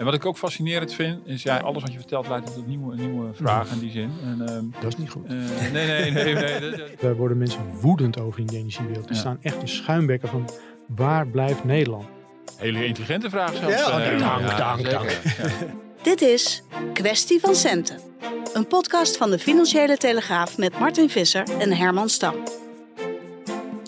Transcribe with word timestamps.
En 0.00 0.06
wat 0.06 0.14
ik 0.14 0.26
ook 0.26 0.36
fascinerend 0.38 0.94
vind, 0.94 1.26
is 1.26 1.42
ja, 1.42 1.56
alles 1.58 1.82
wat 1.82 1.92
je 1.92 1.98
vertelt 1.98 2.28
leidt 2.28 2.54
tot 2.54 2.66
nieuwe, 2.66 2.96
nieuwe 2.96 3.28
vragen 3.34 3.72
in 3.74 3.78
die 3.80 3.90
zin. 3.90 4.10
En, 4.24 4.48
ehm, 4.48 4.64
Dat 4.80 4.92
is 4.92 4.96
niet 4.96 5.10
goed. 5.10 5.24
eh, 5.26 5.32
nee, 5.72 5.86
nee, 5.86 6.10
nee. 6.10 6.34
nee, 6.34 6.60
dat- 6.70 6.80
Daar 7.00 7.16
worden 7.16 7.38
mensen 7.38 7.60
woedend 7.80 8.20
over 8.20 8.40
in 8.40 8.46
de 8.46 8.56
energiewereld. 8.56 9.04
Die 9.06 9.14
Ja. 9.14 9.20
staan 9.20 9.38
echt 9.42 9.60
in 9.60 9.68
schuimbekken 9.68 10.28
van 10.28 10.48
waar 10.86 11.26
blijft 11.26 11.64
Nederland? 11.64 12.04
hele 12.56 12.84
intelligente 12.86 13.30
vraag 13.30 13.56
zelfs. 13.56 13.74
Ja, 13.74 14.00
eh, 14.00 14.18
dank, 14.18 14.58
dank, 14.58 14.90
dank. 14.90 15.10
Ja. 15.10 15.48
Dit 16.02 16.20
is 16.22 16.62
Kwestie 16.92 17.40
van 17.40 17.54
Centen. 17.54 17.98
Een 18.54 18.66
podcast 18.66 19.16
van 19.16 19.30
de 19.30 19.38
Financiële 19.38 19.96
Telegraaf 19.96 20.58
met 20.58 20.78
Martin 20.78 21.10
Visser 21.10 21.44
en 21.58 21.72
Herman 21.76 22.08
Stam. 22.08 22.34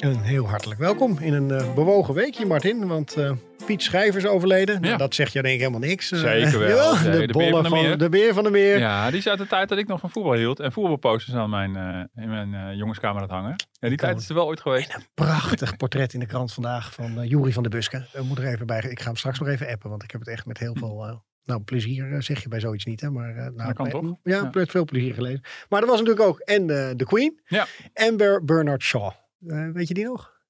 Een 0.02 0.22
heel 0.22 0.48
hartelijk 0.48 0.80
welkom 0.80 1.18
in 1.18 1.32
een 1.32 1.50
eh, 1.50 1.74
bewogen 1.74 2.14
weekje, 2.14 2.46
Martin. 2.46 2.86
Want 2.86 3.16
eh, 3.16 3.32
Piet 3.66 3.82
Schrijver 3.82 4.20
is 4.20 4.26
overleden. 4.26 4.80
Nou, 4.80 4.96
dat 4.96 5.14
zegt 5.14 5.32
jou 5.32 5.44
denk 5.44 5.60
ik 5.60 5.66
helemaal 5.66 5.88
niks. 5.88 6.12
Eh, 6.12 6.18
Zeker 6.18 6.58
wel. 6.58 6.94
Nee, 6.94 7.10
de, 7.20 7.26
de 7.26 7.32
beer 7.32 7.50
bollen 7.50 7.70
van 7.70 7.82
de 7.82 7.88
van, 7.88 7.98
de 7.98 8.08
beer 8.08 8.34
van 8.34 8.44
de 8.44 8.50
meer. 8.50 8.78
Ja, 8.78 9.08
die 9.10 9.18
is 9.18 9.28
uit 9.28 9.38
de 9.38 9.46
tijd 9.46 9.68
dat 9.68 9.78
ik 9.78 9.86
nog 9.86 10.00
van 10.00 10.10
voetbal 10.10 10.32
hield. 10.32 10.60
En 10.60 10.72
voetbalposters 10.72 11.36
aan 11.36 11.50
mijn, 11.50 11.74
in 12.14 12.28
mijn 12.28 12.76
jongenskamer 12.76 13.20
had 13.20 13.30
hangen. 13.30 13.54
Ja, 13.72 13.88
die 13.88 13.96
tijd 13.98 14.20
is 14.20 14.28
er 14.28 14.34
wel 14.34 14.46
ooit 14.46 14.60
geweest. 14.60 14.98
Prachtig 15.14 15.76
portret 15.76 16.12
in 16.14 16.20
de 16.20 16.26
krant 16.26 16.52
vandaag 16.52 16.92
van 16.92 17.20
eh 17.20 17.28
Jury 17.28 17.52
van 17.52 17.62
der 17.62 17.72
Buske. 17.72 18.06
We 18.12 18.22
moeten 18.22 18.44
er 18.44 18.52
even 18.52 18.66
bij. 18.66 18.78
Ik 18.88 19.00
ga 19.00 19.06
hem 19.06 19.16
straks 19.16 19.38
nog 19.38 19.48
even 19.48 19.68
appen, 19.68 19.90
want 19.90 20.02
ik 20.02 20.10
heb 20.10 20.20
het 20.20 20.30
echt 20.30 20.46
met 20.46 20.58
heel 20.58 20.74
veel... 20.78 21.22
nou, 21.44 21.60
plezier 21.60 22.22
zeg 22.22 22.42
je 22.42 22.48
bij 22.48 22.60
zoiets 22.60 22.84
niet, 22.84 23.00
hè? 23.00 23.10
Maar, 23.10 23.34
nou, 23.34 23.56
Dat 23.56 23.72
kan 23.72 23.88
toch? 23.88 24.16
Ja, 24.22 24.50
Ja. 24.52 24.66
veel 24.66 24.84
plezier 24.84 25.14
gelezen. 25.14 25.40
Maar 25.68 25.80
er 25.80 25.86
was 25.88 26.00
natuurlijk 26.00 26.26
ook 26.28 26.38
en 26.38 26.66
de 26.66 27.04
Queen. 27.04 27.40
Ja. 27.46 27.66
Amber 27.94 28.44
Bernard 28.44 28.82
Shaw. 28.82 29.10
Eh, 29.46 29.68
weet 29.72 29.88
je 29.88 29.94
die 29.94 30.04
nog? 30.04 30.40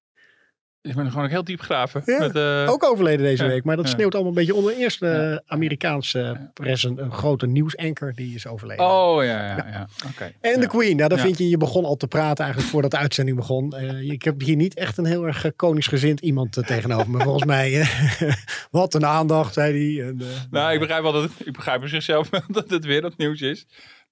Ik 0.80 0.94
ben 0.94 1.08
gewoon 1.10 1.24
ook 1.24 1.30
heel 1.30 1.44
diep 1.44 1.58
gegraven. 1.60 2.02
Ja, 2.06 2.18
met, 2.18 2.36
eh, 2.36 2.66
Ook 2.70 2.84
overleden 2.84 3.24
deze 3.24 3.42
ja, 3.42 3.48
week. 3.48 3.64
Maar 3.64 3.76
dat 3.76 3.84
ja. 3.86 3.90
sneeuwt 3.92 4.12
allemaal 4.14 4.32
een 4.32 4.38
beetje 4.38 4.54
onder. 4.54 4.76
Eerst 4.76 5.00
de 5.00 5.06
Ja. 5.06 5.42
Amerikaanse 5.46 6.50
pers, 6.54 6.82
een, 6.84 6.98
een 6.98 7.12
grote 7.12 7.46
nieuwsanker, 7.46 8.14
die 8.14 8.34
is 8.34 8.46
overleden. 8.46 8.84
Oh, 8.84 9.24
ja, 9.24 9.46
ja, 9.46 9.66
ja. 9.70 9.88
Oké. 10.10 10.32
En 10.40 10.60
de. 10.60 10.66
Queen, 10.66 10.96
nou, 10.96 11.08
dan 11.08 11.18
Ja. 11.18 11.24
vind 11.24 11.38
je, 11.38 11.48
je 11.48 11.56
begon 11.56 11.84
al 11.84 11.96
te 11.96 12.06
praten 12.06 12.44
eigenlijk 12.44 12.72
voordat 12.72 12.90
de 12.90 12.96
uitzending 12.96 13.36
begon. 13.36 13.72
Eh, 13.72 14.00
ik 14.10 14.22
heb 14.22 14.40
hier 14.40 14.56
niet 14.56 14.74
echt 14.74 14.98
een 14.98 15.04
heel 15.04 15.26
erg 15.26 15.44
eh, 15.44 15.50
koningsgezind 15.56 16.20
iemand 16.20 16.56
eh, 16.56 16.64
tegenover 16.64 17.10
me. 17.10 17.20
Volgens 17.22 17.44
mij, 17.44 17.80
eh, 17.80 18.32
wat 18.70 18.94
een 18.94 19.06
aandacht, 19.06 19.52
zei 19.54 19.96
hij. 19.96 20.08
Eh, 20.08 20.26
Nou, 20.50 20.72
ik 20.72 20.78
begrijp 20.80 21.02
wel 21.02 21.12
dat 21.12 21.22
het, 21.22 21.46
ik 21.46 21.52
begrijp 21.52 21.88
zichzelf 21.88 22.28
dat 22.48 22.70
het 22.70 22.84
wereldnieuws 22.84 23.40
is. 23.40 23.60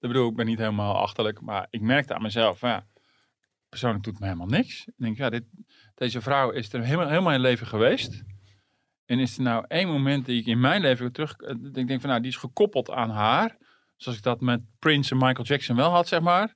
Ik 0.00 0.08
bedoel, 0.08 0.28
ik 0.30 0.36
ben 0.36 0.46
niet 0.46 0.58
helemaal 0.58 0.96
achterlijk, 0.96 1.40
maar 1.40 1.66
ik 1.70 1.80
merkte 1.80 2.14
aan 2.14 2.22
mezelf, 2.22 2.60
ja, 2.60 2.86
persoonlijk 3.70 4.04
doet 4.04 4.18
me 4.18 4.26
helemaal 4.26 4.46
niks. 4.46 4.86
Ik 4.86 4.94
denk, 4.96 5.16
ja, 5.16 5.30
dit, 5.30 5.44
deze 5.94 6.20
vrouw 6.20 6.50
is 6.50 6.72
er 6.72 6.84
helemaal, 6.84 7.08
helemaal 7.08 7.32
in 7.32 7.40
leven 7.40 7.66
geweest. 7.66 8.22
En 9.04 9.18
is 9.18 9.36
er 9.36 9.42
nou 9.42 9.64
één 9.68 9.88
moment 9.88 10.26
die 10.26 10.40
ik 10.40 10.46
in 10.46 10.60
mijn 10.60 10.80
leven 10.80 11.12
terug, 11.12 11.36
eh, 11.36 11.54
ik 11.72 11.86
denk 11.86 12.00
van, 12.00 12.10
nou, 12.10 12.20
die 12.22 12.30
is 12.30 12.36
gekoppeld 12.36 12.90
aan 12.90 13.10
haar. 13.10 13.56
Zoals 13.96 14.18
ik 14.18 14.24
dat 14.24 14.40
met 14.40 14.60
Prince 14.78 15.10
en 15.10 15.16
Michael 15.16 15.46
Jackson 15.46 15.76
wel 15.76 15.90
had, 15.90 16.08
zeg 16.08 16.20
maar. 16.20 16.54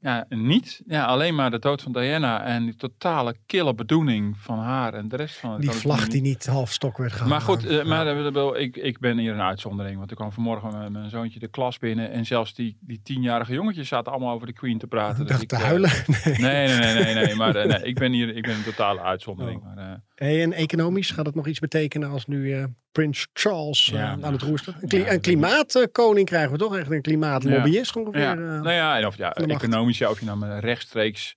Ja, 0.00 0.26
niet. 0.28 0.82
Ja, 0.86 1.04
alleen 1.04 1.34
maar 1.34 1.50
de 1.50 1.58
dood 1.58 1.82
van 1.82 1.92
Diana 1.92 2.44
en 2.44 2.64
die 2.64 2.76
totale 2.76 3.36
kille 3.46 3.74
bedoeling 3.74 4.36
van 4.38 4.58
haar 4.58 4.94
en 4.94 5.08
de 5.08 5.16
rest 5.16 5.36
van 5.36 5.52
het 5.52 5.60
die 5.60 5.70
vlag 5.70 6.08
die 6.08 6.20
niet 6.20 6.46
half 6.46 6.72
stok 6.72 6.96
werd 6.96 7.12
gehouden. 7.12 7.38
Maar 7.38 7.46
goed, 7.46 7.66
eh, 7.66 7.84
maar, 7.84 8.06
eh, 8.06 8.62
ik, 8.62 8.76
ik 8.76 8.98
ben 8.98 9.18
hier 9.18 9.32
een 9.32 9.40
uitzondering. 9.40 9.98
Want 9.98 10.10
ik 10.10 10.16
kwam 10.16 10.32
vanmorgen 10.32 10.78
met 10.78 10.92
mijn 10.92 11.10
zoontje 11.10 11.38
de 11.38 11.48
klas 11.48 11.78
binnen. 11.78 12.10
En 12.10 12.26
zelfs 12.26 12.54
die, 12.54 12.76
die 12.80 13.00
tienjarige 13.02 13.52
jongetjes 13.52 13.88
zaten 13.88 14.12
allemaal 14.12 14.34
over 14.34 14.46
de 14.46 14.52
Queen 14.52 14.78
te 14.78 14.86
praten. 14.86 15.22
Ik 15.22 15.28
Dus 15.28 15.36
dacht 15.36 15.48
te 15.48 15.56
eh, 15.56 15.62
huilen. 15.62 15.90
Nee. 16.24 16.38
Nee, 16.38 16.78
nee, 16.78 16.94
nee, 16.94 17.14
nee, 17.14 17.24
nee. 17.24 17.34
Maar 17.34 17.56
eh, 17.56 17.68
nee, 17.68 17.82
ik 17.82 17.98
ben 17.98 18.12
hier 18.12 18.36
ik 18.36 18.42
ben 18.42 18.54
een 18.54 18.64
totale 18.64 19.00
uitzondering. 19.00 19.60
Oh. 19.60 19.74
Maar, 19.74 19.90
eh, 19.90 19.98
Hey, 20.16 20.42
en 20.42 20.52
economisch 20.52 21.10
gaat 21.10 21.26
het 21.26 21.34
nog 21.34 21.46
iets 21.46 21.58
betekenen 21.58 22.10
als 22.10 22.26
nu 22.26 22.52
eh, 22.54 22.64
Prins 22.92 23.26
Charles 23.32 23.88
eh, 23.92 23.98
Ja, 23.98 24.18
aan 24.20 24.32
het 24.32 24.42
roer 24.42 24.58
staat? 24.58 24.82
Een, 24.82 24.88
kli- 24.88 24.98
Ja, 24.98 25.06
een 25.06 25.12
dat- 25.12 25.20
klimaatkoning 25.20 26.26
krijgen 26.26 26.52
we 26.52 26.58
toch? 26.58 26.76
Echt 26.76 26.90
een 26.90 27.02
klimaatlobbyist 27.02 27.96
ongeveer. 27.96 28.20
ja, 28.20 28.30
eh. 28.32 28.38
nou 28.38 28.70
ja, 28.70 28.98
en 28.98 29.06
of 29.06 29.16
ja, 29.16 29.32
economisch, 29.34 29.98
ja, 29.98 30.10
of 30.10 30.20
je 30.20 30.26
nou 30.26 30.58
rechtstreeks. 30.58 31.34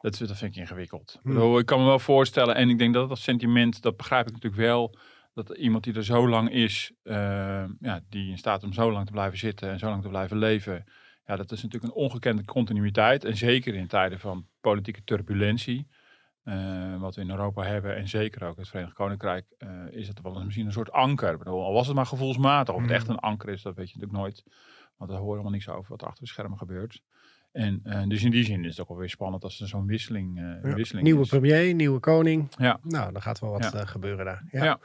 Dat, 0.00 0.18
dat 0.18 0.36
vind 0.36 0.54
ik 0.56 0.60
ingewikkeld. 0.60 1.12
Ik 1.14 1.20
Hmm. 1.22 1.32
bedoel, 1.34 1.58
Ik 1.58 1.66
kan 1.66 1.78
me 1.80 1.84
wel 1.84 1.98
voorstellen, 1.98 2.54
en 2.54 2.68
ik 2.68 2.78
denk 2.78 2.94
dat 2.94 3.08
dat 3.08 3.18
sentiment, 3.18 3.82
dat 3.82 3.96
begrijp 3.96 4.26
ik 4.26 4.32
natuurlijk 4.32 4.62
wel. 4.62 4.96
Dat 5.34 5.56
iemand 5.56 5.84
die 5.84 5.94
er 5.94 6.04
zo 6.04 6.28
lang 6.28 6.50
is, 6.52 6.92
eh, 7.02 7.14
ja, 7.80 8.00
die 8.08 8.30
in 8.30 8.38
staat 8.38 8.62
om 8.62 8.72
zo 8.72 8.92
lang 8.92 9.06
te 9.06 9.12
blijven 9.12 9.38
zitten 9.38 9.70
en 9.70 9.78
zo 9.78 9.86
lang 9.88 10.02
te 10.02 10.08
blijven 10.08 10.38
leven. 10.38 10.84
Ja, 11.26 11.36
dat 11.36 11.52
is 11.52 11.62
natuurlijk 11.62 11.92
een 11.92 12.00
ongekende 12.00 12.44
continuïteit. 12.44 13.24
En 13.24 13.36
zeker 13.36 13.74
in 13.74 13.86
tijden 13.86 14.20
van 14.20 14.46
politieke 14.60 15.00
turbulentie. 15.04 15.86
Eh, 16.44 17.00
wat 17.00 17.14
we 17.14 17.20
in 17.20 17.30
Europa 17.30 17.62
hebben 17.62 17.96
en 17.96 18.08
zeker 18.08 18.44
ook 18.46 18.56
het 18.56 18.68
Verenigd 18.68 18.94
Koninkrijk, 18.94 19.44
eh, 19.58 19.68
is 19.90 20.08
het 20.08 20.20
wel 20.22 20.34
eens 20.34 20.44
misschien 20.44 20.66
een 20.66 20.72
soort 20.72 20.92
anker. 20.92 21.32
Ik 21.32 21.38
bedoel, 21.38 21.64
al 21.64 21.72
was 21.72 21.86
het 21.86 21.96
maar 21.96 22.06
gevoelsmatig. 22.06 22.74
Of 22.74 22.82
het 22.82 22.90
echt 22.90 23.08
een 23.08 23.18
anker 23.18 23.48
is, 23.48 23.62
dat 23.62 23.74
weet 23.74 23.90
je 23.90 23.94
natuurlijk 23.98 24.22
nooit. 24.22 24.44
Want 24.96 25.10
we 25.10 25.16
horen 25.16 25.30
helemaal 25.30 25.52
niks 25.52 25.68
over 25.68 25.90
wat 25.90 26.00
er 26.00 26.06
achter 26.06 26.24
de 26.24 26.30
schermen 26.30 26.58
gebeurt. 26.58 27.02
En 27.52 27.80
eh, 27.84 28.02
dus 28.08 28.22
in 28.22 28.30
die 28.30 28.44
zin 28.44 28.64
is 28.64 28.70
het 28.70 28.80
ook 28.80 28.88
alweer 28.88 29.08
spannend 29.10 29.44
als 29.44 29.60
er 29.60 29.68
zo'n 29.68 29.86
wisseling, 29.86 30.38
Ja, 30.62 30.74
wisseling 30.74 31.04
Nieuwe 31.06 31.22
is. 31.22 31.28
premier, 31.28 31.74
nieuwe 31.74 32.00
koning. 32.00 32.48
Ja. 32.58 32.78
Nou, 32.82 33.12
dan 33.12 33.22
gaat 33.22 33.38
wel 33.38 33.50
wat 33.50 33.72
Ja. 33.72 33.84
gebeuren 33.84 34.24
daar. 34.24 34.42
Ja. 34.50 34.64
Ja. 34.64 34.78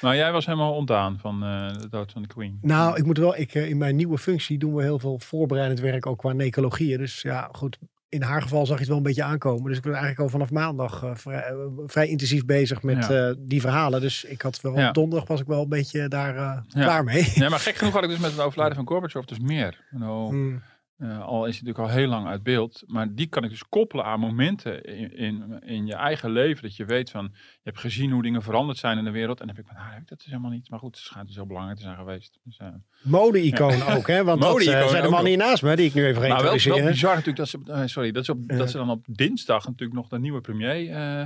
Maar 0.00 0.16
jij 0.16 0.32
was 0.32 0.46
helemaal 0.46 0.74
ontdaan 0.74 1.18
van 1.18 1.40
de 1.40 1.88
dood 1.90 2.12
van 2.12 2.22
de 2.22 2.28
Queen. 2.28 2.58
Nou, 2.62 2.96
ik 2.96 3.04
moet 3.04 3.18
wel, 3.18 3.36
ik, 3.36 3.54
in 3.54 3.78
mijn 3.78 3.96
nieuwe 3.96 4.18
functie 4.18 4.58
doen 4.58 4.74
we 4.74 4.82
heel 4.82 4.98
veel 4.98 5.18
voorbereidend 5.18 5.80
werk 5.80 6.06
ook 6.06 6.18
qua 6.18 6.32
necologieën. 6.32 6.98
Dus 6.98 7.22
ja, 7.22 7.48
goed. 7.52 7.78
In 8.10 8.22
haar 8.22 8.42
geval 8.42 8.66
zag 8.66 8.74
je 8.74 8.80
het 8.80 8.88
wel 8.88 8.96
een 8.96 9.02
beetje 9.02 9.22
aankomen. 9.22 9.64
Dus 9.68 9.76
ik 9.76 9.82
ben 9.82 9.92
eigenlijk 9.92 10.20
al 10.20 10.28
vanaf 10.28 10.50
maandag 10.50 11.02
eh, 11.02 11.10
vrij, 11.14 11.42
eh, 11.42 11.54
vrij 11.86 12.06
intensief 12.08 12.44
bezig 12.44 12.82
met 12.82 13.06
Ja. 13.06 13.28
eh, 13.28 13.34
die 13.38 13.60
verhalen. 13.60 14.00
Dus 14.00 14.24
ik 14.24 14.42
had 14.42 14.60
wel, 14.60 14.78
Ja. 14.78 14.92
donderdag 14.92 15.28
was 15.28 15.40
ik 15.40 15.46
wel 15.46 15.62
een 15.62 15.68
beetje 15.68 16.08
daar 16.08 16.34
Ja. 16.34 16.64
klaar 16.68 17.04
mee. 17.04 17.32
Nee, 17.34 17.48
maar 17.48 17.58
gek 17.58 17.74
genoeg 17.76 17.92
had 17.92 18.02
ik 18.02 18.08
dus 18.08 18.18
met 18.18 18.30
het 18.30 18.40
overlijden 18.40 18.76
van 18.76 18.86
Gorbachev 18.86 19.24
dus 19.24 19.38
meer. 19.38 19.80
Nou. 19.90 20.58
Eh, 21.00 21.20
al 21.20 21.46
is 21.46 21.58
hij 21.58 21.66
natuurlijk 21.66 21.78
al 21.78 22.00
heel 22.00 22.08
lang 22.08 22.26
uit 22.26 22.42
beeld. 22.42 22.82
Maar 22.86 23.14
die 23.14 23.26
kan 23.26 23.44
ik 23.44 23.50
dus 23.50 23.68
koppelen 23.68 24.04
aan 24.04 24.20
momenten 24.20 24.84
in, 24.84 25.16
in, 25.16 25.60
in 25.60 25.86
je 25.86 25.94
eigen 25.94 26.30
leven. 26.30 26.62
Dat 26.62 26.76
je 26.76 26.84
weet 26.84 27.10
van, 27.10 27.30
je 27.32 27.60
hebt 27.62 27.78
gezien 27.78 28.10
hoe 28.10 28.22
dingen 28.22 28.42
veranderd 28.42 28.78
zijn 28.78 28.98
in 28.98 29.04
de 29.04 29.10
wereld. 29.10 29.40
En 29.40 29.46
dan 29.46 29.56
heb 29.56 29.64
ik 29.64 29.70
van, 29.72 29.82
nou, 29.82 30.00
ik 30.00 30.08
dat 30.08 30.18
dus 30.18 30.26
helemaal 30.26 30.50
niet. 30.50 30.70
Maar 30.70 30.78
goed, 30.78 30.96
het 30.96 31.04
schijnt 31.04 31.26
dus 31.26 31.36
heel 31.36 31.46
belangrijk 31.46 31.78
te 31.78 31.84
zijn 31.84 31.96
geweest. 31.96 32.38
Dus, 32.44 32.56
eh, 32.56 32.68
Mode-icoon 33.02 33.82
ook, 33.82 34.06
hè? 34.06 34.24
Want 34.24 34.40
dat 34.40 34.48
eh, 34.48 34.54
Mode-icoon 34.54 34.88
zijn 34.88 35.02
de 35.02 35.08
mannen 35.08 35.28
hier 35.28 35.38
naast 35.38 35.62
me, 35.62 35.76
die 35.76 35.86
ik 35.86 35.94
nu 35.94 36.06
even 36.06 36.22
ga 36.22 36.28
Maar 36.28 36.42
wel, 36.42 36.58
wel 36.64 36.86
bizar 36.86 37.14
natuurlijk 37.14 37.36
dat 37.36 37.48
ze, 37.48 37.58
eh, 37.66 37.82
sorry, 37.84 38.12
dat 38.12 38.24
ze, 38.24 38.32
op, 38.32 38.48
dat 38.48 38.70
ze 38.70 38.76
dan 38.76 38.90
op 38.90 39.04
dinsdag 39.08 39.66
natuurlijk 39.66 39.98
nog 39.98 40.08
de 40.08 40.18
nieuwe 40.18 40.40
premier 40.40 40.90
eh, 40.90 41.24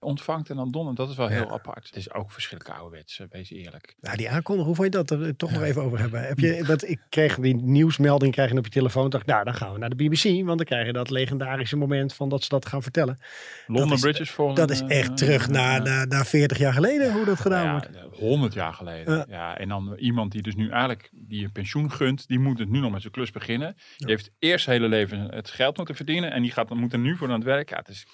ontvangt 0.00 0.50
en 0.50 0.56
dan 0.56 0.70
donderdag. 0.70 1.04
Dat 1.04 1.10
is 1.14 1.16
wel 1.20 1.28
heel 1.28 1.44
Ja. 1.46 1.50
apart. 1.52 1.86
Het 1.86 1.96
is 1.96 2.12
ook 2.12 2.30
verschrikkelijk 2.32 2.78
ouderwets, 2.78 3.20
eh, 3.20 3.26
wees 3.30 3.50
eerlijk. 3.50 3.94
Nou, 4.00 4.16
die 4.16 4.30
aankondiging, 4.30 4.66
hoe 4.66 4.74
vond 4.74 4.94
je 4.94 5.02
dat? 5.04 5.18
Wil 5.18 5.28
ik 5.28 5.36
toch 5.38 5.50
nog 5.52 5.62
even 5.62 5.82
over 5.82 5.98
hebben. 5.98 6.26
Heb 6.26 6.38
je, 6.38 6.62
dat, 6.66 6.88
ik 6.88 7.00
kreeg 7.08 7.38
die 7.38 7.54
nieuwsmelding 7.54 8.32
krijg 8.32 8.50
je 8.52 8.58
op 8.58 8.64
je 8.64 8.70
telefoon. 8.70 9.10
dacht, 9.10 9.26
nou, 9.26 9.44
dan 9.44 9.54
gaan 9.54 9.72
we 9.72 9.78
naar 9.78 9.88
de 9.90 9.96
BBC. 9.96 10.22
Want 10.44 10.46
dan 10.58 10.66
krijg 10.66 10.86
je 10.86 10.92
dat 10.92 11.10
legendarische 11.10 11.76
moment 11.76 12.14
van 12.14 12.28
dat 12.28 12.42
ze 12.42 12.48
dat 12.48 12.66
gaan 12.66 12.82
vertellen. 12.82 13.18
London 13.66 13.92
is- 13.92 14.00
Bridges 14.00 14.30
voor 14.30 14.54
Dat 14.54 14.70
is 14.70 14.80
echt 14.82 15.16
terug 15.16 15.48
naar, 15.48 15.82
naar, 15.82 16.06
naar 16.06 16.26
40 16.26 16.58
jaar 16.58 16.72
geleden, 16.72 17.12
hoe 17.12 17.24
dat 17.24 17.40
gedaan 17.40 17.70
wordt. 17.70 17.88
Ja, 17.94 18.04
100 18.26 18.52
jaar 18.54 18.72
geleden. 18.74 19.16
Ja. 19.16 19.24
Ja. 19.28 19.58
en 19.58 19.68
dan 19.68 19.94
iemand 19.98 20.32
die 20.32 20.42
dus 20.42 20.54
nu 20.54 20.68
eigenlijk 20.70 21.10
die 21.12 21.44
een 21.44 21.52
pensioen 21.52 21.90
gunt, 21.92 22.28
die 22.28 22.38
moet 22.38 22.58
het 22.58 22.68
nu 22.68 22.78
nog 22.80 22.90
met 22.92 23.00
zijn 23.00 23.12
klus 23.12 23.30
beginnen. 23.30 23.76
Die 23.96 24.06
heeft 24.08 24.30
eerst 24.38 24.64
zijn 24.64 24.76
hele 24.76 24.88
leven 24.88 25.20
het 25.34 25.50
geld 25.50 25.76
moeten 25.76 25.94
verdienen 25.94 26.32
en 26.32 26.42
die 26.42 26.50
gaat, 26.52 26.74
moet 26.74 26.92
er 26.92 26.98
nu 26.98 27.16
voor 27.16 27.28
aan 27.28 27.34
het 27.34 27.44
werk. 27.44 27.70
Ja, 27.70 27.76
het 27.76 27.88
is, 27.88 28.06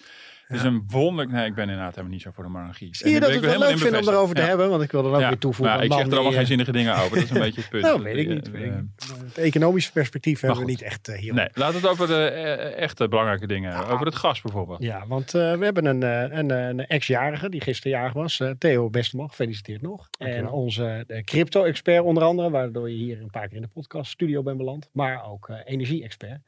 het 0.52 0.60
is 0.60 0.66
een 0.66 0.84
wonderlijk... 0.88 1.30
Nee, 1.30 1.46
ik 1.46 1.54
ben 1.54 1.64
inderdaad 1.64 1.90
helemaal 1.90 2.12
niet 2.12 2.22
zo 2.22 2.30
voor 2.34 2.44
de 2.44 2.50
monarchie. 2.50 2.96
Zie 2.96 3.10
je 3.10 3.20
dat 3.20 3.28
we 3.28 3.34
het 3.34 3.44
wel 3.44 3.58
leuk 3.58 3.78
vinden 3.78 4.00
om 4.00 4.08
erover 4.08 4.34
te 4.34 4.40
hebben? 4.42 4.70
Want 4.70 4.82
ik 4.82 4.90
wil 4.92 5.04
er 5.06 5.12
ook 5.12 5.28
weer 5.28 5.38
toevoegen. 5.38 5.74
maar 5.76 5.84
ik 5.84 5.92
zeg 5.92 6.06
er 6.06 6.12
allemaal 6.12 6.30
geen 6.32 6.40
eh, 6.40 6.46
zinnige 6.46 6.72
dingen 6.72 6.94
over. 6.94 7.14
Dat 7.14 7.24
is 7.24 7.30
een 7.30 7.40
beetje 7.46 7.60
het 7.60 7.70
punt. 7.70 7.82
Nou, 7.82 8.02
weet 8.02 8.16
ik 8.16 8.28
Eh, 8.28 8.34
niet. 8.34 8.48
Ik 8.48 8.54
eh, 8.54 8.60
niet. 8.60 8.84
Het 9.24 9.38
economische 9.38 9.92
perspectief 9.92 10.40
hebben 10.40 10.60
we 10.60 10.64
niet 10.66 10.82
echt 10.82 11.08
eh, 11.08 11.18
hier. 11.18 11.34
Nee, 11.34 11.48
laten 11.54 11.74
we 11.74 11.80
het 11.80 11.90
over 11.90 12.06
de 12.06 12.24
eh, 12.24 12.82
echte 12.82 13.08
belangrijke 13.08 13.46
dingen 13.46 13.72
hebben. 13.72 13.90
Over 13.94 14.06
het 14.06 14.14
gas 14.16 14.40
bijvoorbeeld. 14.40 14.82
Ja, 14.82 15.06
want 15.06 15.34
eh, 15.34 15.52
we 15.54 15.64
hebben 15.64 15.84
een, 15.86 16.02
eh, 16.02 16.38
een, 16.38 16.50
eh, 16.50 16.66
een 16.68 16.86
ex-jarige 16.86 17.48
die 17.48 17.60
gisteren 17.60 17.92
jarig 17.98 18.12
was. 18.12 18.40
eh, 18.40 18.50
Theo 18.58 18.90
Besteman, 18.90 19.28
gefeliciteerd 19.28 19.82
nog. 19.82 20.08
En 20.18 20.48
onze 20.48 21.04
eh, 21.06 21.22
crypto-expert 21.24 22.04
onder 22.04 22.22
andere, 22.22 22.50
waardoor 22.50 22.90
je 22.90 22.96
hier 22.96 23.20
een 23.20 23.30
paar 23.30 23.46
keer 23.48 23.56
in 23.56 23.62
de 23.62 23.68
podcast 23.68 24.10
studio 24.10 24.42
bent 24.42 24.56
beland. 24.56 24.88
Maar 24.92 25.24
ook 25.30 25.48
eh, 25.48 25.56
energie-expert. 25.64 26.40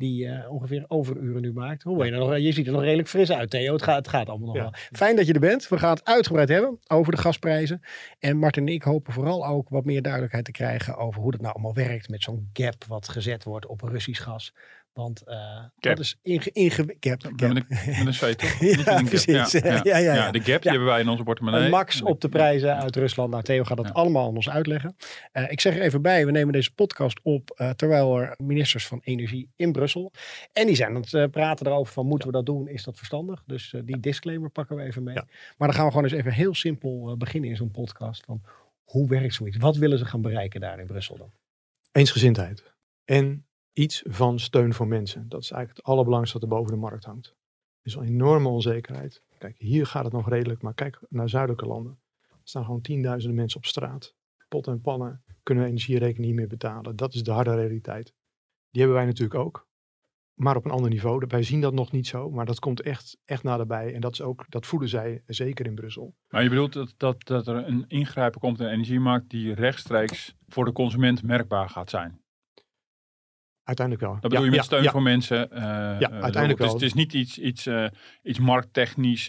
Die 0.00 0.26
eh, 0.28 0.50
ongeveer 0.52 0.84
overuren 0.88 1.42
nu 1.42 1.52
maakt. 1.52 1.82
Hoe 1.82 1.96
ben 1.96 2.06
je, 2.06 2.12
nog, 2.12 2.36
je 2.36 2.52
ziet 2.52 2.66
er 2.66 2.72
nog 2.72 2.82
redelijk 2.82 3.08
fris 3.08 3.32
uit, 3.32 3.50
Theo. 3.50 3.72
Het 3.72 3.82
gaat, 3.82 3.96
het 3.96 4.08
gaat 4.08 4.28
allemaal 4.28 4.46
nog 4.46 4.56
Ja. 4.56 4.62
wel. 4.62 4.72
Fijn 4.74 5.16
dat 5.16 5.26
je 5.26 5.32
er 5.32 5.40
bent. 5.40 5.68
We 5.68 5.78
gaan 5.78 5.90
het 5.90 6.04
uitgebreid 6.04 6.48
hebben 6.48 6.78
over 6.88 7.12
de 7.12 7.18
gasprijzen. 7.18 7.80
En 8.18 8.36
Martin 8.36 8.66
en 8.66 8.72
ik 8.74 8.82
hopen 8.82 9.12
vooral 9.12 9.46
ook 9.46 9.68
wat 9.68 9.84
meer 9.84 10.02
duidelijkheid 10.02 10.44
te 10.44 10.50
krijgen 10.52 10.96
over 10.96 11.20
hoe 11.22 11.30
dat 11.30 11.40
nou 11.40 11.54
allemaal 11.54 11.74
werkt 11.74 12.08
met 12.08 12.22
zo'n 12.22 12.50
gap 12.52 12.84
wat 12.84 13.08
gezet 13.08 13.44
wordt 13.44 13.66
op 13.66 13.80
Russisch 13.80 14.22
gas. 14.22 14.54
Want 14.92 15.22
eh, 15.22 15.64
dat 15.78 15.98
is 15.98 16.16
inge, 16.22 16.50
inge. 16.52 16.84
Met 16.84 17.24
een, 17.24 17.64
met 17.86 18.06
een 18.06 18.14
zweet, 18.14 18.38
toch? 18.38 18.60
Ja, 18.84 19.02
precies. 19.02 19.52
Ja, 19.52 19.80
Ja, 19.82 19.96
ja, 19.98 20.14
ja. 20.14 20.30
de 20.30 20.40
gap 20.40 20.62
die 20.62 20.70
hebben 20.70 20.88
wij 20.88 21.00
in 21.00 21.08
onze 21.08 21.22
portemonnee. 21.22 21.64
Een 21.64 21.70
max 21.70 22.02
op 22.02 22.20
de 22.20 22.28
prijzen 22.28 22.76
uit 22.76 22.96
Rusland. 22.96 23.30
Nou, 23.30 23.42
Theo 23.42 23.64
gaat 23.64 23.76
dat 23.76 23.86
Ja. 23.86 23.92
allemaal 23.92 24.28
aan 24.28 24.34
ons 24.34 24.50
uitleggen. 24.50 24.96
Eh, 25.32 25.50
ik 25.50 25.60
zeg 25.60 25.74
er 25.76 25.82
even 25.82 26.02
bij, 26.02 26.26
we 26.26 26.30
nemen 26.30 26.52
deze 26.52 26.74
podcast 26.74 27.20
op 27.22 27.50
eh, 27.50 27.70
terwijl 27.70 28.20
er 28.20 28.34
ministers 28.42 28.86
van 28.86 29.00
Energie 29.04 29.48
in 29.56 29.72
Brussel. 29.72 30.12
En 30.52 30.66
die 30.66 30.76
zijn 30.76 30.94
aan 30.94 31.04
het 31.10 31.30
praten 31.30 31.66
erover 31.66 31.92
van 31.92 32.06
moeten 32.06 32.28
we 32.28 32.34
dat 32.34 32.46
doen, 32.46 32.68
is 32.68 32.84
dat 32.84 32.96
verstandig? 32.96 33.42
Dus 33.46 33.74
die 33.84 34.00
disclaimer 34.00 34.50
pakken 34.50 34.76
we 34.76 34.82
even 34.82 35.02
mee. 35.02 35.14
Ja. 35.14 35.24
Maar 35.56 35.68
dan 35.68 35.76
gaan 35.76 35.84
we 35.84 35.90
gewoon 35.92 36.04
eens 36.06 36.14
even 36.18 36.32
heel 36.32 36.54
simpel 36.54 37.16
beginnen 37.16 37.50
in 37.50 37.56
zo'n 37.56 37.70
podcast. 37.70 38.24
Van 38.24 38.42
hoe 38.84 39.08
werkt 39.08 39.34
zoiets? 39.34 39.56
Wat 39.56 39.76
willen 39.76 39.98
ze 39.98 40.04
gaan 40.04 40.22
bereiken 40.22 40.60
daar 40.60 40.78
in 40.78 40.86
Brussel 40.86 41.16
dan? 41.16 41.30
Eensgezindheid. 41.92 42.72
En 43.04 43.44
iets 43.72 44.02
van 44.06 44.38
steun 44.38 44.74
voor 44.74 44.88
mensen. 44.88 45.28
Dat 45.28 45.42
is 45.42 45.50
eigenlijk 45.50 45.76
het 45.76 45.86
allerbelangrijkste 45.86 46.38
wat 46.38 46.48
er 46.48 46.56
boven 46.56 46.74
de 46.74 46.80
markt 46.80 47.04
hangt. 47.04 47.26
Er 47.26 47.86
is 47.86 47.94
een 47.94 48.04
enorme 48.04 48.48
onzekerheid. 48.48 49.22
Kijk, 49.38 49.58
hier 49.58 49.86
gaat 49.86 50.04
het 50.04 50.12
nog 50.12 50.28
redelijk, 50.28 50.62
maar 50.62 50.74
kijk 50.74 51.00
naar 51.08 51.28
zuidelijke 51.28 51.66
landen. 51.66 51.98
Er 52.28 52.36
staan 52.42 52.64
gewoon 52.64 52.80
tienduizenden 52.80 53.36
mensen 53.36 53.58
op 53.58 53.66
straat. 53.66 54.14
Pot 54.48 54.66
en 54.66 54.80
pannen 54.80 55.22
kunnen 55.42 55.64
hun 55.64 55.72
energierekening 55.72 56.26
niet 56.26 56.34
meer 56.34 56.48
betalen. 56.48 56.96
Dat 56.96 57.14
is 57.14 57.22
de 57.22 57.30
harde 57.30 57.54
realiteit. 57.54 58.14
Die 58.70 58.80
hebben 58.80 58.98
wij 58.98 59.06
natuurlijk 59.06 59.40
ook. 59.40 59.68
Maar 60.34 60.56
op 60.56 60.64
een 60.64 60.70
ander 60.70 60.90
niveau. 60.90 61.24
Wij 61.28 61.42
zien 61.42 61.60
dat 61.60 61.72
nog 61.72 61.92
niet 61.92 62.06
zo, 62.06 62.30
maar 62.30 62.46
dat 62.46 62.58
komt 62.58 62.80
echt, 62.80 63.18
echt 63.24 63.42
naderbij. 63.42 63.94
En 63.94 64.00
dat, 64.00 64.12
is 64.12 64.22
ook, 64.22 64.44
dat 64.48 64.66
voelen 64.66 64.88
zij 64.88 65.22
zeker 65.26 65.66
in 65.66 65.74
Brussel. 65.74 66.14
Maar 66.28 66.42
je 66.42 66.48
bedoelt 66.48 66.72
dat, 66.72 66.94
dat, 66.96 67.24
dat 67.24 67.46
er 67.46 67.68
een 67.68 67.84
ingrijpen 67.88 68.40
komt 68.40 68.58
in 68.58 68.64
de 68.64 68.72
energiemarkt 68.72 69.30
die 69.30 69.54
rechtstreeks 69.54 70.36
voor 70.48 70.64
de 70.64 70.72
consument 70.72 71.22
merkbaar 71.22 71.68
gaat 71.68 71.90
zijn. 71.90 72.20
Uiteindelijk 73.64 74.06
wel. 74.06 74.20
Dat 74.20 74.30
bedoel 74.30 74.44
je 74.44 74.50
met 74.50 74.64
steun 74.64 74.84
voor 74.84 75.02
mensen. 75.02 75.50
eh, 75.50 75.60
Ja, 75.62 75.98
eh, 75.98 76.00
uiteindelijk 76.22 76.48
het 76.48 76.58
is, 76.58 76.64
wel. 76.66 76.72
het 76.74 76.82
is 76.82 76.94
niet 76.94 77.12
iets, 77.12 77.38
iets, 77.38 77.66
eh, 77.66 77.86
iets 78.22 78.38
markttechnisch, 78.38 79.28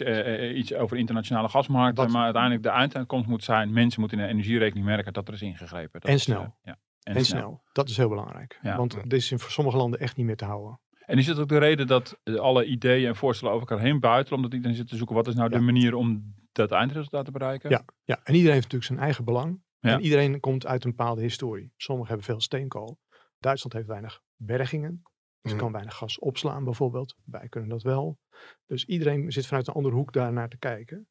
iets 0.54 0.74
over 0.74 0.96
internationale 0.96 1.48
gasmarkten. 1.48 2.04
Dat- 2.04 2.12
maar 2.12 2.24
uiteindelijk 2.24 2.62
de 2.62 2.70
uitkomst 2.70 3.28
moet 3.28 3.44
zijn, 3.44 3.72
mensen 3.72 4.00
moeten 4.00 4.18
in 4.18 4.24
de 4.26 4.30
energierekening 4.32 4.86
merken 4.86 5.12
dat 5.12 5.28
er 5.28 5.34
is 5.34 5.42
ingegrepen. 5.42 6.00
Dat 6.00 6.10
En 6.10 6.14
is, 6.16 6.22
snel. 6.22 6.54
ja. 6.62 6.78
En, 7.02 7.24
snel. 7.24 7.62
Dat 7.72 7.88
is 7.88 7.96
heel 7.96 8.08
belangrijk. 8.08 8.58
Want 8.62 8.92
dit 9.02 9.12
is 9.12 9.30
in 9.30 9.38
voor 9.38 9.50
sommige 9.50 9.76
landen 9.76 10.00
echt 10.00 10.16
niet 10.16 10.26
meer 10.26 10.36
te 10.36 10.44
houden. 10.44 10.80
En 11.06 11.18
is 11.18 11.26
het 11.26 11.38
ook 11.38 11.48
de 11.48 11.58
reden 11.58 11.86
dat 11.86 12.18
alle 12.24 12.64
ideeën 12.64 13.08
en 13.08 13.16
voorstellen 13.16 13.54
over 13.54 13.68
elkaar 13.68 13.84
heen 13.84 14.00
buiten, 14.00 14.36
omdat 14.36 14.54
iedereen 14.54 14.76
zit 14.76 14.88
te 14.88 14.96
zoeken 14.96 15.14
wat 15.16 15.26
is 15.28 15.34
nou 15.34 15.48
de 15.50 15.60
manier 15.60 15.94
om 15.94 16.34
dat 16.52 16.70
eindresultaat 16.72 17.24
te 17.24 17.30
bereiken? 17.30 17.70
Ja. 17.70 17.84
Ja, 18.04 18.14
en 18.24 18.34
iedereen 18.34 18.52
heeft 18.54 18.62
natuurlijk 18.72 18.84
zijn 18.84 18.98
eigen 18.98 19.24
belang. 19.24 19.62
En 19.80 20.00
iedereen 20.00 20.40
komt 20.40 20.66
uit 20.66 20.84
een 20.84 20.90
bepaalde 20.90 21.20
historie. 21.20 21.72
Sommigen 21.76 22.08
hebben 22.08 22.26
veel 22.26 22.40
steenkool. 22.40 22.98
Duitsland 23.42 23.72
heeft 23.74 23.86
weinig 23.88 24.20
bergingen. 24.36 25.02
Dus 25.40 25.52
Mhm. 25.52 25.60
kan 25.60 25.72
weinig 25.72 25.94
gas 25.94 26.18
opslaan 26.18 26.64
bijvoorbeeld. 26.64 27.16
Wij 27.24 27.48
kunnen 27.48 27.70
dat 27.70 27.82
wel. 27.82 28.18
Dus 28.66 28.84
iedereen 28.84 29.32
zit 29.32 29.46
vanuit 29.46 29.66
een 29.66 29.74
andere 29.74 29.94
hoek 29.94 30.12
daar 30.12 30.32
naar 30.32 30.48
te 30.48 30.58
kijken. 30.58 31.06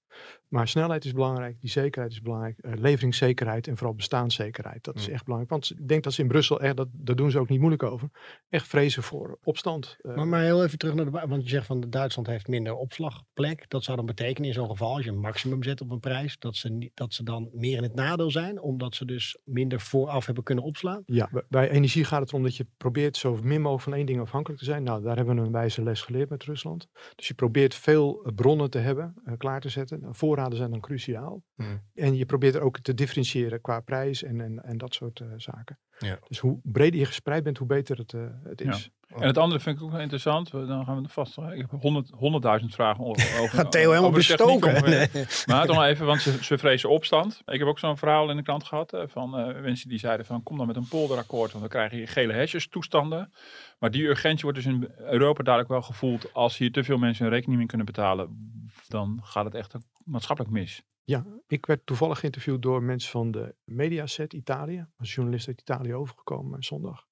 Maar 0.48 0.68
snelheid 0.68 1.06
is 1.06 1.14
belangrijk, 1.14 1.62
die 1.62 1.70
zekerheid 1.70 2.12
is 2.12 2.22
belangrijk. 2.22 2.58
eh, 2.58 2.72
leveringszekerheid 2.76 3.68
en 3.68 3.78
vooral 3.78 3.96
bestaanszekerheid. 3.96 4.84
Dat 4.84 4.96
is 4.96 5.06
Mhm. 5.06 5.14
echt 5.14 5.24
belangrijk. 5.24 5.52
Want 5.54 5.72
ik 5.80 5.88
denk 5.88 6.04
dat 6.04 6.14
ze 6.14 6.22
in 6.22 6.28
Brussel, 6.28 6.62
echt, 6.62 6.78
dat, 6.78 6.88
daar 6.92 7.16
doen 7.16 7.32
ze 7.32 7.40
ook 7.40 7.50
niet 7.50 7.60
moeilijk 7.60 7.84
over, 7.84 8.10
echt 8.50 8.68
vrezen 8.68 9.04
voor 9.04 9.40
opstand. 9.44 9.98
Eh, 10.02 10.16
Maar, 10.16 10.28
maar 10.28 10.42
heel 10.42 10.64
even 10.64 10.78
terug 10.78 10.96
naar 10.96 11.06
de 11.06 11.12
Want 11.28 11.44
je 11.44 11.50
zegt 11.50 11.66
van 11.66 11.82
Duitsland 11.90 12.28
heeft 12.28 12.48
minder 12.48 12.74
opslagplek. 12.76 13.66
Dat 13.70 13.84
zou 13.84 13.98
dan 13.98 14.06
betekenen 14.06 14.48
in 14.48 14.54
zo'n 14.56 14.70
geval, 14.70 14.94
als 14.96 15.04
je 15.04 15.10
een 15.10 15.20
maximum 15.20 15.64
zet 15.64 15.82
op 15.82 15.92
een 15.92 16.00
prijs, 16.00 16.40
dat 16.40 16.56
ze, 16.56 16.70
niet- 16.70 16.92
dat 16.94 17.14
ze 17.14 17.24
dan 17.24 17.50
meer 17.54 17.78
in 17.78 17.84
het 17.84 17.96
nadeel 17.96 18.32
zijn, 18.32 18.62
omdat 18.62 18.96
ze 18.96 19.06
dus 19.06 19.38
minder 19.44 19.80
vooraf 19.80 20.26
hebben 20.26 20.44
kunnen 20.44 20.64
opslaan. 20.64 21.04
Ja, 21.06 21.30
bij- 21.32 21.44
bij 21.50 21.70
energie 21.70 22.04
gaat 22.04 22.20
het 22.20 22.30
erom 22.30 22.44
dat 22.44 22.56
je 22.58 22.68
probeert 22.78 23.18
zo 23.18 23.40
min 23.44 23.62
mogelijk 23.62 23.84
van 23.84 23.94
één 23.94 24.06
ding 24.06 24.20
afhankelijk 24.20 24.60
te 24.60 24.66
zijn. 24.66 24.84
Nou, 24.84 25.04
daar 25.04 25.16
hebben 25.16 25.36
we 25.36 25.42
een 25.42 25.52
wijze 25.52 25.84
les 25.84 26.02
geleerd 26.02 26.30
met 26.30 26.44
Rusland. 26.44 26.88
Dus 27.16 27.28
je 27.28 27.34
probeert 27.34 27.76
veel 27.76 28.24
eh, 28.24 28.34
bronnen 28.36 28.70
te 28.70 28.78
hebben, 28.78 29.14
eh, 29.26 29.34
klaar 29.38 29.62
te 29.62 29.70
zetten. 29.70 30.16
Voorraden 30.16 30.58
zijn 30.58 30.72
dan 30.72 30.80
cruciaal. 30.80 31.44
Hmm. 31.56 31.82
En 31.94 32.16
je 32.16 32.26
probeert 32.26 32.56
er 32.56 32.62
ook 32.62 32.80
te 32.80 32.94
differentiëren 32.94 33.62
qua 33.62 33.80
prijs 33.80 34.24
en, 34.24 34.42
en, 34.42 34.64
en 34.64 34.78
dat 34.78 34.94
soort 34.94 35.20
eh, 35.20 35.28
zaken. 35.38 35.80
Ja. 35.98 36.20
Dus 36.28 36.40
hoe 36.40 36.60
breder 36.64 37.00
je 37.00 37.06
gespreid 37.06 37.44
bent, 37.44 37.58
hoe 37.58 37.68
beter 37.68 37.98
het, 37.98 38.12
het 38.44 38.60
Ja. 38.60 38.78
En 39.20 39.28
het 39.28 39.38
andere 39.38 39.60
vind 39.62 39.78
ik 39.78 39.84
ook 39.84 39.92
wel 39.92 40.00
interessant. 40.00 40.52
Dan 40.52 40.86
gaan 40.86 41.02
we 41.02 41.10
vast. 41.10 41.38
Ik 41.38 41.66
heb 41.72 41.82
honderd- 41.82 42.10
honderdduizend 42.10 42.74
vragen 42.74 43.06
over. 43.06 43.24
over 43.42 43.58
Gaat 43.58 43.72
Theo 43.72 43.90
helemaal 43.90 44.10
over 44.10 44.14
bestoken. 44.14 44.84
Nee. 44.90 45.08
Maar 45.46 45.66
toch 45.66 45.76
nog 45.76 45.86
even, 45.86 46.06
want 46.06 46.22
ze, 46.22 46.44
ze 46.44 46.58
vrezen 46.58 46.90
opstand. 46.90 47.42
Ik 47.46 47.60
heb 47.60 47.68
ook 47.68 47.80
zo'n 47.80 47.98
verhaal 47.98 48.30
in 48.30 48.36
de 48.36 48.44
krant 48.44 48.64
gehad 48.64 48.94
eh, 48.94 49.04
van 49.08 49.38
eh, 49.38 49.62
mensen 49.62 49.90
die 49.90 50.00
zeiden 50.00 50.26
van 50.26 50.44
kom 50.44 50.58
dan 50.58 50.68
met 50.68 50.76
een 50.76 50.88
polderakkoord, 50.88 51.52
want 51.52 51.72
dan 51.72 51.88
krijg 51.88 51.92
je 51.92 52.08
gele 52.08 52.34
hesjes 52.34 52.68
toestanden. 52.68 53.34
Maar 53.80 53.92
die 53.92 54.08
urgentie 54.08 54.44
wordt 54.44 54.58
dus 54.58 54.68
in 54.68 54.90
Europa 54.98 55.44
dadelijk 55.44 55.70
wel 55.70 55.82
gevoeld. 55.82 56.34
Als 56.34 56.58
hier 56.58 56.72
te 56.72 56.84
veel 56.84 56.98
mensen 56.98 57.24
hun 57.26 57.34
rekening 57.34 57.60
niet 57.60 57.72
meer 57.72 57.78
kunnen 57.78 57.86
betalen, 57.86 58.52
dan 58.88 59.20
gaat 59.24 59.46
het 59.46 59.56
echt 59.56 59.76
maatschappelijk 60.04 60.54
mis. 60.54 60.84
Ja, 61.04 61.26
ik 61.48 61.66
werd 61.66 61.86
toevallig 61.86 62.20
geïnterviewd 62.20 62.62
door 62.62 62.84
mensen 62.84 63.12
van 63.12 63.32
de 63.32 63.56
Mediaset 63.64 64.34
Italië. 64.34 64.88
Als 64.98 65.14
journalist 65.14 65.48
uit 65.48 65.62
Italië 65.62 65.94
overgekomen 65.94 66.64
zondag. 66.64 67.06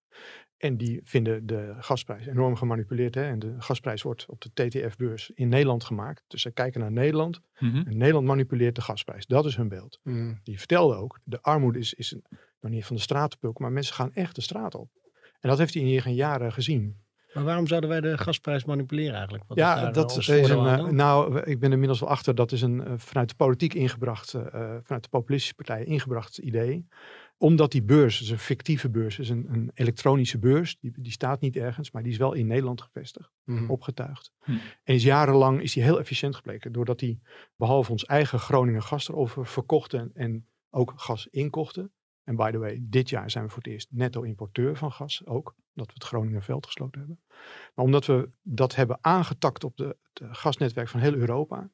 En 0.59 0.77
die 0.77 1.01
vinden 1.03 1.45
de 1.45 1.75
gasprijs 1.79 2.25
enorm 2.25 2.55
gemanipuleerd. 2.55 3.15
Hè? 3.15 3.23
En 3.23 3.39
de 3.39 3.55
gasprijs 3.57 4.01
wordt 4.01 4.25
op 4.27 4.41
de 4.41 4.49
TTF-beurs 4.53 5.31
in 5.33 5.47
Nederland 5.49 5.83
gemaakt. 5.83 6.23
Dus 6.27 6.41
ze 6.41 6.51
kijken 6.51 6.79
naar 6.79 6.91
Nederland. 6.91 7.39
Mhm. 7.59 7.77
En 7.87 7.97
Nederland 7.97 8.25
manipuleert 8.25 8.75
de 8.75 8.81
gasprijs. 8.81 9.25
Dat 9.25 9.45
is 9.45 9.55
hun 9.55 9.67
beeld. 9.67 9.99
Hmm. 10.03 10.39
Die 10.43 10.57
vertelde 10.57 10.95
ook, 10.95 11.19
de 11.23 11.41
armoede 11.41 11.79
is, 11.79 11.93
is 11.93 12.11
een, 12.11 12.23
nog 12.59 12.71
niet 12.71 12.85
van 12.85 12.95
de 12.95 13.01
straat 13.01 13.31
te 13.31 13.37
pulken, 13.37 13.63
maar 13.63 13.71
mensen 13.71 13.95
gaan 13.95 14.13
echt 14.13 14.35
de 14.35 14.41
straat 14.41 14.75
op. 14.75 14.89
En 15.39 15.49
dat 15.49 15.57
heeft 15.57 15.73
hij 15.73 15.83
in 15.83 15.89
hier 15.89 16.01
geen 16.01 16.15
jaren 16.15 16.53
gezien. 16.53 16.97
Maar 17.33 17.43
waarom 17.43 17.67
zouden 17.67 17.89
wij 17.89 18.01
de 18.01 18.17
gasprijs 18.17 18.65
manipuleren 18.65 19.13
eigenlijk? 19.13 19.43
Wat 19.47 19.57
ja, 19.57 19.91
dat 19.91 20.17
is 20.17 20.27
een. 20.27 20.49
eh, 20.49 20.85
nou, 20.85 21.39
ik 21.39 21.59
ben 21.59 21.67
er 21.67 21.73
inmiddels 21.73 21.99
wel 21.99 22.09
achter. 22.09 22.35
Dat 22.35 22.51
is 22.51 22.61
een 22.61 22.85
eh, 22.85 22.93
vanuit 22.97 23.29
de 23.29 23.35
politiek 23.35 23.73
ingebracht, 23.73 24.33
eh, 24.33 24.41
vanuit 24.83 25.03
de 25.03 25.09
populistische 25.09 25.55
partijen 25.55 25.85
ingebracht 25.85 26.37
idee. 26.37 26.87
Omdat 27.41 27.71
die 27.71 27.83
beurs, 27.83 28.21
is 28.21 28.29
een 28.29 28.37
fictieve 28.39 28.89
beurs, 28.89 29.19
is 29.19 29.29
een, 29.29 29.45
een 29.49 29.71
elektronische 29.73 30.37
beurs. 30.39 30.77
Die, 30.79 30.93
die 30.97 31.11
staat 31.11 31.41
niet 31.41 31.55
ergens, 31.55 31.91
maar 31.91 32.03
die 32.03 32.11
is 32.11 32.17
wel 32.17 32.33
in 32.33 32.47
Nederland 32.47 32.81
gevestigd, 32.81 33.31
Mhm. 33.43 33.69
opgetuigd. 33.69 34.31
Hm. 34.43 34.51
En 34.83 34.93
is 34.95 35.03
jarenlang 35.03 35.61
is 35.61 35.73
die 35.73 35.83
heel 35.83 35.99
efficiënt 35.99 36.35
gebleken. 36.35 36.71
Doordat 36.71 36.99
die 36.99 37.19
behalve 37.55 37.91
ons 37.91 38.05
eigen 38.05 38.39
Groningen 38.39 38.83
gas 38.83 39.09
erover 39.09 39.45
verkochten 39.45 40.11
en 40.13 40.47
ook 40.69 40.93
gas 40.95 41.27
inkochten. 41.27 41.91
En 42.23 42.35
by 42.35 42.51
the 42.51 42.57
way, 42.57 42.79
dit 42.81 43.09
jaar 43.09 43.31
zijn 43.31 43.43
we 43.43 43.49
voor 43.49 43.61
het 43.63 43.71
eerst 43.71 43.87
netto 43.91 44.21
importeur 44.21 44.77
van 44.77 44.91
gas 44.91 45.25
ook. 45.25 45.55
Omdat 45.75 45.87
we 45.87 45.93
het 45.93 46.03
Groningen 46.03 46.41
veld 46.41 46.65
gesloten 46.65 46.99
hebben. 46.99 47.19
Maar 47.75 47.85
omdat 47.85 48.05
we 48.05 48.29
dat 48.41 48.75
hebben 48.75 48.97
aangetakt 49.01 49.63
op 49.63 49.77
de, 49.77 49.97
het 50.13 50.37
gasnetwerk 50.37 50.87
van 50.87 50.99
heel 50.99 51.13
Europa. 51.13 51.71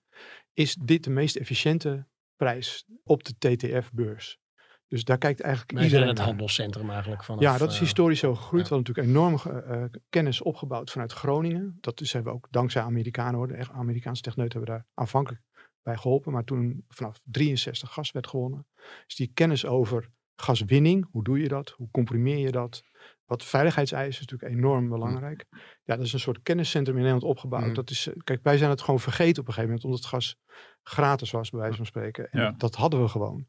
Is 0.53 0.75
dit 0.75 1.03
de 1.03 1.10
meest 1.10 1.36
efficiënte 1.36 2.05
prijs 2.36 2.86
op 3.03 3.24
de 3.24 3.34
TTF-beurs. 3.38 4.39
Dus 4.88 5.04
daar 5.04 5.18
kijkt 5.18 5.42
eigenlijk 5.42 5.72
Wij 5.72 5.82
zijn 5.82 5.92
iedereen 5.94 6.15
het 6.15 6.18
naar. 6.18 6.27
handelscentrum 6.27 6.89
eigenlijk 6.89 7.24
vanaf... 7.24 7.42
Ja, 7.42 7.58
dat 7.58 7.70
is 7.70 7.75
eh, 7.75 7.82
historisch 7.82 8.20
zo 8.20 8.36
gegroeid. 8.36 8.68
ja. 8.68 8.70
We 8.70 8.75
hadden 8.75 8.94
natuurlijk 8.96 9.18
enorm 9.18 9.38
ge- 9.38 9.74
eh, 9.74 10.00
kennis 10.10 10.42
opgebouwd 10.42 10.92
vanuit 10.92 11.12
Groningen. 11.12 11.77
Dat 11.82 12.01
is, 12.01 12.13
hebben 12.13 12.32
we 12.32 12.38
ook 12.38 12.48
dankzij 12.51 12.82
Amerikanen 12.82 13.36
hoor. 13.36 13.48
De 13.48 13.68
Amerikaanse 13.72 14.22
techneuten 14.22 14.58
hebben 14.58 14.75
daar 14.75 14.86
aanvankelijk 14.94 15.42
bij 15.84 15.96
geholpen. 15.98 16.32
Maar 16.32 16.44
toen 16.44 16.86
vanaf 16.88 17.20
63 17.24 17.94
gas 17.94 18.12
werd 18.12 18.27
gewonnen. 18.27 18.68
is 19.08 19.15
die 19.15 19.32
kennis 19.34 19.65
over 19.65 20.10
gaswinning. 20.36 21.08
Hoe 21.12 21.24
doe 21.24 21.39
je 21.39 21.48
dat? 21.48 21.70
Hoe 21.70 21.89
comprimeer 21.92 22.38
je 22.38 22.51
dat? 22.51 22.84
Wat 23.25 23.44
veiligheidseisen 23.44 24.22
is 24.24 24.27
natuurlijk 24.30 24.60
enorm 24.60 24.89
belangrijk. 24.89 25.46
Ja, 25.84 25.96
dat 25.96 26.06
is 26.06 26.13
een 26.13 26.20
soort 26.20 26.42
kenniscentrum 26.44 26.96
in 26.98 27.04
Nederland 27.04 27.32
opgebouwd. 27.32 27.65
Mm. 27.68 27.74
Dat 27.74 27.89
is, 27.89 28.08
eh, 28.08 28.13
kijk, 28.24 28.44
wij 28.44 28.58
zijn 28.58 28.70
het 28.70 28.82
gewoon 28.82 29.00
vergeten 29.00 29.42
op 29.42 29.48
een 29.48 29.54
gegeven 29.54 29.65
moment. 29.65 29.84
Omdat 29.84 30.00
het 30.00 30.08
gas 30.10 30.38
gratis 30.84 31.32
was, 31.32 31.50
bij 31.50 31.60
wijze 31.60 31.75
van 31.77 31.86
spreken. 31.86 32.30
En 32.32 32.42
Ja. 32.42 32.54
dat 32.58 32.75
hadden 32.75 33.01
we 33.01 33.08
gewoon. 33.08 33.48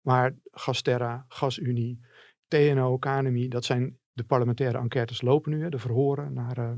Maar 0.00 0.34
Gasterra, 0.50 1.24
GasUnie, 1.28 2.00
TNO, 2.48 2.98
KNMI, 2.98 3.48
dat 3.48 3.64
zijn 3.64 3.98
de 4.12 4.24
parlementaire 4.24 4.78
enquêtes 4.78 5.22
lopen 5.22 5.50
nu, 5.50 5.62
hè, 5.62 5.68
de 5.68 5.78
verhoren 5.78 6.32
naar 6.32 6.58
eh, 6.58 6.72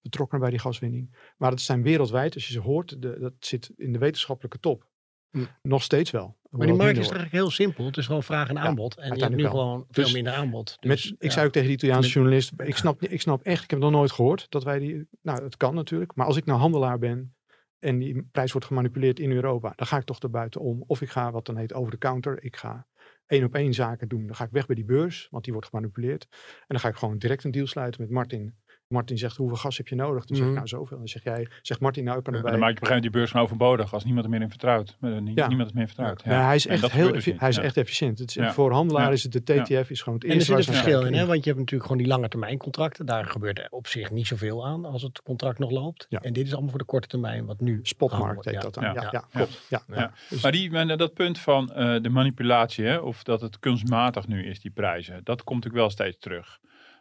betrokkenen 0.00 0.40
bij 0.40 0.50
die 0.50 0.60
gaswinning. 0.60 1.32
Maar 1.36 1.50
dat 1.50 1.60
zijn 1.60 1.82
wereldwijd, 1.82 2.34
als 2.34 2.46
je 2.46 2.52
ze 2.52 2.60
hoort, 2.60 3.02
de, 3.02 3.18
dat 3.18 3.32
zit 3.38 3.72
in 3.76 3.92
de 3.92 3.98
wetenschappelijke 3.98 4.58
top. 4.58 4.88
Hm. 5.30 5.44
Nog 5.62 5.82
steeds 5.82 6.10
wel. 6.10 6.36
Maar 6.50 6.66
die 6.66 6.76
markt 6.76 6.98
is 6.98 7.04
eigenlijk 7.04 7.32
heel 7.32 7.50
simpel. 7.50 7.84
Het 7.84 7.96
is 7.96 8.06
gewoon 8.06 8.22
vraag 8.22 8.48
en 8.48 8.58
aanbod. 8.58 8.96
en 8.96 9.16
je 9.16 9.22
hebt 9.22 9.36
nu 9.36 9.42
wel. 9.42 9.50
gewoon 9.50 9.86
veel 9.90 10.04
Dus 10.04 10.12
minder 10.12 10.32
aanbod. 10.32 10.76
Met, 10.80 10.90
Dus, 10.90 11.14
ik 11.18 11.30
zei 11.30 11.46
ook 11.46 11.52
tegen 11.52 11.68
die 11.68 11.76
Italiaanse 11.76 12.10
journalist, 12.10 12.52
ik 12.56 12.76
snap, 12.76 13.02
ik 13.02 13.20
snap 13.20 13.42
echt, 13.42 13.64
ik 13.64 13.70
heb 13.70 13.78
nog 13.78 13.90
nooit 13.90 14.12
gehoord 14.12 14.46
dat 14.48 14.64
wij 14.64 14.78
die, 14.78 15.06
nou 15.22 15.44
het 15.44 15.56
kan 15.56 15.74
natuurlijk, 15.74 16.14
maar 16.14 16.26
als 16.26 16.36
ik 16.36 16.44
nou 16.44 16.58
handelaar 16.58 16.98
ben 16.98 17.35
en 17.78 17.98
die 17.98 18.22
prijs 18.32 18.52
wordt 18.52 18.66
gemanipuleerd 18.66 19.18
in 19.18 19.30
Europa, 19.30 19.72
dan 19.76 19.86
ga 19.86 19.96
ik 19.96 20.04
toch 20.04 20.18
erbuiten 20.18 20.60
om. 20.60 20.84
Of 20.86 21.00
ik 21.00 21.10
ga 21.10 21.30
wat 21.30 21.46
dan 21.46 21.56
heet 21.56 21.72
over 21.72 21.90
de 21.90 21.98
counter, 21.98 22.42
ik 22.42 22.56
ga 22.56 22.86
één 23.26 23.44
op 23.44 23.54
één 23.54 23.74
zaken 23.74 24.08
doen. 24.08 24.26
Dan 24.26 24.36
ga 24.36 24.44
ik 24.44 24.50
weg 24.50 24.66
bij 24.66 24.76
die 24.76 24.84
beurs, 24.84 25.28
want 25.30 25.44
die 25.44 25.52
wordt 25.52 25.68
gemanipuleerd. 25.68 26.26
En 26.30 26.66
dan 26.66 26.80
ga 26.80 26.88
ik 26.88 26.96
gewoon 26.96 27.18
direct 27.18 27.44
een 27.44 27.50
deal 27.50 27.66
sluiten 27.66 28.00
met 28.00 28.10
Martin. 28.10 28.54
Martin 28.88 29.18
zegt, 29.18 29.36
hoeveel 29.36 29.56
gas 29.56 29.76
heb 29.76 29.88
je 29.88 29.94
nodig? 29.94 30.24
Dan 30.24 30.36
zeg 30.36 30.46
ik, 30.46 30.52
Mhm. 30.52 30.54
nou 30.54 30.68
zoveel. 30.68 30.96
Dan 30.98 31.08
zeg 31.08 31.24
jij, 31.24 31.48
zegt 31.62 31.80
Martin, 31.80 32.04
nou 32.04 32.18
ik 32.18 32.24
kan 32.24 32.34
erbij. 32.34 32.52
En 32.52 32.58
dan 32.58 32.66
maak 32.66 32.74
je 32.76 32.82
op 32.82 32.88
een 32.88 32.88
gegeven 32.88 32.94
moment 32.94 33.02
die 33.02 33.10
beurs 33.10 33.30
gewoon 33.30 33.46
overbodig 33.46 33.94
als 33.94 34.04
niemand 34.04 34.24
er 34.24 34.30
meer 34.30 34.40
in 34.40 34.48
vertrouwt. 34.48 34.96
Eh, 35.00 35.10
Ja. 35.10 35.46
Niemand 35.46 35.68
het 35.68 35.74
meer 35.74 35.86
vertrouwt. 35.86 36.22
Ja, 36.24 36.44
hij 36.46 36.54
is 36.54 36.66
echt 36.66 36.92
heel 36.92 37.12
dus 37.12 37.24
hij 37.24 37.48
is 37.48 37.56
Ja. 37.56 37.62
echt 37.62 37.76
efficiënt. 37.76 38.18
Het 38.18 38.28
is, 38.28 38.34
Ja. 38.34 38.52
Voor 38.52 38.72
handelaar 38.72 39.06
Ja. 39.06 39.10
is 39.10 39.22
het 39.22 39.32
de 39.32 39.42
TTF 39.42 39.90
is 39.90 40.02
gewoon 40.02 40.14
het 40.18 40.24
En 40.24 40.30
er 40.30 40.36
eerste 40.36 40.56
zit 40.56 40.66
een 40.68 40.72
verschil 40.74 41.06
in, 41.06 41.14
hè? 41.14 41.26
want 41.26 41.38
je 41.38 41.44
hebt 41.50 41.58
natuurlijk 41.58 41.82
gewoon 41.90 41.98
die 42.02 42.06
lange 42.12 42.28
termijn 42.28 42.58
contracten. 42.58 43.06
Daar 43.06 43.24
gebeurt 43.24 43.66
op 43.70 43.86
zich 43.86 44.10
niet 44.10 44.26
zoveel 44.26 44.66
aan 44.66 44.84
als 44.84 45.02
het 45.02 45.22
contract 45.22 45.58
nog 45.58 45.70
loopt. 45.70 46.06
Ja. 46.08 46.20
En 46.22 46.32
dit 46.32 46.46
is 46.46 46.52
allemaal 46.52 46.70
voor 46.70 46.78
de 46.78 46.84
korte 46.84 47.08
termijn 47.08 47.44
wat 47.46 47.60
nu 47.60 47.80
Spotmarkt 47.82 48.44
heet 48.44 48.60
dat 48.60 48.74
dan. 48.74 48.84
Ja. 48.84 48.92
Ja, 48.94 49.02
Ja. 49.02 49.08
ja, 49.12 49.24
klopt. 49.32 49.62
Ja. 49.68 49.82
Ja. 49.94 50.12
Dus- 50.28 50.42
Maar 50.42 50.52
die, 50.52 50.70
maar 50.70 50.96
dat 50.96 51.14
punt 51.14 51.38
van 51.38 51.72
eh, 51.72 52.02
de 52.02 52.08
manipulatie, 52.08 52.84
hè, 52.84 52.96
of 52.96 53.22
dat 53.22 53.40
het 53.40 53.58
kunstmatig 53.58 54.26
nu 54.26 54.44
is, 54.46 54.60
die 54.60 54.70
prijzen, 54.70 55.20
dat 55.24 55.44
komt 55.44 55.64
natuurlijk 55.64 55.82
wel 55.82 55.90
steeds 55.90 56.18
terug. 56.18 56.58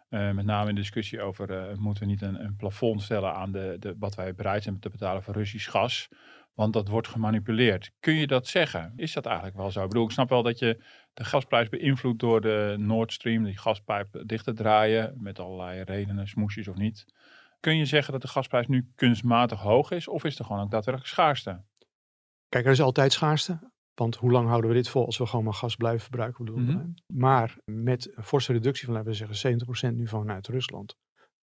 Eh, 0.10 0.32
met 0.32 0.46
name 0.46 0.70
in 0.70 0.76
de 0.76 0.82
discussie 0.82 1.22
over, 1.22 1.52
eh, 1.52 1.76
moeten 1.76 2.04
we 2.04 2.10
niet 2.10 2.22
een, 2.22 2.44
een 2.44 2.56
plafond 2.56 3.02
stellen 3.02 3.34
aan 3.34 3.52
de, 3.52 3.76
de, 3.80 3.96
wat 4.00 4.16
wij 4.16 4.36
bereid 4.36 4.64
zijn 4.64 4.80
te 4.80 4.90
betalen 4.90 5.24
voor 5.24 5.34
Russisch 5.34 5.72
gas? 5.72 6.08
Want 6.54 6.74
dat 6.74 6.88
wordt 6.88 7.08
gemanipuleerd. 7.08 7.92
Kun 8.00 8.14
je 8.14 8.28
dat 8.28 8.48
zeggen? 8.48 8.94
Is 8.96 9.14
dat 9.14 9.26
eigenlijk 9.26 9.58
wel 9.58 9.72
zo? 9.72 9.84
Ik 9.84 9.90
bedoel, 9.90 10.06
ik 10.06 10.12
snap 10.12 10.30
wel 10.30 10.44
dat 10.44 10.60
je 10.60 10.84
de 11.14 11.24
gasprijs 11.24 11.70
beïnvloedt 11.70 12.20
door 12.20 12.42
de 12.42 12.76
Nord 12.78 13.14
Stream, 13.14 13.44
die 13.44 13.58
gaspijp 13.58 14.24
dicht 14.26 14.44
te 14.44 14.54
draaien, 14.54 15.14
met 15.18 15.40
allerlei 15.40 15.82
redenen, 15.82 16.28
smoesjes 16.28 16.68
of 16.68 16.76
niet. 16.76 17.06
Kun 17.60 17.78
je 17.78 17.86
zeggen 17.86 18.14
dat 18.14 18.22
de 18.22 18.28
gasprijs 18.28 18.68
nu 18.68 18.92
kunstmatig 18.96 19.60
hoog 19.60 19.92
is, 19.92 20.08
of 20.08 20.24
is 20.24 20.40
er 20.40 20.46
gewoon 20.46 20.62
ook 20.62 20.72
daadwerkelijk 20.72 21.14
schaarste? 21.14 21.64
Kijk, 22.50 22.66
er 22.66 22.72
is 22.72 22.82
altijd 22.82 23.14
schaarste. 23.14 23.72
Want 23.96 24.16
hoe 24.16 24.32
lang 24.32 24.48
houden 24.48 24.70
we 24.70 24.76
dit 24.76 24.90
vol 24.90 25.06
als 25.06 25.18
we 25.18 25.26
gewoon 25.26 25.46
maar 25.46 25.54
gas 25.54 25.76
blijven 25.76 26.02
verbruiken? 26.02 26.46
Bedoel, 26.46 26.60
Mhm. 26.62 26.78
hè? 26.78 26.84
Maar 27.14 27.58
met 27.66 28.12
een 28.16 28.24
forse 28.24 28.54
reductie 28.54 28.86
van, 28.86 28.94
laten 28.94 29.10
we 29.10 29.16
zeggen, 29.16 29.36
70% 29.38 29.98
nu 29.98 30.08
vanuit 30.08 30.48
Rusland, 30.48 30.96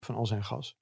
van 0.07 0.14
al 0.14 0.26
zijn 0.26 0.45
gas, 0.45 0.76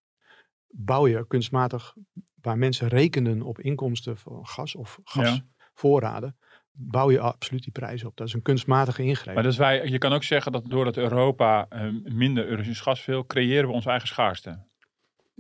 bouw 0.66 1.06
je 1.06 1.26
kunstmatig, 1.26 1.94
waar 2.40 2.58
mensen 2.58 2.88
rekenen 2.88 3.42
op 3.42 3.60
inkomsten 3.60 4.16
van 4.16 4.46
gas 4.46 4.75
of 4.75 4.98
gasvoorraden, 5.04 6.37
bouw 6.72 7.10
je 7.10 7.20
absoluut 7.20 7.62
die 7.62 7.72
prijzen 7.72 8.08
op. 8.08 8.16
Dat 8.16 8.26
is 8.26 8.32
een 8.34 8.42
kunstmatige 8.42 9.02
ingreep. 9.02 9.34
Maar 9.34 9.42
dus 9.42 9.56
wij, 9.56 9.88
je 9.88 9.98
kan 9.98 10.12
ook 10.12 10.22
zeggen 10.25 10.52
dat 10.52 10.64
doordat 10.70 10.96
Europa 10.96 11.66
eh, 11.68 11.88
minder 12.04 12.54
Russisch 12.54 12.82
gas 12.82 13.04
wil, 13.04 13.26
creëren 13.26 13.68
we 13.68 13.75
onze 13.75 13.90
eigen 13.90 14.08
schaarste. 14.08 14.66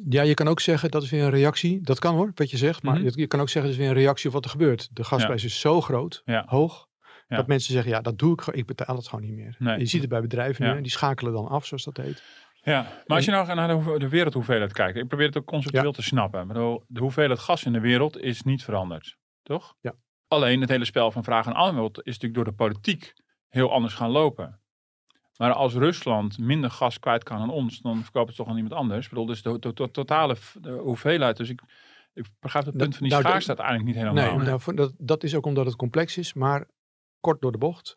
Ja, 0.08 0.22
je 0.22 0.34
kan 0.34 0.48
ook 0.48 0.60
zeggen, 0.60 0.90
dat 0.90 1.02
is 1.02 1.10
weer 1.10 1.22
een 1.24 1.30
reactie. 1.30 1.80
Dat 1.80 1.98
kan 1.98 2.14
hoor, 2.14 2.32
wat 2.34 2.50
je 2.50 2.56
zegt. 2.56 2.82
Maar 2.82 2.94
Mhm. 2.94 3.04
je, 3.04 3.12
je 3.14 3.26
kan 3.26 3.40
ook 3.40 3.48
zeggen, 3.48 3.70
dat 3.70 3.80
is 3.80 3.86
weer 3.86 3.96
een 3.96 4.02
reactie 4.02 4.26
op 4.28 4.34
wat 4.34 4.44
er 4.44 4.50
gebeurt. 4.50 4.88
De 4.92 5.04
gasprijs 5.04 5.44
is 5.44 5.60
zo 5.60 5.80
groot, 5.80 6.22
Ja. 6.24 6.44
hoog, 6.46 6.86
Ja. 7.28 7.36
dat 7.36 7.46
mensen 7.46 7.72
zeggen, 7.72 7.90
ja, 7.92 8.00
dat 8.00 8.18
doe 8.18 8.32
ik 8.32 8.40
gewoon. 8.40 8.60
Ik 8.60 8.66
betaal 8.66 8.96
het 8.96 9.08
gewoon 9.08 9.24
niet 9.24 9.34
meer. 9.34 9.56
Nee. 9.58 9.78
Je 9.78 9.86
ziet 9.86 10.00
het 10.00 10.10
bij 10.10 10.20
bedrijven 10.20 10.74
nu, 10.74 10.82
die 10.82 10.90
schakelen 10.90 11.32
dan 11.32 11.48
af, 11.48 11.66
zoals 11.66 11.84
dat 11.84 11.96
heet. 11.96 12.22
Ja, 12.62 12.82
maar 13.06 13.16
als 13.16 13.24
je 13.24 13.30
nou 13.30 13.54
naar 13.54 13.68
de, 13.68 13.74
hoeve- 13.74 13.98
de 13.98 14.08
wereldhoeveelheid 14.08 14.72
kijkt, 14.72 14.98
ik 14.98 15.08
probeer 15.08 15.26
het 15.26 15.36
ook 15.38 15.44
conceptueel 15.46 15.92
te 15.92 16.02
snappen. 16.02 16.48
De 16.88 17.00
hoeveelheid 17.00 17.38
gas 17.40 17.64
in 17.64 17.72
de 17.72 17.80
wereld 17.80 18.20
is 18.20 18.42
niet 18.42 18.64
veranderd, 18.64 19.16
toch? 19.42 19.74
Ja. 19.80 19.94
Alleen 20.28 20.60
het 20.60 20.70
hele 20.70 20.84
spel 20.84 21.10
van 21.10 21.24
vraag 21.24 21.46
en 21.46 21.54
aanbod 21.54 21.98
is 21.98 22.04
natuurlijk 22.18 22.34
door 22.34 22.44
de 22.44 22.52
politiek 22.52 23.12
heel 23.48 23.72
anders 23.72 23.94
gaan 23.94 24.10
lopen. 24.10 24.60
Maar 25.38 25.52
als 25.52 25.74
Rusland 25.74 26.38
minder 26.38 26.70
gas 26.70 26.98
kwijt 26.98 27.24
kan 27.24 27.38
aan 27.38 27.50
ons, 27.50 27.80
dan 27.80 28.02
verkoopt 28.02 28.28
het 28.28 28.36
toch 28.36 28.48
aan 28.48 28.56
iemand 28.56 28.74
anders. 28.74 29.04
Ik 29.04 29.10
bedoel, 29.10 29.26
dus 29.26 29.42
de, 29.42 29.58
to- 29.58 29.72
to- 29.72 29.90
totale 29.90 30.36
de 30.60 30.70
hoeveelheid. 30.70 31.36
Dus 31.36 31.48
ik, 31.48 31.62
ik 32.12 32.26
begrijp 32.40 32.64
het 32.64 32.76
punt 32.76 32.96
van 32.96 33.02
die 33.02 33.12
nou, 33.12 33.22
schaarste 33.22 33.48
uiteindelijk 33.48 33.86
niet 33.86 33.96
helemaal. 33.96 34.36
Nee, 34.36 34.46
nou, 34.46 34.74
dat, 34.74 34.94
dat 34.98 35.22
is 35.22 35.34
ook 35.34 35.46
omdat 35.46 35.66
het 35.66 35.76
complex 35.76 36.18
is, 36.18 36.34
maar 36.34 36.68
kort 37.20 37.40
door 37.40 37.52
de 37.52 37.58
bocht. 37.58 37.94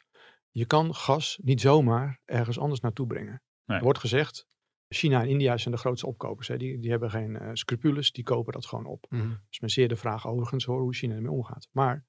Je 0.52 0.66
kan 0.66 0.96
gas 0.96 1.40
niet 1.44 1.62
zomaar 1.62 2.20
ergens 2.26 2.60
anders 2.60 2.80
naartoe 2.80 3.08
brengen. 3.08 3.42
Nee. 3.66 3.78
Er 3.78 3.84
wordt 3.84 4.00
gezegd, 4.00 4.48
China 4.88 5.22
en 5.22 5.28
India 5.30 5.58
zijn 5.58 5.74
de 5.74 5.80
grootste 5.80 6.08
opkopers. 6.08 6.48
Hè. 6.48 6.58
Die, 6.58 6.80
die 6.80 6.90
hebben 6.90 7.10
geen 7.10 7.38
eh, 7.38 7.50
scrupules, 7.54 8.12
die 8.12 8.24
kopen 8.24 8.54
dat 8.54 8.66
gewoon 8.66 8.86
op. 8.86 9.06
Dat 9.10 9.38
is 9.50 9.60
men 9.60 9.70
zeer 9.70 9.88
de 9.88 9.96
vraag 9.96 10.28
overigens 10.28 10.66
hoor, 10.66 10.82
hoe 10.82 10.94
China 10.94 11.16
ermee 11.16 11.32
omgaat. 11.32 11.68
Maar 11.72 12.06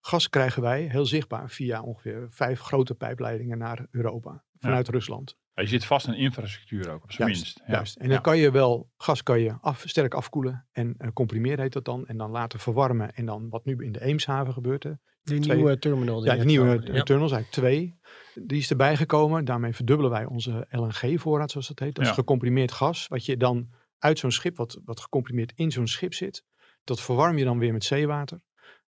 gas 0.00 0.28
krijgen 0.28 0.62
wij 0.62 0.82
heel 0.82 1.06
zichtbaar 1.06 1.50
via 1.50 1.82
ongeveer 1.82 2.26
vijf 2.30 2.60
grote 2.60 2.94
pijpleidingen 2.94 3.58
naar 3.58 3.86
Europa. 3.90 4.43
Vanuit 4.64 4.88
Rusland. 4.88 5.36
Je 5.54 5.66
zit 5.66 5.84
vast 5.84 6.06
in 6.06 6.14
infrastructuur 6.14 6.90
ook, 6.90 7.02
op 7.02 7.12
zijn 7.12 7.28
Juist, 7.28 7.42
minst. 7.42 7.58
Ja. 7.66 7.72
Juist. 7.74 7.96
En 7.96 8.08
dan 8.08 8.20
kan 8.20 8.38
je 8.38 8.50
wel, 8.50 8.90
gas 8.96 9.22
kan 9.22 9.40
je 9.40 9.54
af, 9.60 9.82
sterk 9.86 10.14
afkoelen 10.14 10.66
en 10.72 10.94
eh, 10.98 11.08
comprimeren 11.12 11.60
heet 11.60 11.72
dat 11.72 11.84
dan. 11.84 12.06
En 12.06 12.16
dan 12.16 12.30
laten 12.30 12.58
verwarmen. 12.58 13.14
En 13.14 13.26
dan 13.26 13.48
wat 13.48 13.64
nu 13.64 13.84
in 13.84 13.92
de 13.92 14.00
Eemshaven 14.02 14.52
gebeurt. 14.52 14.82
Die 15.22 15.40
Twee- 15.40 15.56
nieuwe 15.56 15.78
terminal. 15.78 16.20
die 16.20 16.30
Ja, 16.30 16.36
de 16.36 16.44
nieuwe 16.44 16.70
eh, 16.82 17.02
tunnels, 17.02 17.32
eigenlijk 17.32 17.50
twee. 17.50 17.98
Die 18.34 18.58
is 18.58 18.70
erbij 18.70 18.96
gekomen. 18.96 19.44
Daarmee 19.44 19.74
verdubbelen 19.74 20.10
wij 20.10 20.24
onze 20.24 20.66
LNG-voorraad, 20.70 21.50
zoals 21.50 21.68
dat 21.68 21.78
heet. 21.78 21.94
Dat 21.94 22.04
Ja. 22.04 22.10
is 22.10 22.16
gecomprimeerd 22.16 22.72
gas. 22.72 23.08
Wat 23.08 23.24
je 23.24 23.36
dan 23.36 23.68
uit 23.98 24.18
zo'n 24.18 24.30
schip, 24.32 24.56
wat, 24.56 24.80
wat 24.84 25.00
gecomprimeerd 25.00 25.52
in 25.54 25.70
zo'n 25.70 25.86
schip 25.86 26.14
zit. 26.14 26.44
Dat 26.84 27.00
verwarm 27.00 27.38
je 27.38 27.44
dan 27.44 27.58
weer 27.58 27.72
met 27.72 27.84
zeewater. 27.84 28.40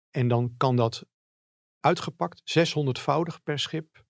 En 0.09 0.27
dan 0.27 0.53
kan 0.57 0.75
dat 0.75 1.05
uitgepakt, 1.79 2.41
600voudig 2.43 3.43
per 3.43 3.59
schip, 3.59 4.05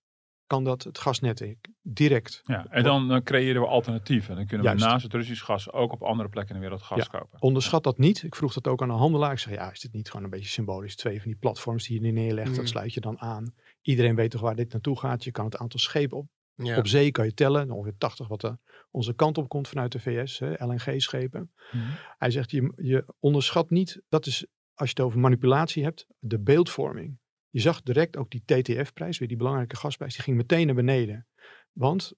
kan 0.48 0.64
dat 0.64 0.82
het 0.82 0.98
gasnet 0.98 1.40
in. 1.40 1.58
Direct. 1.82 2.40
Ja, 2.44 2.66
en 2.70 2.82
dan, 2.82 3.08
dan 3.08 3.22
creëren 3.22 3.62
we 3.62 3.68
alternatieven. 3.68 4.36
Dan 4.36 4.46
kunnen 4.46 4.66
Juist. 4.66 4.82
we 4.84 4.88
naast 4.90 5.02
het 5.02 5.12
Russisch 5.14 5.44
gas 5.44 5.72
ook 5.72 5.92
op 5.92 6.02
andere 6.02 6.28
plekken 6.28 6.54
in 6.54 6.60
de 6.60 6.66
wereld 6.66 6.86
gas 6.86 7.08
kopen. 7.08 7.42
Onderschat 7.42 7.82
dat 7.84 7.98
niet. 7.98 8.22
Ik 8.22 8.34
vroeg 8.34 8.52
dat 8.52 8.66
ook 8.66 8.82
aan 8.82 8.88
de 8.88 8.94
handelaar. 8.94 9.32
Ik 9.32 9.38
zeg, 9.38 9.54
ja, 9.54 9.70
is 9.70 9.80
dit 9.80 9.92
niet 9.92 10.08
gewoon 10.10 10.24
een 10.24 10.30
beetje 10.30 10.48
symbolisch? 10.48 10.96
Twee 10.96 11.20
van 11.20 11.30
die 11.30 11.40
platforms 11.40 11.86
die 11.86 11.94
je 11.96 12.00
nu 12.02 12.10
neerlegt, 12.10 12.48
Mm. 12.50 12.54
dat 12.56 12.68
sluit 12.68 12.94
je 12.94 13.00
dan 13.00 13.20
aan. 13.20 13.54
Iedereen 13.82 14.14
weet 14.14 14.30
toch 14.30 14.40
waar 14.40 14.56
dit 14.56 14.72
naartoe 14.72 14.98
gaat. 14.98 15.24
Je 15.24 15.30
kan 15.30 15.44
het 15.44 15.56
aantal 15.56 15.80
schepen 15.80 16.16
op 16.18 16.26
Ja. 16.54 16.76
Op 16.78 16.86
zee 16.86 17.10
kan 17.10 17.24
je 17.24 17.34
tellen, 17.34 17.70
ongeveer 17.70 17.98
80 17.98 18.28
wat 18.28 18.42
er 18.42 18.58
onze 18.90 19.14
kant 19.14 19.38
op 19.38 19.48
komt 19.48 19.68
vanuit 19.68 19.92
de 19.92 20.00
VS, 20.00 20.38
hè, 20.38 20.64
LNG-schepen. 20.64 21.52
Mhm. 21.72 21.84
Hij 22.18 22.30
zegt, 22.30 22.50
je, 22.50 22.72
je 22.76 23.04
onderschat 23.18 23.70
niet, 23.70 24.00
dat 24.08 24.26
is 24.26 24.46
als 24.74 24.88
je 24.90 24.94
het 24.96 25.00
over 25.06 25.18
manipulatie 25.18 25.82
hebt, 25.84 26.06
de 26.18 26.38
beeldvorming. 26.40 27.18
Je 27.50 27.60
zag 27.60 27.82
direct 27.82 28.16
ook 28.16 28.30
die 28.30 28.42
TTF-prijs, 28.44 29.18
weer 29.18 29.28
die 29.28 29.36
belangrijke 29.36 29.76
gasprijs, 29.76 30.14
die 30.14 30.22
ging 30.22 30.36
meteen 30.36 30.66
naar 30.66 30.74
beneden. 30.74 31.26
Want 31.72 32.12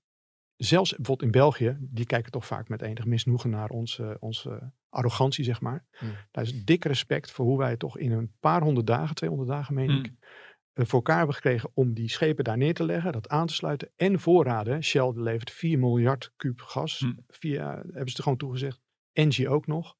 zelfs 0.56 0.94
bijvoorbeeld 0.96 1.22
in 1.22 1.40
België, 1.40 1.76
die 1.80 2.06
kijken 2.06 2.32
toch 2.32 2.46
vaak 2.46 2.68
met 2.68 2.82
enig 2.82 3.04
misnoegen 3.04 3.50
naar 3.50 3.70
onze, 3.70 4.16
onze 4.20 4.72
arrogantie, 4.88 5.44
zeg 5.44 5.60
maar. 5.60 5.84
Hmm. 5.99 6.16
Daar 6.30 6.44
is 6.44 6.64
dik 6.64 6.84
respect 6.84 7.30
voor 7.30 7.44
hoe 7.46 7.58
wij 7.58 7.76
toch 7.76 7.99
in 7.99 8.12
een 8.12 8.32
paar 8.40 8.62
honderd 8.62 8.87
dagen, 8.87 9.14
200 9.14 9.50
dagen 9.50 9.75
meen 9.75 9.90
ik, 9.90 10.06
Hmm. 10.06 10.18
eh, 10.72 10.84
voor 10.84 10.99
elkaar 10.99 11.16
hebben 11.16 11.34
gekregen 11.34 11.70
om 11.75 11.94
die 11.94 12.08
schepen 12.08 12.44
daar 12.44 12.56
neer 12.56 12.75
te 12.75 12.84
leggen, 12.84 13.12
dat 13.12 13.28
aan 13.28 13.46
te 13.46 13.54
sluiten 13.54 13.92
en 13.96 14.20
voorraden. 14.20 14.82
Shell 14.82 15.12
levert 15.14 15.50
4 15.50 15.78
miljard 15.78 16.32
kuub 16.37 16.60
gas. 16.60 16.99
Hm. 16.99 17.12
Via, 17.28 17.75
hebben 17.75 18.10
ze 18.10 18.16
er 18.16 18.22
gewoon 18.22 18.38
toegezegd. 18.38 18.80
Engie 19.12 19.49
ook 19.49 19.66
nog. 19.66 19.96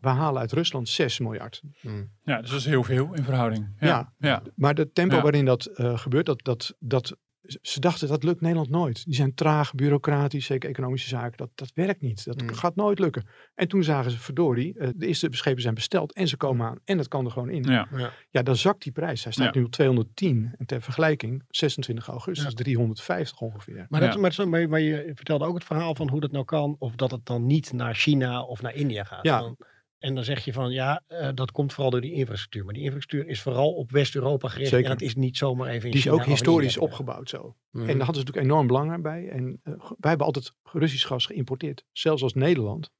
We 0.00 0.08
halen 0.08 0.40
uit 0.40 0.52
Rusland 0.52 0.88
6 0.88 1.18
miljard. 1.18 1.62
Mm. 1.82 2.10
Ja, 2.22 2.40
dus 2.40 2.50
dat 2.50 2.58
is 2.58 2.64
heel 2.66 2.82
veel 2.84 3.14
in 3.14 3.22
verhouding. 3.24 3.68
Ja. 3.80 3.86
Ja. 3.86 4.12
ja. 4.18 4.42
Maar 4.56 4.74
de 4.74 4.92
tempo 4.92 5.16
Ja. 5.16 5.22
waarin 5.22 5.44
dat 5.44 5.66
eh, 5.66 5.98
gebeurt, 5.98 6.26
dat, 6.26 6.44
dat, 6.44 6.74
dat, 6.78 7.16
ze 7.62 7.80
dachten 7.80 8.08
dat 8.08 8.22
lukt 8.22 8.40
Nederland 8.40 8.70
nooit. 8.70 9.04
Die 9.04 9.14
zijn 9.14 9.34
traag, 9.34 9.74
bureaucratisch, 9.74 10.46
zeker 10.46 10.68
economische 10.70 11.08
zaken. 11.08 11.36
Dat, 11.36 11.50
dat 11.54 11.70
werkt 11.74 12.00
niet. 12.00 12.24
Dat 12.24 12.42
Mm. 12.42 12.48
gaat 12.54 12.74
nooit 12.76 12.98
lukken. 12.98 13.26
En 13.54 13.68
toen 13.68 13.82
zagen 13.84 14.10
ze, 14.10 14.18
verdorie, 14.18 14.78
eh, 14.78 14.88
de 14.96 15.06
eerste 15.06 15.28
schepen 15.30 15.62
zijn 15.62 15.74
besteld 15.74 16.12
en 16.14 16.28
ze 16.28 16.36
komen 16.36 16.66
aan. 16.66 16.78
En 16.84 16.96
dat 16.96 17.08
kan 17.08 17.24
er 17.24 17.30
gewoon 17.30 17.50
in. 17.50 17.62
Ja. 17.62 17.88
Ja, 18.30 18.42
dan 18.42 18.56
zakt 18.56 18.82
die 18.82 18.92
prijs. 18.92 19.22
Hij 19.24 19.32
staat 19.32 19.54
Ja. 19.54 19.60
nu 19.60 19.66
op 19.66 19.70
210. 19.70 20.54
En 20.58 20.66
ter 20.66 20.82
vergelijking, 20.82 21.42
26 21.48 22.06
augustus, 22.08 22.48
Ja. 22.48 22.54
350 22.54 23.40
ongeveer. 23.40 23.86
Maar, 23.88 24.02
Ja. 24.02 24.08
dat, 24.08 24.20
maar, 24.20 24.32
zo- 24.32 24.46
maar, 24.46 24.68
maar 24.68 24.80
je 24.80 25.12
vertelde 25.14 25.44
ook 25.44 25.54
het 25.54 25.64
verhaal 25.64 25.94
van 25.94 26.08
hoe 26.10 26.20
dat 26.20 26.32
nou 26.32 26.44
kan, 26.44 26.76
of 26.78 26.94
dat 26.94 27.10
het 27.10 27.26
dan 27.26 27.46
niet 27.46 27.72
naar 27.72 27.94
China 27.94 28.42
of 28.42 28.62
naar 28.62 28.74
India 28.74 29.04
gaat. 29.04 29.24
Ja. 29.24 29.38
Dan- 29.40 29.56
en 30.00 30.14
dan 30.14 30.24
zeg 30.24 30.44
je 30.44 30.52
van 30.52 30.72
ja, 30.72 31.02
eh, 31.06 31.28
dat 31.34 31.52
komt 31.52 31.72
vooral 31.72 31.90
door 31.90 32.00
die 32.00 32.12
infrastructuur. 32.12 32.64
Maar 32.64 32.74
die 32.74 32.82
infrastructuur 32.82 33.30
is 33.30 33.42
vooral 33.42 33.72
op 33.72 33.90
West-Europa 33.90 34.48
gericht. 34.48 34.70
Zeker. 34.70 34.86
En 34.86 34.92
het 34.92 35.02
is 35.02 35.14
niet 35.14 35.36
zomaar 35.36 35.68
even 35.68 35.84
in 35.84 35.90
Die 35.90 35.98
is 35.98 36.02
China 36.02 36.14
ook 36.14 36.20
of 36.20 36.26
in 36.26 36.32
historisch 36.32 36.78
opgebouwd 36.78 37.28
zo. 37.28 37.56
Mhm. 37.70 37.88
En 37.88 37.96
daar 37.96 38.06
hadden 38.06 38.14
ze 38.14 38.20
natuurlijk 38.20 38.46
enorm 38.46 38.66
belang 38.66 39.02
bij. 39.02 39.28
En 39.28 39.60
eh, 39.62 39.72
wij 39.78 40.08
hebben 40.08 40.26
altijd 40.26 40.52
Russisch 40.62 41.06
gas 41.06 41.26
geïmporteerd. 41.26 41.84
Zelfs 41.92 42.22
als 42.22 42.34
Nederland. 42.34 42.90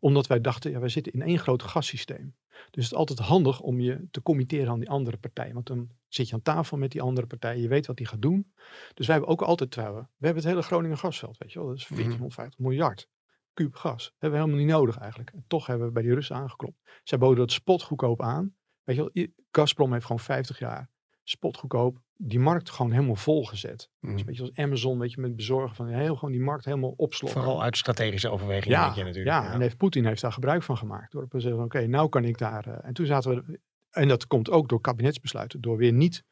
Omdat 0.00 0.26
wij 0.26 0.40
dachten, 0.40 0.70
ja, 0.70 0.78
wij 0.78 0.88
zitten 0.88 1.12
in 1.12 1.22
één 1.22 1.38
groot 1.38 1.62
gassysteem. 1.62 2.34
Dus 2.50 2.84
het 2.84 2.92
is 2.92 2.94
altijd 2.94 3.18
handig 3.18 3.60
om 3.60 3.80
je 3.80 4.08
te 4.10 4.22
committeren 4.22 4.68
aan 4.68 4.78
die 4.78 4.90
andere 4.90 5.16
partij. 5.16 5.52
Want 5.52 5.66
dan 5.66 5.88
zit 6.08 6.28
je 6.28 6.34
aan 6.34 6.42
tafel 6.42 6.76
met 6.76 6.92
die 6.92 7.02
andere 7.02 7.26
partij. 7.26 7.58
Je 7.58 7.68
weet 7.68 7.86
wat 7.86 7.96
die 7.96 8.06
gaat 8.06 8.22
doen. 8.22 8.52
Dus 8.94 9.06
wij 9.06 9.16
hebben 9.16 9.34
ook 9.34 9.42
altijd, 9.42 9.70
terwijl 9.70 9.94
we, 9.94 10.26
hebben 10.26 10.42
het 10.42 10.52
hele 10.52 10.62
Groningen 10.62 10.98
gasveld, 10.98 11.38
weet 11.38 11.52
je 11.52 11.58
wel. 11.58 11.68
Dat 11.68 11.76
is 11.76 11.88
Mhm. 11.88 11.94
1450 11.94 12.58
miljard 12.58 13.08
kuub 13.56 13.74
gas. 13.74 14.04
Dat 14.04 14.12
hebben 14.18 14.38
we 14.38 14.44
helemaal 14.44 14.64
niet 14.66 14.74
nodig 14.74 14.98
eigenlijk. 14.98 15.30
En 15.30 15.44
toch 15.46 15.66
hebben 15.66 15.86
we 15.86 15.92
bij 15.92 16.02
die 16.02 16.14
Russen 16.14 16.36
aangeklopt. 16.36 16.78
Zij 17.02 17.18
boden 17.18 17.38
dat 17.38 17.52
spotgoedkoop 17.52 18.22
aan. 18.22 18.54
Weet 18.82 18.96
je 18.96 19.10
wel, 19.12 19.26
Gazprom 19.50 19.92
heeft 19.92 20.04
gewoon 20.04 20.20
50 20.20 20.58
jaar 20.58 20.88
spotgoedkoop 21.22 21.98
die 22.16 22.38
markt 22.38 22.70
gewoon 22.70 22.92
helemaal 22.92 23.14
volgezet. 23.14 23.90
Mhm. 24.00 24.10
Dus 24.12 24.20
een 24.20 24.26
beetje 24.26 24.42
als 24.42 24.54
Amazon, 24.54 24.98
weet 24.98 25.12
je, 25.12 25.20
met 25.20 25.36
bezorgen 25.36 25.76
van 25.76 25.86
heel 25.86 26.14
gewoon 26.14 26.34
die 26.34 26.42
markt 26.42 26.64
helemaal 26.64 26.94
opslokken. 26.96 27.40
Vooral 27.40 27.62
uit 27.62 27.76
strategische 27.76 28.28
overwegingen. 28.30 28.78
ja, 28.78 28.84
denk 28.84 28.96
je 28.96 29.04
natuurlijk. 29.04 29.36
ja, 29.36 29.52
en 29.52 29.60
heeft 29.60 29.76
Poetin 29.76 30.04
heeft 30.06 30.20
daar 30.20 30.32
gebruik 30.32 30.62
van 30.62 30.76
gemaakt. 30.76 31.12
Door 31.12 31.28
te 31.28 31.40
zeggen, 31.40 31.62
oké, 31.62 31.86
nou 31.86 32.08
kan 32.08 32.24
ik 32.24 32.38
daar. 32.38 32.66
eh, 32.66 32.88
en 32.88 32.94
toen 32.94 33.06
zaten 33.06 33.30
we, 33.46 33.60
en 33.90 34.08
dat 34.08 34.26
komt 34.26 34.50
ook 34.50 34.68
door 34.68 34.80
kabinetsbesluiten, 34.80 35.60
door 35.60 35.76
weer 35.76 35.92
niet 35.92 36.24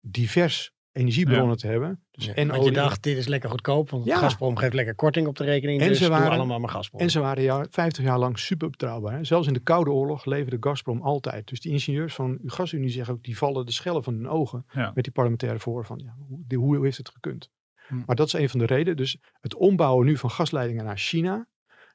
divers 0.00 0.72
energiebronnen 0.92 1.56
te 1.56 1.66
hebben. 1.66 2.00
Dus 2.10 2.24
Ja, 2.24 2.34
en 2.34 2.46
want 2.48 2.58
je 2.62 2.70
olie- 2.70 2.74
dacht, 2.82 3.02
dit 3.02 3.16
is 3.16 3.26
lekker 3.26 3.50
goedkoop, 3.50 3.90
want 3.90 4.04
Ja. 4.04 4.16
Gazprom 4.18 4.56
geeft 4.56 4.74
lekker 4.74 4.94
korting 4.94 5.26
op 5.26 5.36
de 5.36 5.44
rekening. 5.44 5.80
En 5.80 5.88
dus 5.88 5.98
ze 5.98 6.08
waren- 6.08 6.30
allemaal 6.30 6.58
maar 6.60 6.68
Gazprom. 6.70 7.00
En 7.00 7.10
ze 7.10 7.20
waren 7.20 7.42
jaar, 7.42 7.66
50 7.70 8.04
jaar 8.04 8.18
lang 8.18 8.38
super 8.38 8.70
betrouwbaar. 8.70 9.12
hè. 9.16 9.24
Zelfs 9.24 9.46
in 9.46 9.52
de 9.52 9.60
Koude 9.60 9.90
Oorlog 9.90 10.24
leverde 10.24 10.56
Gazprom 10.60 11.02
altijd. 11.02 11.48
Dus 11.48 11.60
die 11.60 11.72
ingenieurs 11.72 12.14
van 12.14 12.38
de 12.42 12.50
gasunie 12.50 12.88
zeggen 12.88 13.14
ook, 13.14 13.22
die 13.22 13.36
vallen 13.38 13.66
de 13.66 13.72
schellen 13.72 14.04
van 14.04 14.14
hun 14.14 14.28
ogen 14.28 14.64
Ja. 14.72 14.90
met 14.94 15.04
die 15.04 15.12
parlementaire 15.12 15.58
voor 15.58 15.84
van, 15.86 16.00
ja, 16.04 16.14
hoe, 16.28 16.38
die- 16.46 16.58
hoe 16.58 16.84
heeft 16.84 16.96
het 16.96 17.08
gekund? 17.08 17.50
Hm. 17.88 17.94
Maar 18.06 18.16
dat 18.16 18.26
is 18.26 18.32
een 18.32 18.48
van 18.48 18.58
de 18.58 18.66
redenen. 18.66 18.96
Dus 18.96 19.16
het 19.40 19.54
ombouwen 19.54 20.06
nu 20.06 20.16
van 20.16 20.30
gasleidingen 20.30 20.84
naar 20.84 20.98
China, 20.98 21.46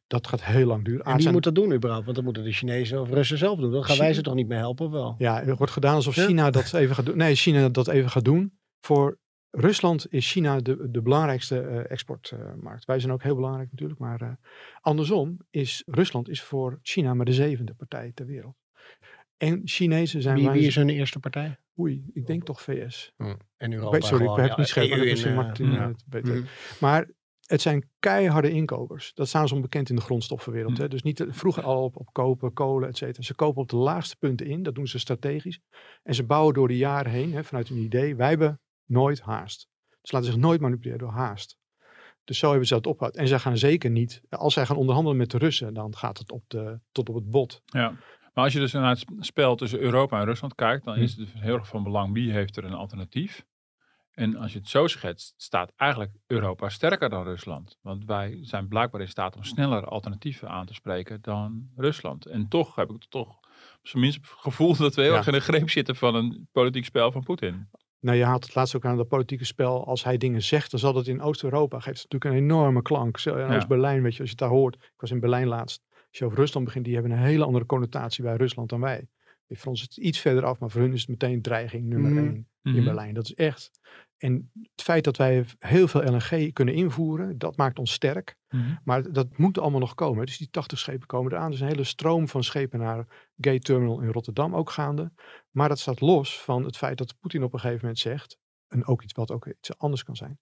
dat 0.07 0.27
gaat 0.27 0.43
heel 0.43 0.65
lang 0.67 0.85
duren. 0.85 1.05
en 1.05 1.17
wie 1.17 1.31
moet 1.31 1.43
dat 1.43 1.55
doen 1.55 1.73
überhaupt? 1.73 2.03
Want 2.05 2.15
dat 2.15 2.25
moeten 2.25 2.43
de 2.43 2.51
Chinezen 2.51 3.01
of 3.01 3.09
Russen 3.09 3.37
zelf 3.37 3.59
doen. 3.59 3.71
Dan 3.71 3.83
gaan 3.83 3.97
wij 3.97 4.13
ze 4.13 4.21
toch 4.21 4.33
niet 4.35 4.47
meer 4.47 4.57
helpen 4.57 4.85
of 4.85 4.91
wel? 4.91 5.15
Ja, 5.17 5.43
er 5.43 5.55
wordt 5.55 5.71
gedaan 5.73 5.95
alsof 5.95 6.15
Ja. 6.15 6.25
China 6.25 6.49
dat 6.49 6.73
even 6.73 6.95
gaat 6.95 7.05
doen. 7.05 7.17
Nee, 7.17 7.35
China 7.35 7.69
dat 7.69 7.87
even 7.87 8.09
gaat 8.09 8.25
doen. 8.25 8.56
Voor 8.81 9.19
Rusland 9.49 10.13
is 10.13 10.31
China 10.31 10.59
de, 10.59 10.91
de 10.91 11.01
belangrijkste 11.01 11.59
eh, 11.61 11.91
exportmarkt. 11.91 12.85
Wij 12.85 12.99
zijn 12.99 13.13
ook 13.13 13.23
heel 13.23 13.35
belangrijk 13.35 13.71
natuurlijk. 13.71 13.99
Maar 13.99 14.21
eh, 14.21 14.31
andersom 14.81 15.37
is 15.49 15.83
Rusland 15.85 16.29
is 16.29 16.41
voor 16.41 16.79
China 16.81 17.13
maar 17.13 17.25
de 17.25 17.33
zevende 17.33 17.73
partij 17.73 18.11
ter 18.13 18.25
wereld. 18.25 18.55
En 19.37 19.61
Chinezen 19.65 20.21
zijn... 20.21 20.51
Wie, 20.51 20.61
is 20.61 20.75
hun 20.75 20.89
eerste 20.89 21.19
partij? 21.19 21.57
Oei, 21.79 22.09
ik 22.13 22.25
denk 22.25 22.43
toch 22.43 22.61
VS. 22.61 23.13
En 23.57 23.73
Europa 23.73 23.99
sorry, 23.99 24.23
ik 24.23 24.29
heb 24.29 24.37
ja, 24.37 24.49
het 24.49 24.57
niet 24.57 24.67
scherp. 24.67 25.25
eh, 25.25 25.35
Martin 25.35 25.71
ja. 25.71 25.87
eh, 25.87 25.93
weet. 26.09 26.23
Mhm. 26.23 26.41
Maar 26.79 27.09
het 27.45 27.61
zijn 27.61 27.89
keiharde 27.99 28.51
inkopers. 28.51 29.13
Dat 29.13 29.27
staan 29.27 29.47
ze 29.47 29.55
onbekend 29.55 29.89
in 29.89 29.95
de 29.95 30.01
grondstoffenwereld. 30.01 30.75
Hm. 30.77 30.81
Hè? 30.81 30.87
Dus 30.87 31.01
niet 31.01 31.15
te- 31.15 31.33
vroeger 31.33 31.63
al 31.63 31.83
op, 31.83 31.95
op 31.97 32.13
kopen, 32.13 32.53
kolen, 32.53 32.89
et 32.89 32.97
cetera. 32.97 33.23
Ze 33.23 33.35
kopen 33.35 33.61
op 33.61 33.69
de 33.69 33.75
laagste 33.75 34.15
punten 34.17 34.45
in. 34.45 34.63
Dat 34.63 34.75
doen 34.75 34.87
ze 34.87 34.99
strategisch. 34.99 35.59
En 36.03 36.15
ze 36.15 36.23
bouwen 36.23 36.53
door 36.53 36.67
de 36.67 36.77
jaren 36.77 37.11
heen 37.11 37.33
hè, 37.33 37.43
vanuit 37.43 37.69
een 37.69 37.77
idee. 37.77 38.15
Wij 38.15 38.29
hebben 38.29 38.59
nooit 38.87 39.21
haast. 39.21 39.67
Ze 40.01 40.15
laten 40.15 40.31
zich 40.31 40.39
nooit 40.41 40.61
manipuleren 40.61 40.99
door 40.99 41.11
haast. 41.11 41.57
Dus 42.23 42.39
zo 42.39 42.49
hebben 42.49 42.67
ze 42.67 42.73
dat 42.73 42.87
opgehouden. 42.87 43.21
En 43.21 43.27
zij 43.27 43.39
gaan 43.39 43.57
zeker 43.57 43.89
niet, 43.89 44.21
als 44.29 44.53
zij 44.53 44.65
gaan 44.65 44.75
onderhandelen 44.77 45.17
met 45.17 45.31
de 45.31 45.37
Russen, 45.37 45.73
dan 45.73 45.95
gaat 45.95 46.17
het 46.17 46.31
op 46.31 46.43
de, 46.47 46.79
tot 46.91 47.09
op 47.09 47.15
het 47.15 47.29
bot. 47.29 47.61
Ja. 47.65 47.89
Maar 48.33 48.43
als 48.45 48.53
je 48.53 48.59
dus 48.59 48.71
naar 48.71 48.89
het 48.89 48.99
sp- 48.99 49.11
spel 49.19 49.55
tussen 49.55 49.79
Europa 49.79 50.19
en 50.19 50.25
Rusland 50.25 50.55
kijkt, 50.55 50.85
dan 50.85 50.95
Hm. 50.95 51.01
is 51.01 51.15
het 51.15 51.19
dus 51.31 51.41
heel 51.41 51.53
erg 51.55 51.67
van 51.67 51.83
belang 51.83 52.13
wie 52.13 52.31
heeft 52.31 52.57
er 52.57 52.63
een 52.63 52.73
alternatief. 52.73 53.45
En 54.11 54.35
als 54.35 54.51
je 54.53 54.57
het 54.59 54.67
zo 54.67 54.87
schetst, 54.87 55.33
staat 55.37 55.71
eigenlijk 55.75 56.11
Europa 56.27 56.69
sterker 56.69 57.09
dan 57.09 57.23
Rusland. 57.23 57.77
Want 57.81 58.05
wij 58.05 58.37
zijn 58.41 58.67
blijkbaar 58.67 59.01
in 59.01 59.07
staat 59.07 59.35
om 59.35 59.43
sneller 59.43 59.85
alternatieven 59.85 60.49
aan 60.49 60.65
te 60.65 60.73
spreken 60.73 61.21
dan 61.21 61.69
Rusland. 61.75 62.25
En 62.25 62.47
toch 62.47 62.75
heb 62.75 62.89
ik 62.89 63.05
toch 63.09 63.29
op 63.79 63.87
zijn 63.87 64.01
minst 64.03 64.17
het 64.21 64.29
gevoel 64.29 64.75
dat 64.75 64.95
we 64.95 65.01
heel 65.01 65.11
Ja. 65.11 65.17
erg 65.17 65.27
in 65.27 65.33
de 65.33 65.39
greep 65.39 65.69
zitten 65.69 65.95
van 65.95 66.15
een 66.15 66.47
politiek 66.51 66.85
spel 66.85 67.11
van 67.11 67.23
Poetin. 67.23 67.69
Nou, 67.99 68.17
je 68.17 68.23
haalt 68.23 68.45
het 68.45 68.55
laatst 68.55 68.75
ook 68.75 68.85
aan 68.85 68.97
dat 68.97 69.07
politieke 69.07 69.45
spel. 69.45 69.85
Als 69.85 70.03
hij 70.03 70.17
dingen 70.17 70.41
zegt, 70.43 70.71
dan 70.71 70.79
zal 70.79 70.93
dat 70.93 71.07
in 71.07 71.21
Oost-Europa. 71.21 71.79
Geeft 71.79 72.01
het 72.01 72.11
natuurlijk 72.11 72.41
een 72.41 72.49
enorme 72.51 72.81
klank. 72.81 73.17
Zo, 73.17 73.37
Ja. 73.39 73.55
Oost-Berlijn, 73.55 74.01
weet 74.01 74.13
je, 74.15 74.19
als 74.19 74.29
je 74.29 74.35
het 74.39 74.49
daar 74.49 74.57
hoort. 74.57 74.75
Ik 74.75 74.91
was 74.97 75.11
in 75.11 75.19
Berlijn 75.19 75.47
laatst. 75.47 75.83
Als 75.91 76.17
je 76.17 76.25
over 76.25 76.37
Rusland 76.37 76.65
begint, 76.65 76.85
die 76.85 76.93
hebben 76.93 77.11
een 77.11 77.17
hele 77.17 77.43
andere 77.45 77.65
connotatie 77.65 78.23
bij 78.23 78.35
Rusland 78.35 78.69
dan 78.69 78.79
wij. 78.81 79.07
Voor 79.49 79.71
ons 79.71 79.81
is 79.81 79.87
het 79.95 79.97
iets 80.05 80.19
verder 80.19 80.45
af, 80.45 80.59
maar 80.59 80.69
voor 80.69 80.81
hun 80.81 80.93
is 80.93 80.99
het 80.99 81.09
meteen 81.09 81.41
dreiging 81.41 81.85
nummer 81.85 82.11
Mhm. 82.11 82.19
één 82.23 82.47
in 82.63 82.71
Mhm. 82.73 82.83
Berlijn. 82.83 83.13
Dat 83.13 83.23
is 83.25 83.33
echt. 83.33 83.71
En 84.17 84.51
het 84.75 84.81
feit 84.83 85.03
dat 85.03 85.17
wij 85.17 85.45
heel 85.59 85.87
veel 85.87 86.03
LNG 86.03 86.53
kunnen 86.53 86.73
invoeren, 86.73 87.37
dat 87.37 87.57
maakt 87.57 87.79
ons 87.79 87.91
sterk. 87.91 88.35
Mhm. 88.49 88.63
Maar 88.83 89.11
dat 89.11 89.37
moet 89.37 89.59
allemaal 89.59 89.79
nog 89.79 89.95
komen. 89.95 90.25
Dus 90.25 90.37
die 90.37 90.49
80 90.49 90.79
schepen 90.79 91.07
komen 91.07 91.31
eraan. 91.31 91.47
Er 91.47 91.53
is 91.53 91.59
een 91.59 91.67
hele 91.67 91.83
stroom 91.83 92.27
van 92.27 92.43
schepen 92.43 92.79
naar 92.79 93.05
Gate 93.37 93.59
Terminal 93.59 93.99
in 94.01 94.11
Rotterdam 94.11 94.55
ook 94.55 94.69
gaande. 94.69 95.11
Maar 95.57 95.69
dat 95.69 95.79
staat 95.79 96.01
los 96.01 96.41
van 96.41 96.63
het 96.63 96.77
feit 96.77 96.97
dat 96.97 97.19
Poetin 97.19 97.43
op 97.43 97.53
een 97.53 97.59
gegeven 97.59 97.81
moment 97.81 97.99
zegt, 97.99 98.37
en 98.67 98.85
ook 98.85 99.03
iets 99.03 99.13
wat 99.13 99.31
ook 99.31 99.47
iets 99.47 99.77
anders 99.77 100.03
kan 100.03 100.15
zijn. 100.15 100.39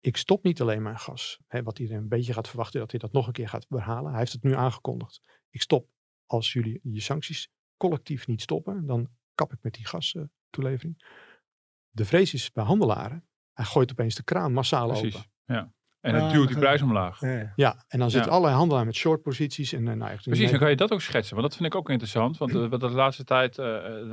Ik 0.00 0.16
stop 0.16 0.42
niet 0.42 0.60
alleen 0.60 0.82
mijn 0.82 0.98
gas. 0.98 1.40
Hè, 1.46 1.62
wat 1.62 1.78
iedereen 1.78 2.02
een 2.02 2.08
beetje 2.08 2.32
gaat 2.32 2.48
verwachten 2.48 2.80
dat 2.80 2.90
hij 2.90 3.00
dat 3.00 3.12
nog 3.12 3.26
een 3.26 3.32
keer 3.32 3.48
gaat 3.48 3.66
herhalen. 3.68 4.10
Hij 4.10 4.18
heeft 4.18 4.32
het 4.32 4.42
nu 4.42 4.54
aangekondigd. 4.54 5.20
Ik 5.50 5.62
stop 5.62 5.88
als 6.26 6.52
jullie 6.52 6.80
je 6.82 7.00
sancties 7.00 7.50
collectief 7.76 8.26
niet 8.26 8.42
stoppen. 8.42 8.86
Dan 8.86 9.08
kap 9.34 9.52
ik 9.52 9.62
met 9.62 9.74
die 9.74 9.86
gastoelevering. 9.86 11.18
de 11.90 12.04
vrees 12.04 12.34
is 12.34 12.52
bij 12.52 12.64
handelaren. 12.64 13.28
Hij 13.52 13.64
gooit 13.64 13.90
opeens 13.90 14.14
de 14.14 14.24
kraan 14.24 14.52
massaal 14.52 14.88
Precies. 14.88 15.16
open. 15.16 15.30
Ja. 15.44 15.74
En 16.00 16.14
Ah, 16.14 16.22
het 16.22 16.32
duwt 16.32 16.48
die 16.48 16.58
prijs 16.58 16.82
omlaag. 16.82 17.20
Ja. 17.20 17.52
Ja, 17.56 17.84
en 17.88 17.98
dan 17.98 18.10
zitten 18.10 18.28
Ja. 18.30 18.36
allerlei 18.36 18.56
handelaren 18.58 18.86
met 18.86 18.96
short 18.96 19.22
posities. 19.22 19.72
En, 19.72 19.88
eh, 19.88 19.94
nou, 19.94 20.10
echt, 20.10 20.22
Precies, 20.24 20.50
dan 20.50 20.58
kan 20.58 20.70
je 20.70 20.76
dat 20.76 20.92
ook 20.92 21.00
schetsen. 21.00 21.36
Want 21.36 21.48
dat 21.48 21.56
vind 21.56 21.72
ik 21.72 21.78
ook 21.78 21.90
interessant. 21.90 22.38
Want 22.38 22.54
eh, 22.54 22.70
de 22.78 22.90
laatste 22.90 23.24
tijd, 23.24 23.58
eh, 23.58 23.66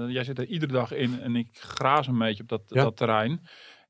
jij 0.07 0.23
zit 0.23 0.37
er 0.39 0.45
iedere 0.45 0.71
dag 0.73 0.91
in 0.91 1.21
en 1.21 1.35
ik 1.35 1.47
graas 1.51 2.07
een 2.07 2.17
beetje 2.17 2.43
op 2.43 2.49
dat, 2.49 2.61
Ja. 2.67 2.83
dat 2.83 2.97
terrein. 2.97 3.41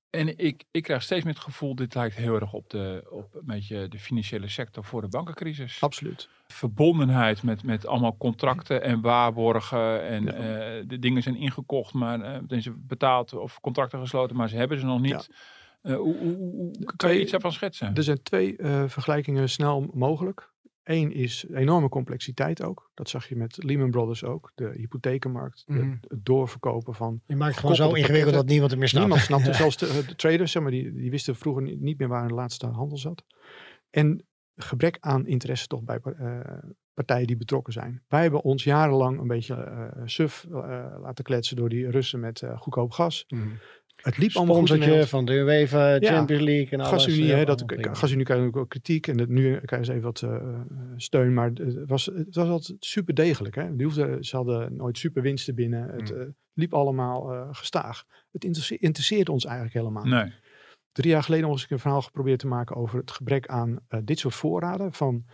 En 0.10 0.38
ik, 0.38 0.64
ik 0.72 0.84
krijg 0.84 1.02
steeds 1.04 1.24
meer 1.24 1.34
het 1.34 1.44
gevoel, 1.44 1.76
dit 1.76 1.96
lijkt 1.96 2.16
heel 2.16 2.36
erg 2.40 2.54
op 2.54 2.70
de, 2.70 3.08
op 3.10 3.36
een 3.36 3.46
beetje 3.46 3.88
de 3.88 4.00
financiële 4.00 4.48
sector 4.50 4.84
voor 4.84 5.02
de 5.02 5.08
bankencrisis. 5.08 5.82
Absoluut. 5.82 6.30
Verbondenheid 6.48 7.44
met, 7.44 7.64
met 7.64 7.86
allemaal 7.88 8.18
contracten 8.18 8.84
en 8.84 9.02
waarborgen. 9.02 10.04
En 10.08 10.24
Ja. 10.24 10.32
eh, 10.32 10.84
de 10.88 11.00
dingen 11.00 11.22
zijn 11.22 11.36
ingekocht, 11.36 11.94
maar 11.94 12.22
eh, 12.22 12.40
zijn 12.48 12.62
ze 12.62 12.74
betaald 12.78 13.34
of 13.34 13.60
contracten 13.60 14.00
gesloten, 14.00 14.36
maar 14.36 14.50
ze 14.50 14.56
hebben 14.56 14.80
ze 14.80 14.86
nog 14.86 15.00
niet. 15.02 15.14
Eh, 15.30 15.36
hoe, 15.96 16.18
hoe, 16.18 16.36
hoe- 16.36 16.52
hoe- 16.52 16.96
kan 16.96 17.14
je 17.14 17.22
iets 17.22 17.32
daarvan 17.32 17.52
schetsen? 17.52 17.96
Er 17.96 18.04
zijn 18.04 18.24
twee 18.24 18.58
eh, 18.58 18.84
vergelijkingen 18.88 19.50
snel 19.50 19.90
mogelijk. 19.94 20.52
Eén 20.84 21.12
is 21.12 21.46
enorme 21.54 21.90
complexiteit 21.90 22.64
ook. 22.64 22.92
Dat 22.94 23.10
zag 23.10 23.30
je 23.30 23.36
met 23.36 23.64
Lehman 23.64 23.92
Brothers 23.92 24.24
ook. 24.24 24.52
De 24.56 24.72
hypothekenmarkt. 24.76 25.64
Mhm. 25.66 25.96
het 26.08 26.26
doorverkopen 26.26 26.94
van 26.96 27.22
Je 27.26 27.36
maakt 27.36 27.52
het 27.52 27.60
gewoon 27.60 27.76
zo 27.76 27.94
ingewikkeld 27.94 28.34
dat 28.34 28.46
niemand 28.46 28.72
het 28.72 28.80
meer 28.80 28.90
snapt. 28.90 29.06
Niemand 29.06 29.26
snapte, 29.26 29.54
zelfs 29.64 29.78
de, 29.78 30.04
de 30.08 30.16
traders, 30.16 30.52
zeg 30.52 30.62
maar, 30.62 30.72
die, 30.72 30.94
die 30.94 31.10
wisten 31.12 31.36
vroeger 31.36 31.64
niet, 31.64 31.98
meer 31.98 32.08
waar 32.08 32.28
de 32.28 32.34
laatste 32.34 32.66
handel 32.66 32.98
zat. 32.98 33.24
En 33.90 34.26
gebrek 34.56 34.98
aan 35.00 35.26
interesse 35.28 35.68
toch 35.68 35.84
bij 35.84 36.00
eh, 36.04 36.40
partijen 36.94 37.28
die 37.28 37.38
betrokken 37.38 37.74
zijn. 37.74 38.04
Wij 38.08 38.22
hebben 38.22 38.42
ons 38.44 38.64
jarenlang 38.64 39.20
een 39.20 39.28
beetje 39.28 39.56
eh, 39.56 40.02
suf 40.06 40.46
eh, 40.52 40.96
laten 41.02 41.24
kletsen 41.24 41.56
door 41.56 41.70
die 41.70 41.90
Russen 41.90 42.20
met 42.20 42.42
eh, 42.42 42.58
goedkoop 42.60 42.92
gas. 42.92 43.26
Mhm. 43.28 43.48
Het 44.02 44.18
liep 44.18 44.36
allemaal 44.36 44.56
goed 44.56 44.70
in 44.72 45.08
van 45.08 45.26
de 45.26 45.34
UEFA, 45.34 45.94
Ja. 45.94 46.00
Champions 46.16 46.44
League 46.44 46.70
en 46.70 46.80
alles. 46.80 47.04
Gasunie, 47.04 47.26
Ja, 47.26 47.36
hè, 47.38 47.46
dat. 47.46 47.64
Gasunie 47.92 48.26
krijgt 48.26 48.46
ook 48.46 48.54
wel 48.56 48.66
kritiek 48.66 49.08
en 49.08 49.18
dat, 49.18 49.28
nu 49.28 49.60
krijgen 49.60 49.86
ze 49.86 49.92
even 49.92 50.04
wat 50.04 50.22
eh, 50.22 50.36
eh, 50.36 50.60
steun, 50.96 51.34
maar 51.34 51.50
het 51.54 51.86
was, 51.86 52.06
het 52.06 52.36
was 52.36 52.48
altijd 52.50 52.76
super 52.86 53.14
degelijk. 53.14 53.56
Hè? 53.56 53.76
Die 53.76 53.86
hoefden, 53.86 54.24
ze 54.24 54.36
hadden 54.36 54.76
nooit 54.76 54.98
super 54.98 55.22
winsten 55.22 55.56
binnen. 55.56 55.90
Het 55.90 56.10
Hmm. 56.10 56.20
eh, 56.20 56.28
liep 56.54 56.74
allemaal 56.74 57.34
eh, 57.34 57.48
gestaag. 57.52 58.04
Het 58.32 58.44
interesse- 58.44 58.78
interesseert 58.78 59.30
ons 59.30 59.46
eigenlijk 59.46 59.76
helemaal. 59.76 60.04
niet. 60.04 60.14
Nee. 60.14 60.34
Drie 60.92 61.12
jaar 61.12 61.24
geleden 61.24 61.46
nog 61.46 61.54
eens 61.54 61.66
een 61.70 61.80
verhaal 61.80 62.02
geprobeerd 62.02 62.40
te 62.40 62.48
maken 62.48 62.76
over 62.76 63.00
het 63.00 63.12
gebrek 63.12 63.48
aan 63.48 63.80
eh, 63.88 64.00
dit 64.04 64.20
soort 64.20 64.36
voorraden. 64.36 64.94
Van 64.94 65.26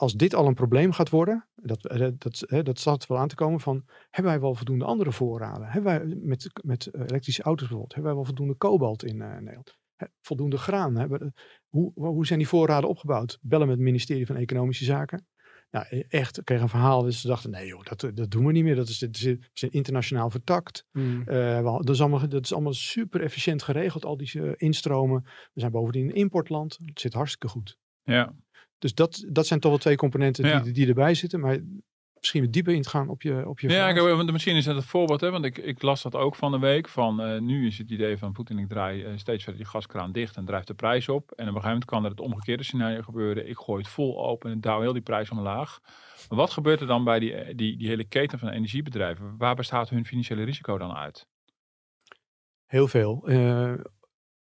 als 0.00 0.14
dit 0.14 0.34
al 0.34 0.46
een 0.46 0.54
probleem 0.54 0.92
gaat 0.92 1.08
worden, 1.08 1.48
dat, 1.54 1.86
eh, 1.86 2.08
dat, 2.18 2.44
dat 2.64 2.78
staat 2.78 3.06
wel 3.06 3.18
aan 3.18 3.28
te 3.28 3.34
komen 3.34 3.60
van, 3.60 3.84
hebben 4.10 4.32
wij 4.32 4.40
wel 4.40 4.54
voldoende 4.54 4.84
andere 4.84 5.12
voorraden? 5.12 5.66
Hebben 5.66 5.98
wij 5.98 6.16
met, 6.20 6.50
met 6.64 6.86
eh, 6.86 7.00
elektrische 7.00 7.42
auto's 7.42 7.68
bijvoorbeeld, 7.68 7.94
hebben 7.94 8.12
wij 8.12 8.20
wel 8.20 8.30
voldoende 8.30 8.54
kobalt 8.54 9.04
in 9.04 9.20
eh, 9.20 9.32
Nederland? 9.32 9.78
Hè, 9.96 10.06
voldoende 10.20 10.58
graan? 10.58 10.96
Hebben, 10.96 11.34
hoe, 11.68 11.92
hoe 11.94 12.26
zijn 12.26 12.38
die 12.38 12.48
voorraden 12.48 12.88
opgebouwd? 12.88 13.38
Bellen 13.40 13.66
met 13.66 13.76
het 13.76 13.84
ministerie 13.84 14.26
van 14.26 14.36
Economische 14.36 14.84
Zaken. 14.84 15.26
Nou, 15.70 15.86
e- 15.88 16.04
echt, 16.08 16.38
ik 16.38 16.44
kreeg 16.44 16.60
een 16.60 16.68
verhaal. 16.68 17.02
Dus 17.02 17.20
ze 17.20 17.26
dachten, 17.26 17.50
nee 17.50 17.66
joh, 17.66 17.82
dat, 17.82 18.10
dat 18.14 18.30
doen 18.30 18.46
we 18.46 18.52
niet 18.52 18.64
meer. 18.64 18.76
Dat 18.76 18.88
is, 18.88 18.98
dat 18.98 19.16
is, 19.16 19.22
we 19.22 19.48
zijn 19.52 19.70
internationaal 19.70 20.30
vertakt. 20.30 20.86
We- 21.24 21.80
dat, 21.84 21.88
is 21.94 22.00
allemaal, 22.00 22.28
dat 22.28 22.44
is 22.44 22.52
allemaal 22.52 22.72
super 22.72 23.20
efficiënt 23.20 23.62
geregeld, 23.62 24.04
al 24.04 24.16
die 24.16 24.56
instromen. 24.56 25.22
We 25.52 25.60
zijn 25.60 25.72
bovendien 25.72 26.08
een 26.08 26.14
importland. 26.14 26.78
Het 26.84 27.00
zit 27.00 27.14
hartstikke 27.14 27.48
goed. 27.48 27.78
Ja. 28.02 28.34
Dus 28.80 28.94
dat, 28.94 29.24
dat 29.28 29.46
zijn 29.46 29.60
toch 29.60 29.70
wel 29.70 29.80
twee 29.80 29.96
componenten 29.96 30.46
Ja. 30.46 30.60
die, 30.60 30.72
die 30.72 30.88
erbij 30.88 31.14
zitten. 31.14 31.40
Maar 31.40 31.58
misschien 32.14 32.42
wat 32.42 32.52
dieper 32.52 32.74
in 32.74 32.82
te 32.82 32.88
gaan 32.88 33.08
op 33.08 33.22
je, 33.22 33.48
op 33.48 33.60
je 33.60 33.68
Ja, 33.68 33.92
vraag. 33.92 34.16
want 34.16 34.32
misschien 34.32 34.56
is 34.56 34.64
dat 34.64 34.76
het 34.76 34.84
voorbeeld, 34.84 35.20
hè, 35.20 35.30
want 35.30 35.44
ik, 35.44 35.58
ik 35.58 35.82
las 35.82 36.02
dat 36.02 36.14
ook 36.14 36.34
van 36.34 36.50
de 36.52 36.58
week. 36.58 36.88
Van 36.88 37.20
eh, 37.22 37.40
nu 37.40 37.66
is 37.66 37.78
het 37.78 37.90
idee 37.90 38.16
van 38.18 38.32
Poetin, 38.32 38.58
ik 38.58 38.68
draai 38.68 39.02
eh, 39.04 39.12
steeds 39.16 39.44
verder 39.44 39.62
die 39.62 39.70
gaskraan 39.70 40.12
dicht 40.12 40.36
en 40.36 40.44
drijft 40.44 40.66
de 40.66 40.74
prijs 40.74 41.08
op. 41.08 41.30
En 41.30 41.32
op 41.32 41.38
een 41.38 41.46
gegeven 41.46 41.68
moment 41.68 41.84
kan 41.84 42.04
er 42.04 42.10
het 42.10 42.20
omgekeerde 42.20 42.62
scenario 42.62 43.02
gebeuren. 43.02 43.48
Ik 43.48 43.56
gooi 43.56 43.82
het 43.82 43.90
vol 43.90 44.26
open 44.26 44.50
en 44.50 44.60
douw 44.60 44.80
heel 44.80 44.92
die 44.92 45.02
prijs 45.02 45.30
omlaag. 45.30 45.78
Maar 46.28 46.38
wat 46.38 46.50
gebeurt 46.50 46.80
er 46.80 46.86
dan 46.86 47.04
bij 47.04 47.18
die, 47.18 47.34
eh, 47.34 47.56
die, 47.56 47.76
die 47.76 47.88
hele 47.88 48.04
keten 48.04 48.38
van 48.38 48.48
energiebedrijven? 48.48 49.34
Waar 49.38 49.54
bestaat 49.54 49.88
hun 49.88 50.04
financiële 50.06 50.42
risico 50.44 50.78
dan 50.78 50.92
uit? 50.92 51.26
Heel 52.66 52.88
veel. 52.88 53.22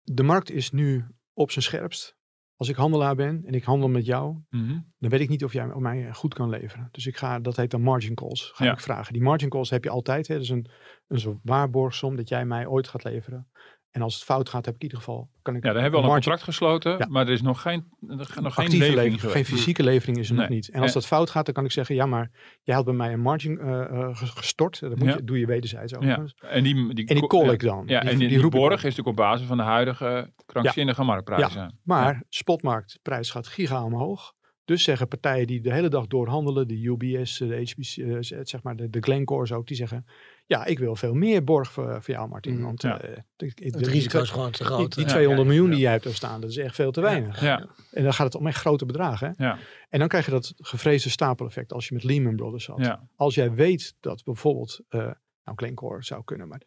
De 0.03 0.23
markt 0.23 0.51
is 0.51 0.71
nu 0.71 1.05
op 1.33 1.51
zijn 1.51 1.65
scherpst. 1.65 2.19
Als 2.61 2.69
ik 2.69 2.77
handelaar 2.77 3.15
ben 3.15 3.43
en 3.45 3.53
ik 3.55 3.65
handel 3.65 3.89
met 3.89 4.07
jou, 4.07 4.37
Mhm. 4.51 4.79
dan 4.99 5.11
weet 5.11 5.21
ik 5.21 5.29
niet 5.29 5.45
of 5.45 5.53
jij 5.53 5.67
mij 5.67 6.13
goed 6.15 6.35
kan 6.35 6.49
leveren. 6.49 6.89
Dus 6.91 7.07
ik 7.07 7.17
ga, 7.17 7.39
dat 7.39 7.57
heet 7.57 7.71
dan 7.71 7.83
margin 7.83 8.15
calls, 8.15 8.51
ga 8.55 8.65
Ja. 8.65 8.73
ik 8.73 8.81
vragen. 8.81 9.13
Die 9.13 9.23
margin 9.23 9.49
calls 9.49 9.71
heb 9.71 9.85
je 9.85 9.91
altijd. 9.91 10.29
Hè? 10.29 10.35
Dat 10.35 10.43
is 10.43 10.49
een, 10.51 10.67
een 11.09 11.21
soort 11.21 11.39
waarborgsom 11.43 12.17
dat 12.17 12.29
jij 12.29 12.45
mij 12.45 12.67
ooit 12.67 12.89
gaat 12.89 13.05
leveren. 13.05 13.49
En 13.91 14.03
als 14.03 14.15
het 14.15 14.25
fout 14.25 14.49
gaat, 14.49 14.65
heb 14.65 14.75
ik 14.75 14.81
in 14.81 14.87
ieder 14.87 14.99
geval... 14.99 15.29
Kan 15.43 15.57
ik 15.57 15.65
Ja, 15.65 15.73
daar 15.73 15.83
hebben 15.83 16.01
we 16.01 16.07
al 16.07 16.13
een 16.13 16.21
contract 16.21 16.43
gesloten, 16.43 16.99
Ja. 16.99 17.07
maar 17.09 17.27
er 17.27 17.33
is 17.33 17.43
nog 17.43 17.63
geen, 17.63 17.85
nog 18.01 18.29
geen 18.55 18.69
levering 18.69 18.95
levering, 18.95 19.21
geen 19.21 19.45
fysieke 19.45 19.83
levering 19.83 20.19
is 20.19 20.29
er 20.31 20.35
nog 20.35 20.49
niet. 20.49 20.71
En 20.71 20.83
als 20.83 20.93
dat 20.93 21.07
fout 21.07 21.31
gaat, 21.31 21.45
dan 21.45 21.55
kan 21.55 21.65
ik 21.65 21.71
zeggen, 21.73 21.95
ja, 21.95 22.07
maar 22.07 22.31
jij 22.63 22.75
had 22.75 22.85
bij 22.85 22.95
mij 22.95 23.13
een 23.13 23.21
margin 23.21 23.59
eh, 23.59 23.81
eh, 23.81 24.17
ges- 24.17 24.31
gestort. 24.31 24.81
Dat 24.81 24.99
moet 24.99 25.09
Ja. 25.09 25.15
je, 25.17 25.25
doe 25.25 25.39
je 25.39 25.47
wederzijds 25.47 25.93
Ja, 25.93 25.99
overigens. 25.99 26.35
en 26.41 26.63
die, 26.63 26.95
die, 26.95 27.07
En 27.07 27.15
die 27.15 27.27
call 27.27 27.45
ja. 27.45 27.53
ik 27.53 27.61
dan. 27.61 27.83
Ja, 27.87 28.01
die, 28.01 28.11
en 28.11 28.19
die, 28.19 28.29
die 28.29 28.49
borg 28.49 28.75
is 28.75 28.83
natuurlijk 28.83 29.09
op 29.09 29.17
basis 29.17 29.47
van 29.47 29.57
de 29.57 29.63
huidige 29.63 30.33
krankzinnige 30.47 31.03
marktprijzen. 31.05 31.79
Maar 31.83 32.23
spotmarktprijs 32.29 33.31
gaat 33.31 33.47
giga 33.47 33.85
omhoog. 33.85 34.33
Dus 34.65 34.83
zeggen 34.83 35.09
partijen 35.09 35.47
die 35.47 35.61
de 35.61 35.73
hele 35.73 35.89
dag 35.89 36.07
doorhandelen, 36.07 36.69
de 36.69 36.75
UBS, 36.89 37.39
de 37.39 37.57
HBC, 37.57 37.97
eh, 37.97 38.39
zeg 38.43 38.63
maar 38.63 38.77
de, 38.77 38.91
de 38.91 39.01
Glencores 39.01 39.53
ook, 39.53 39.67
die 39.67 39.77
zeggen, 39.77 40.07
ja, 40.51 40.65
ik 40.65 40.79
wil 40.79 40.97
veel 40.97 41.15
meer 41.15 41.45
borg 41.45 41.73
voor, 41.73 42.03
voor 42.03 42.15
jou, 42.15 42.29
Martin. 42.29 42.57
Mm, 42.57 42.63
want 42.63 42.83
ja. 42.83 43.01
eh, 43.01 43.11
ik- 43.37 43.61
ik- 43.61 43.75
Het 43.75 43.87
risico 43.87 44.19
is 44.19 44.25
die- 44.25 44.33
gewoon 44.33 44.51
te 44.51 44.59
Die, 44.59 44.67
groot. 44.67 44.95
die 44.95 45.05
Ja, 45.05 45.11
200 45.11 45.47
ja, 45.49 45.53
miljoen 45.53 45.69
ja. 45.69 45.75
die 45.75 45.83
jij 45.83 45.93
hebt 45.93 46.05
er 46.05 46.15
staan, 46.15 46.41
dat 46.41 46.51
is 46.51 46.57
echt 46.57 46.75
veel 46.75 46.91
te 46.93 47.01
weinig. 47.01 47.41
Ja, 47.41 47.69
En 47.91 48.03
dan 48.03 48.13
gaat 48.15 48.27
het 48.27 48.35
om 48.35 48.47
echt 48.47 48.59
grote 48.59 48.87
bedragen. 48.87 49.35
Hè? 49.37 49.45
ja, 49.45 49.59
En 49.89 49.99
dan 49.99 50.09
krijg 50.09 50.25
je 50.25 50.31
dat 50.31 50.55
gevreesde 50.57 51.11
stapeleffect 51.11 51.73
als 51.73 51.89
je 51.89 51.95
met 51.95 52.05
Lehman 52.05 52.37
Brothers 52.37 52.67
had. 52.67 52.79
ja. 52.79 53.09
Als 53.17 53.35
jij 53.35 53.53
weet 53.53 53.95
dat 54.01 54.25
bijvoorbeeld, 54.25 54.81
eh 54.89 55.11
nou 55.45 55.57
Glencore 55.57 56.05
zou 56.05 56.25
kunnen, 56.25 56.49
maar 56.49 56.63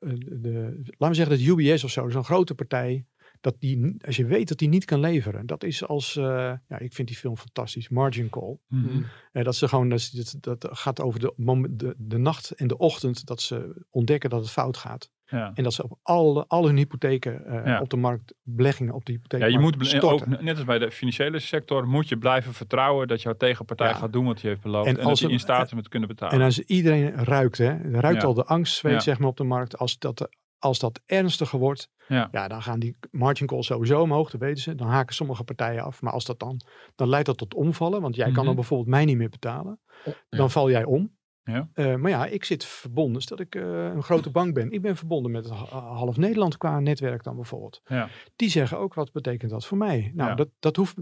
eh, 0.00 0.10
de, 0.18 0.80
laten 0.84 1.08
we 1.08 1.14
zeggen 1.14 1.38
dat 1.38 1.58
UBS 1.58 1.84
of 1.84 1.90
zo, 1.90 2.08
zo'n 2.08 2.24
grote 2.24 2.54
partij, 2.54 3.06
dat 3.44 3.56
die, 3.58 3.94
als 4.06 4.16
je 4.16 4.24
weet 4.24 4.48
dat 4.48 4.58
die 4.58 4.68
niet 4.68 4.84
kan 4.84 5.00
leveren, 5.00 5.46
dat 5.46 5.64
is 5.64 5.86
als, 5.86 6.16
eh, 6.16 6.24
ja, 6.68 6.78
ik 6.78 6.92
vind 6.92 7.08
die 7.08 7.16
film 7.16 7.36
fantastisch, 7.36 7.88
Margin 7.88 8.28
Call. 8.28 8.58
Mhm. 8.68 9.02
Eh, 9.32 9.44
dat 9.44 9.56
ze 9.56 9.68
gewoon, 9.68 9.88
dat, 9.88 10.10
dat, 10.40 10.60
dat 10.60 10.78
gaat 10.78 11.00
over 11.00 11.20
de, 11.20 11.32
moment, 11.36 11.78
de, 11.78 11.94
de 11.98 12.18
nacht 12.18 12.50
en 12.50 12.66
de 12.66 12.78
ochtend 12.78 13.26
dat 13.26 13.40
ze 13.40 13.84
ontdekken 13.90 14.30
dat 14.30 14.40
het 14.40 14.50
fout 14.50 14.76
gaat. 14.76 15.10
ja. 15.24 15.50
En 15.54 15.62
dat 15.62 15.72
ze 15.74 15.82
op 15.82 15.98
alle, 16.02 16.44
al 16.48 16.66
hun 16.66 16.76
hypotheken 16.76 17.44
eh, 17.46 17.66
Ja. 17.66 17.80
op 17.80 17.90
de 17.90 17.96
markt, 17.96 18.34
beleggingen 18.42 18.94
op 18.94 19.04
de 19.04 19.12
hypotheek 19.12 19.40
Ja, 19.40 19.46
je 19.46 19.58
moet 19.58 20.02
ook, 20.02 20.26
net 20.40 20.56
als 20.56 20.64
bij 20.64 20.78
de 20.78 20.90
financiële 20.90 21.38
sector, 21.38 21.86
moet 21.88 22.08
je 22.08 22.16
blijven 22.18 22.52
vertrouwen 22.54 23.08
dat 23.08 23.22
jouw 23.22 23.36
tegenpartij 23.36 23.88
Ja. 23.88 23.94
gaat 23.94 24.12
doen 24.12 24.24
wat 24.26 24.40
hij 24.40 24.50
heeft 24.50 24.62
beloofd. 24.62 24.86
En 24.88 24.96
En, 24.98 25.04
als 25.04 25.08
dat 25.08 25.18
hij 25.18 25.28
er- 25.28 25.34
in 25.34 25.40
staat 25.40 25.64
is 25.64 25.70
om 25.70 25.76
het 25.76 25.84
te 25.84 25.90
kunnen 25.90 26.08
betalen. 26.08 26.34
En 26.38 26.44
als 26.44 26.58
iedereen 26.60 27.14
ruikt, 27.24 27.58
hè, 27.58 27.76
ruikt 28.00 28.20
Ja. 28.22 28.26
al 28.28 28.34
de 28.34 28.44
angst, 28.44 28.80
weet 28.80 28.92
Ja. 28.92 29.00
zeg 29.00 29.18
maar, 29.18 29.28
op 29.28 29.36
de 29.36 29.44
markt. 29.44 29.78
Als 29.78 29.98
dat, 29.98 30.28
als 30.64 30.78
dat 30.78 31.00
ernstiger 31.06 31.58
wordt, 31.58 31.88
Ja. 32.08 32.28
ja. 32.32 32.48
dan 32.48 32.62
gaan 32.62 32.78
die 32.80 32.96
margin 33.10 33.46
calls 33.46 33.66
sowieso 33.66 34.00
omhoog, 34.02 34.30
dat 34.30 34.40
weten 34.40 34.62
ze. 34.62 34.74
Dan 34.74 34.88
haken 34.88 35.14
sommige 35.14 35.44
partijen 35.44 35.82
af. 35.84 36.02
Maar 36.02 36.12
als 36.12 36.24
dat 36.24 36.38
dan, 36.38 36.60
dan 36.94 37.08
leidt 37.08 37.26
dat 37.26 37.36
tot 37.38 37.54
omvallen. 37.54 38.00
Want 38.00 38.14
jij 38.16 38.24
kan 38.24 38.34
Mhm. 38.34 38.44
dan 38.44 38.54
bijvoorbeeld 38.54 38.88
mij 38.90 39.04
niet 39.04 39.16
meer 39.16 39.28
betalen. 39.28 39.80
Dan 40.04 40.14
Ja. 40.28 40.48
val 40.48 40.70
jij 40.70 40.84
om. 40.84 41.16
Ja. 41.42 41.68
Eh, 41.72 41.94
maar 41.94 42.10
ja, 42.10 42.26
ik 42.26 42.44
zit 42.44 42.64
verbonden, 42.64 43.22
stel 43.22 43.40
ik 43.40 43.54
eh, 43.54 43.62
een 43.84 44.02
grote 44.02 44.30
bank 44.30 44.54
ben. 44.54 44.70
Ik 44.70 44.82
ben 44.82 44.96
verbonden 44.96 45.30
met 45.32 45.50
ha- 45.50 45.78
half 45.94 46.16
Nederland 46.16 46.56
qua 46.56 46.80
netwerk 46.80 47.22
dan 47.22 47.34
bijvoorbeeld. 47.36 47.80
Ja. 47.84 48.08
Die 48.36 48.48
zeggen 48.50 48.78
ook, 48.78 48.94
wat 48.94 49.12
betekent 49.12 49.50
dat 49.50 49.66
voor 49.66 49.78
mij? 49.78 50.10
Nou, 50.14 50.28
Ja. 50.30 50.34
dat, 50.36 50.48
dat 50.58 50.76
hoeft... 50.76 50.96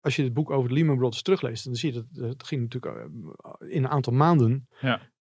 Als 0.00 0.16
je 0.16 0.22
het 0.24 0.32
boek 0.32 0.50
over 0.50 0.68
de 0.68 0.74
Lehman 0.74 0.96
Brothers 0.96 1.22
terugleest, 1.22 1.64
dan 1.64 1.74
zie 1.74 1.92
je 1.92 2.04
dat 2.12 2.28
het 2.30 2.44
ging 2.46 2.60
natuurlijk 2.62 2.96
eh, 2.96 3.70
in 3.74 3.84
een 3.84 3.90
aantal 3.90 4.12
maanden. 4.12 4.68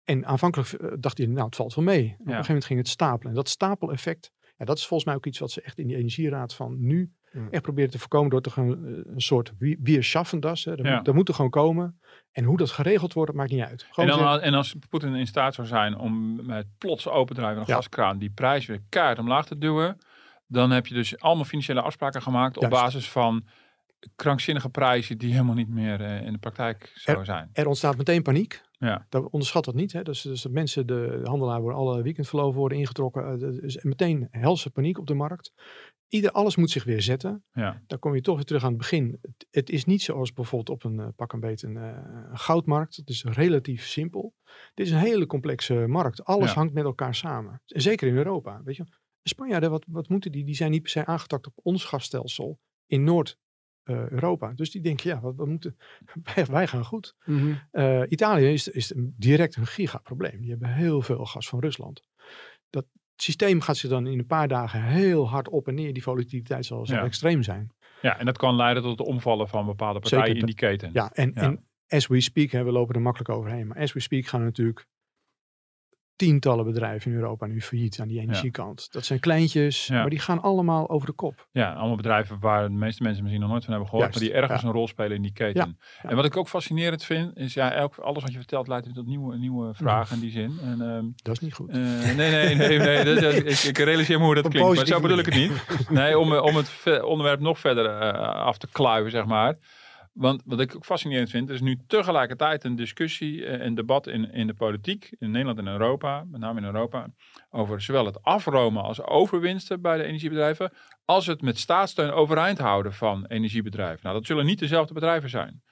En 0.06 0.26
aanvankelijk 0.26 0.72
eh, 0.72 0.88
dacht 0.98 1.18
je, 1.18 1.28
nou, 1.28 1.46
het 1.46 1.56
valt 1.56 1.74
wel 1.74 1.84
mee. 1.84 2.02
Op 2.04 2.18
een 2.18 2.24
gegeven 2.24 2.46
moment 2.46 2.64
ging 2.64 2.78
het 2.78 2.88
stapelen. 2.88 3.28
En 3.30 3.36
dat 3.36 3.48
stapeleffect, 3.48 4.32
ja, 4.56 4.64
dat 4.64 4.76
is 4.78 4.86
volgens 4.86 5.04
mij 5.08 5.14
ook 5.14 5.26
iets 5.26 5.38
wat 5.38 5.50
ze 5.50 5.60
echt 5.60 5.78
in 5.78 5.86
die 5.86 5.96
energieraad 5.96 6.54
van 6.54 6.76
nu 6.80 7.10
Mm. 7.32 7.48
echt 7.50 7.62
proberen 7.62 7.90
te 7.90 7.98
voorkomen 7.98 8.30
door 8.30 8.40
te 8.40 8.50
gaan 8.50 8.68
eh, 8.86 8.92
een 9.14 9.20
soort 9.20 9.52
wie- 9.58 9.78
wir 9.80 10.04
schaffen 10.04 10.40
das. 10.40 10.64
Hè. 10.64 10.76
Dat, 10.76 10.86
Ja. 10.86 10.94
moet, 10.96 11.04
dat 11.04 11.14
moet 11.14 11.28
er 11.28 11.34
gewoon 11.34 11.50
komen. 11.50 12.00
En 12.32 12.44
hoe 12.44 12.56
dat 12.56 12.70
geregeld 12.70 13.12
wordt, 13.12 13.30
dat 13.30 13.40
maakt 13.40 13.52
niet 13.52 13.62
uit. 13.62 13.86
En, 13.94 14.06
dan, 14.06 14.18
zeggen, 14.18 14.42
en 14.42 14.54
als 14.54 14.76
Poetin 14.88 15.14
in 15.14 15.26
staat 15.26 15.54
zou 15.54 15.66
zijn 15.66 15.96
om 15.96 16.46
met 16.46 16.66
plots 16.78 17.08
opendrijven 17.08 17.54
van 17.56 17.62
een 17.64 17.68
Ja. 17.70 17.74
gaskraan 17.74 18.18
die 18.18 18.30
prijs 18.30 18.66
weer 18.66 18.80
keihard 18.88 19.18
omlaag 19.18 19.46
te 19.46 19.58
duwen, 19.58 19.98
dan 20.46 20.70
heb 20.70 20.86
je 20.86 20.94
dus 20.94 21.18
allemaal 21.18 21.44
financiële 21.44 21.80
afspraken 21.82 22.22
gemaakt 22.22 22.56
op 22.58 22.70
basis 22.70 23.10
van 23.10 23.46
krankzinnige 24.16 24.68
prijzen 24.68 25.18
die 25.18 25.32
helemaal 25.32 25.54
niet 25.54 25.68
meer 25.68 26.00
eh, 26.00 26.22
in 26.26 26.32
de 26.32 26.38
praktijk 26.38 26.92
zouden 26.94 27.26
zijn. 27.26 27.50
er 27.52 27.66
ontstaat 27.66 27.96
meteen 27.96 28.22
paniek. 28.22 28.62
Ja. 28.78 29.06
Dat 29.08 29.30
onderschat 29.30 29.64
dat 29.64 29.74
niet. 29.74 29.92
Hè. 29.92 30.02
Dus, 30.02 30.20
dus 30.22 30.42
dat 30.42 30.52
mensen, 30.52 30.86
de 30.86 31.20
handelaar 31.24 31.60
worden 31.60 31.78
alle 31.78 32.02
weekendverloven 32.02 32.58
worden 32.58 32.78
ingetrokken. 32.78 33.62
Is 33.62 33.82
meteen 33.82 34.28
helse 34.30 34.70
paniek 34.70 34.98
op 34.98 35.06
de 35.06 35.14
markt. 35.14 35.52
Ieder, 36.08 36.30
alles 36.30 36.56
moet 36.56 36.70
zich 36.70 36.84
weer 36.84 37.02
zetten. 37.02 37.44
Ja. 37.52 37.82
Dan 37.86 37.98
kom 37.98 38.14
je 38.14 38.20
toch 38.20 38.34
weer 38.34 38.44
terug 38.44 38.62
aan 38.62 38.68
het 38.68 38.78
begin. 38.78 39.18
Het, 39.22 39.46
het 39.50 39.70
is 39.70 39.84
niet 39.84 40.02
zoals 40.02 40.32
bijvoorbeeld 40.32 40.70
op 40.70 40.84
een 40.90 41.00
eh, 41.00 41.08
pak 41.16 41.32
een 41.32 41.40
beet 41.40 41.62
een, 41.62 41.76
eh, 41.76 41.98
een 42.30 42.38
goudmarkt. 42.38 42.96
Het 42.96 43.08
is 43.08 43.24
relatief 43.24 43.86
simpel. 43.86 44.34
Dit 44.74 44.86
is 44.86 44.92
een 44.92 44.98
hele 44.98 45.26
complexe 45.26 45.74
markt. 45.86 46.24
Alles 46.24 46.48
Ja. 46.48 46.54
hangt 46.54 46.74
met 46.74 46.84
elkaar 46.84 47.14
samen. 47.14 47.62
En 47.66 47.80
zeker 47.82 48.08
in 48.08 48.16
Europa. 48.16 48.62
Weet 48.64 48.76
je, 48.76 48.84
de 48.84 49.28
Spanjaarden, 49.28 49.70
wat, 49.70 49.84
wat 49.88 50.08
moeten 50.08 50.32
die? 50.32 50.44
Die 50.44 50.54
zijn 50.54 50.70
niet 50.70 50.82
per 50.82 50.90
se 50.90 51.06
aangetakt 51.06 51.46
op 51.46 51.58
ons 51.62 51.84
gasstelsel 51.84 52.60
in 52.86 53.04
Noord-Europa. 53.86 54.52
dus 54.54 54.70
die 54.70 54.80
denken, 54.80 55.10
ja, 55.10 55.20
wat, 55.20 55.36
wat 55.36 55.46
moeten, 55.46 55.76
wij, 56.34 56.46
wij 56.46 56.66
gaan 56.66 56.84
goed. 56.84 57.14
Mhm. 57.24 57.52
Eh, 57.70 58.02
Italië 58.08 58.52
is, 58.52 58.68
is 58.68 58.92
direct 58.96 59.56
een 59.56 59.66
gigaprobleem. 59.66 60.40
Die 60.40 60.50
hebben 60.50 60.68
heel 60.74 61.02
veel 61.02 61.24
gas 61.24 61.48
van 61.48 61.58
Rusland. 61.60 62.02
Dat 62.70 62.86
systeem 63.16 63.60
gaat 63.60 63.76
zich 63.76 63.90
dan 63.90 64.06
in 64.06 64.18
een 64.18 64.26
paar 64.26 64.48
dagen 64.48 64.82
heel 64.82 65.28
hard 65.28 65.48
op 65.48 65.68
en 65.68 65.74
neer. 65.74 65.92
Die 65.92 66.02
volatiliteit 66.02 66.64
zal, 66.66 66.86
zal 66.86 66.96
Ja. 66.96 67.04
extreem 67.04 67.42
zijn. 67.42 67.70
ja, 68.02 68.18
en 68.18 68.26
dat 68.26 68.38
kan 68.38 68.56
leiden 68.56 68.82
tot 68.82 68.98
het 68.98 69.06
omvallen 69.08 69.48
van 69.48 69.66
bepaalde 69.66 69.98
partijen 70.00 70.24
Zeker, 70.26 70.40
in 70.40 70.46
die 70.46 70.54
keten. 70.54 70.90
Ja, 70.92 71.10
en, 71.12 71.32
Ja. 71.34 71.42
en 71.42 71.64
as 71.88 72.06
we 72.06 72.20
speak, 72.20 72.50
hè, 72.50 72.64
we 72.64 72.72
lopen 72.72 72.94
er 72.94 73.00
makkelijk 73.00 73.30
overheen. 73.30 73.66
Maar 73.66 73.78
as 73.78 73.92
we 73.92 74.00
speak 74.00 74.26
gaan 74.26 74.42
natuurlijk 74.42 74.86
tientallen 76.16 76.64
bedrijven 76.64 77.10
in 77.10 77.16
Europa 77.16 77.46
nu 77.46 77.60
failliet 77.62 78.00
aan 78.00 78.08
die 78.08 78.20
energiekant. 78.20 78.92
Dat 78.92 79.04
zijn 79.04 79.20
kleintjes, 79.20 79.86
Ja. 79.86 80.00
maar 80.00 80.10
die 80.10 80.18
gaan 80.18 80.42
allemaal 80.42 80.88
over 80.90 81.06
de 81.06 81.12
kop. 81.12 81.46
Ja, 81.52 81.72
allemaal 81.72 81.96
bedrijven 81.96 82.36
waar 82.40 82.62
de 82.68 82.74
meeste 82.74 83.02
mensen 83.02 83.22
misschien 83.22 83.42
nog 83.42 83.50
nooit 83.50 83.64
van 83.64 83.72
hebben 83.72 83.90
gehoord, 83.90 84.08
Juist, 84.12 84.20
maar 84.28 84.32
die 84.32 84.42
ergens 84.42 84.62
ja. 84.62 84.68
een 84.68 84.74
rol 84.74 84.88
spelen 84.88 85.16
in 85.16 85.22
die 85.22 85.32
keten. 85.32 85.78
En 86.02 86.16
wat 86.16 86.24
ik 86.24 86.36
ook 86.36 86.48
fascinerend 86.48 87.04
vind, 87.04 87.36
is 87.36 87.54
ja, 87.54 87.72
elk, 87.72 87.96
alles 87.98 88.22
wat 88.22 88.32
je 88.32 88.38
vertelt 88.38 88.68
leidt 88.68 88.94
tot 88.94 89.06
nieuwe, 89.06 89.36
nieuwe 89.38 89.74
vragen 89.74 90.14
in 90.14 90.22
die 90.22 90.30
zin. 90.30 90.58
En, 90.64 90.80
ehm, 90.80 91.04
Dat 91.14 91.34
is 91.34 91.40
niet 91.40 91.54
goed. 91.54 91.68
eh, 91.70 91.76
nee, 91.76 92.14
nee, 92.30 92.54
nee, 92.54 92.78
nee 92.78 93.04
dat, 93.04 93.20
dat- 93.20 93.34
ik, 93.34 93.58
ik 93.58 93.78
realiseer 93.78 94.18
me 94.18 94.24
hoe 94.24 94.34
dat 94.34 94.44
Op 94.44 94.50
klinkt, 94.50 94.74
maar 94.76 94.86
zo 94.86 95.00
bedoel 95.00 95.18
ik 95.18 95.24
het 95.26 95.34
niet. 95.34 95.52
Nee, 95.88 96.18
om, 96.18 96.32
eh, 96.34 96.42
om 96.42 96.56
het 96.56 96.70
onderwerp 97.12 97.40
nog 97.40 97.58
verder 97.58 97.86
eh, 97.86 98.18
af 98.44 98.58
te 98.58 98.68
kluiven, 98.72 99.10
zeg 99.10 99.24
maar. 99.26 99.56
Want 100.16 100.42
wat 100.44 100.60
ik 100.60 100.76
ook 100.76 100.84
fascinerend 100.84 101.30
vind, 101.30 101.48
er 101.48 101.54
is 101.54 101.60
nu 101.60 101.78
tegelijkertijd 101.86 102.64
een 102.64 102.76
discussie 102.76 103.46
en 103.46 103.66
een 103.66 103.74
debat 103.74 104.06
in, 104.06 104.32
in 104.32 104.46
de 104.46 104.54
politiek, 104.54 105.14
in 105.18 105.30
Nederland 105.30 105.58
en 105.58 105.66
Europa, 105.66 106.24
met 106.30 106.40
name 106.40 106.60
in 106.60 106.66
Europa, 106.66 107.06
over 107.50 107.80
zowel 107.82 108.06
het 108.06 108.22
afromen 108.22 108.82
als 108.82 109.02
overwinsten 109.02 109.80
bij 109.80 109.96
de 109.96 110.02
energiebedrijven, 110.02 110.72
als 111.04 111.26
het 111.26 111.42
met 111.42 111.58
staatssteun 111.58 112.10
overeind 112.10 112.58
houden 112.58 112.92
van 112.92 113.26
energiebedrijven. 113.26 114.00
Nou, 114.02 114.14
dat 114.14 114.26
zullen 114.26 114.46
niet 114.46 114.58
dezelfde 114.58 114.94
bedrijven 114.94 115.30
zijn. 115.30 115.62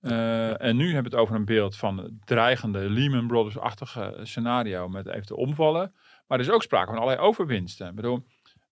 Eh, 0.00 0.62
en 0.62 0.76
nu 0.76 0.84
hebben 0.84 1.10
we 1.10 1.16
het 1.16 1.26
over 1.26 1.34
een 1.34 1.44
beeld 1.44 1.76
van 1.76 2.18
dreigende 2.24 2.90
Lehman 2.90 3.26
Brothers-achtige 3.26 4.18
scenario 4.22 4.88
met 4.88 5.06
eventueel 5.06 5.40
omvallen. 5.40 5.92
Maar 6.26 6.38
er 6.38 6.44
is 6.44 6.50
ook 6.50 6.62
sprake 6.62 6.90
van 6.90 7.00
allerlei 7.00 7.26
overwinsten. 7.26 7.88
Ik 7.88 7.94
bedoel, 7.94 8.26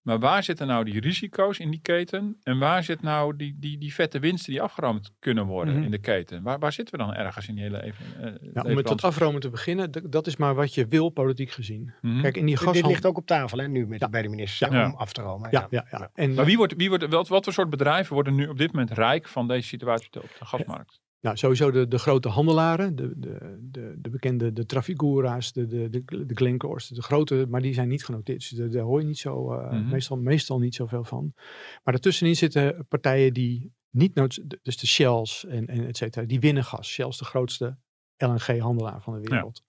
maar 0.07 0.19
waar 0.19 0.43
zitten 0.43 0.67
nou 0.67 0.85
die 0.85 1.01
risico's 1.01 1.59
in 1.59 1.71
die 1.71 1.81
keten? 1.83 2.37
En 2.43 2.59
waar 2.59 2.85
zit 2.85 3.03
nou 3.03 3.37
die, 3.37 3.57
die, 3.59 3.79
die 3.79 3.95
vette 3.95 4.19
winsten 4.19 4.53
die 4.53 4.63
afgeroomd 4.63 5.13
kunnen 5.19 5.47
worden 5.47 5.75
Mhm. 5.75 5.83
in 5.85 5.91
de 5.91 5.99
keten? 5.99 6.43
Waar, 6.43 6.59
waar 6.59 6.73
zitten 6.73 6.99
we 6.99 7.05
dan 7.05 7.15
ergens 7.15 7.49
in 7.49 7.55
die 7.55 7.63
hele 7.63 7.83
even, 7.83 8.05
eh, 8.17 8.23
Ja, 8.23 8.29
om 8.31 8.33
met 8.41 8.53
leverantie? 8.55 8.83
dat 8.85 9.03
afromen 9.05 9.41
te 9.41 9.51
beginnen, 9.51 9.91
dat 10.11 10.27
is 10.27 10.37
maar 10.37 10.55
wat 10.55 10.75
je 10.75 10.87
wil 10.87 11.09
politiek 11.09 11.51
gezien. 11.51 11.93
Mhm. 12.01 12.21
Kijk, 12.21 12.37
in 12.37 12.47
die 12.47 12.55
Dit- 12.55 12.59
Dit 12.59 12.59
gashandel... 12.59 12.91
ligt 12.91 13.07
ook 13.07 13.17
op 13.17 13.27
tafel 13.27 13.59
hè, 13.59 13.69
nu 13.69 13.87
met, 13.87 14.01
Ja. 14.01 14.09
bij 14.09 14.23
de 14.23 14.29
ministers 14.29 14.71
Ja. 14.73 14.87
om 14.87 14.95
af 14.95 15.13
te 15.13 15.23
romen. 15.23 15.49
Ja, 15.51 15.67
ja, 15.71 15.87
ja. 15.91 16.11
En, 16.15 16.35
Maar 16.35 16.45
wie 16.45 16.57
wordt, 16.57 16.75
wie 16.77 16.89
wordt, 16.89 17.07
wat, 17.09 17.29
wat 17.29 17.45
voor 17.45 17.53
soort 17.53 17.71
bedrijven 17.71 18.15
worden 18.15 18.35
nu 18.35 18.47
op 18.49 18.59
dit 18.59 18.73
moment 18.73 18.91
rijk 18.91 19.29
van 19.29 19.49
deze 19.49 19.69
situatie 19.69 20.09
op 20.23 20.31
de 20.39 20.45
gasmarkt? 20.45 21.01
Nou, 21.21 21.37
sowieso 21.37 21.71
de, 21.71 21.89
de 21.89 21.99
grote 21.99 22.29
handelaren, 22.29 22.97
de, 22.97 23.13
de, 23.17 23.59
de, 23.71 23.95
de 23.99 24.11
bekende 24.11 24.53
de 24.53 24.67
Trafigura's, 24.67 25.53
de, 25.53 25.67
de, 25.67 25.91
de, 25.91 26.27
de 26.27 26.35
Glencores, 26.35 26.89
de 26.89 27.03
grote, 27.03 27.47
maar 27.49 27.61
die 27.63 27.75
zijn 27.75 27.89
niet 27.89 28.05
genoteerd. 28.05 28.39
Dus 28.39 28.49
daar, 28.51 28.71
daar 28.71 28.83
hoor 28.83 29.01
je 29.01 29.07
niet 29.07 29.19
zo, 29.19 29.53
eh, 29.53 29.73
Mhm. 29.73 29.89
meestal, 29.89 30.17
meestal 30.19 30.59
niet 30.59 30.75
zoveel 30.75 31.05
van. 31.05 31.33
Maar 31.35 31.93
daartussenin 31.93 32.37
zitten 32.37 32.87
partijen 32.89 33.33
die 33.33 33.73
niet 33.91 34.15
noods, 34.15 34.41
dus 34.63 34.77
de 34.77 34.87
Shells 34.87 35.45
en, 35.47 35.67
en 35.67 35.87
et 35.87 35.97
cetera, 35.97 36.27
die 36.27 36.41
winnen 36.41 36.65
gas. 36.65 36.89
Shell 36.89 37.09
is 37.09 37.17
de 37.17 37.25
grootste 37.25 37.79
LNG-handelaar 38.17 39.03
van 39.03 39.13
de 39.23 39.29
wereld. 39.29 39.65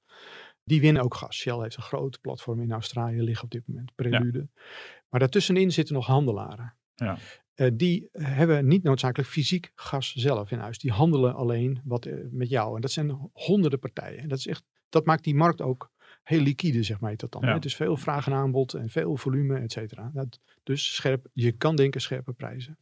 Die 0.63 0.81
winnen 0.81 1.03
ook 1.03 1.15
gas. 1.15 1.35
Shell 1.35 1.59
heeft 1.61 1.77
een 1.77 1.83
groot 1.83 2.21
platform 2.21 2.61
in 2.61 2.71
Australië 2.71 3.21
liggen 3.21 3.43
op 3.45 3.51
dit 3.51 3.67
moment, 3.67 3.91
Prelude. 3.95 4.47
Maar 5.09 5.19
daartussenin 5.19 5.71
zitten 5.71 5.95
nog 5.95 6.05
handelaren. 6.05 6.75
Ja. 6.95 7.17
Eh, 7.57 7.67
die 7.73 8.09
hebben 8.11 8.67
niet 8.67 8.83
noodzakelijk 8.83 9.29
fysiek 9.29 9.71
gas 9.75 10.13
zelf 10.13 10.51
in 10.51 10.59
huis. 10.59 10.77
Die 10.77 10.91
handelen 10.91 11.35
alleen 11.35 11.81
wat, 11.83 12.05
eh, 12.05 12.13
met 12.31 12.49
jou. 12.49 12.75
En 12.75 12.81
dat 12.81 12.91
zijn 12.91 13.29
honderden 13.33 13.79
partijen. 13.79 14.19
En 14.19 14.27
dat, 14.27 14.37
is 14.37 14.47
echt, 14.47 14.63
dat 14.89 15.05
maakt 15.05 15.23
die 15.23 15.35
markt 15.35 15.61
ook 15.61 15.91
heel 16.23 16.41
liquide, 16.41 16.83
zeg 16.83 16.99
maar. 16.99 17.15
Dat 17.15 17.31
dan. 17.31 17.41
Ja. 17.41 17.53
hè. 17.53 17.59
Dus 17.59 17.75
veel 17.75 17.97
vraag 17.97 18.27
en 18.27 18.33
aanbod 18.33 18.73
en 18.73 18.89
veel 18.89 19.17
volume, 19.17 19.59
et 19.59 19.71
cetera. 19.71 20.11
Dat- 20.13 20.39
Dus 20.63 20.95
scherp, 20.95 21.27
je 21.33 21.51
kan 21.51 21.75
denken 21.75 22.01
scherpe 22.01 22.33
prijzen. 22.33 22.77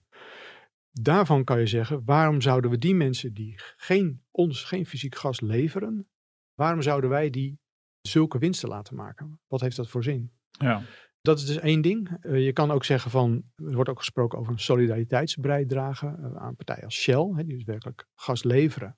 Daarvan 0.92 1.44
kan 1.44 1.60
je 1.60 1.68
zeggen, 1.68 2.02
waarom 2.06 2.42
zouden 2.42 2.72
we 2.72 2.78
die 2.78 2.96
mensen 2.96 3.34
die 3.34 3.54
geen, 3.78 4.22
ons 4.32 4.64
geen 4.64 4.86
fysiek 4.86 5.16
gas 5.16 5.42
leveren, 5.42 6.08
waarom 6.54 6.82
zouden 6.82 7.10
wij 7.10 7.30
die 7.30 7.60
zulke 8.02 8.38
winsten 8.38 8.70
laten 8.70 8.96
maken? 8.96 9.40
Wat 9.48 9.62
heeft 9.62 9.76
dat 9.76 9.90
voor 9.90 10.04
zin? 10.04 10.32
Ja. 10.52 10.82
Dat 11.26 11.40
is 11.40 11.46
dus 11.46 11.60
één 11.60 11.82
ding. 11.82 12.18
Eh, 12.22 12.46
je 12.46 12.54
kan 12.54 12.72
ook 12.72 12.84
zeggen 12.84 13.12
van, 13.12 13.44
er 13.56 13.76
wordt 13.76 13.90
ook 13.90 14.00
gesproken 14.00 14.40
over 14.40 14.52
een 14.52 14.60
solidariteitsbijdrage 14.60 16.06
uh, 16.06 16.36
aan 16.36 16.56
partijen 16.56 16.84
als 16.84 16.96
Shell, 16.96 17.32
hè, 17.36 17.44
die 17.46 17.56
dus 17.56 17.64
werkelijk 17.64 18.08
gas 18.16 18.44
leveren. 18.44 18.98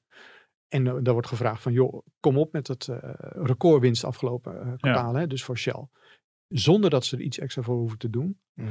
En 0.67 0.85
uh, 0.85 0.95
daar 1.01 1.13
wordt 1.13 1.27
gevraagd 1.27 1.61
van, 1.61 1.71
joh, 1.71 2.05
kom 2.19 2.37
op 2.37 2.51
met 2.51 2.67
het 2.67 2.89
recordwinst 3.31 4.03
afgelopen 4.03 4.77
kwartaal, 4.77 5.13
ja. 5.13 5.19
hè, 5.19 5.27
dus 5.27 5.43
voor 5.43 5.57
Shell. 5.57 5.87
Zonder 6.47 6.89
dat 6.89 7.05
ze 7.05 7.15
er 7.15 7.21
iets 7.21 7.39
extra 7.39 7.61
voor 7.61 7.75
hoeven 7.75 7.97
te 7.97 8.09
doen. 8.09 8.39
Mm. 8.53 8.69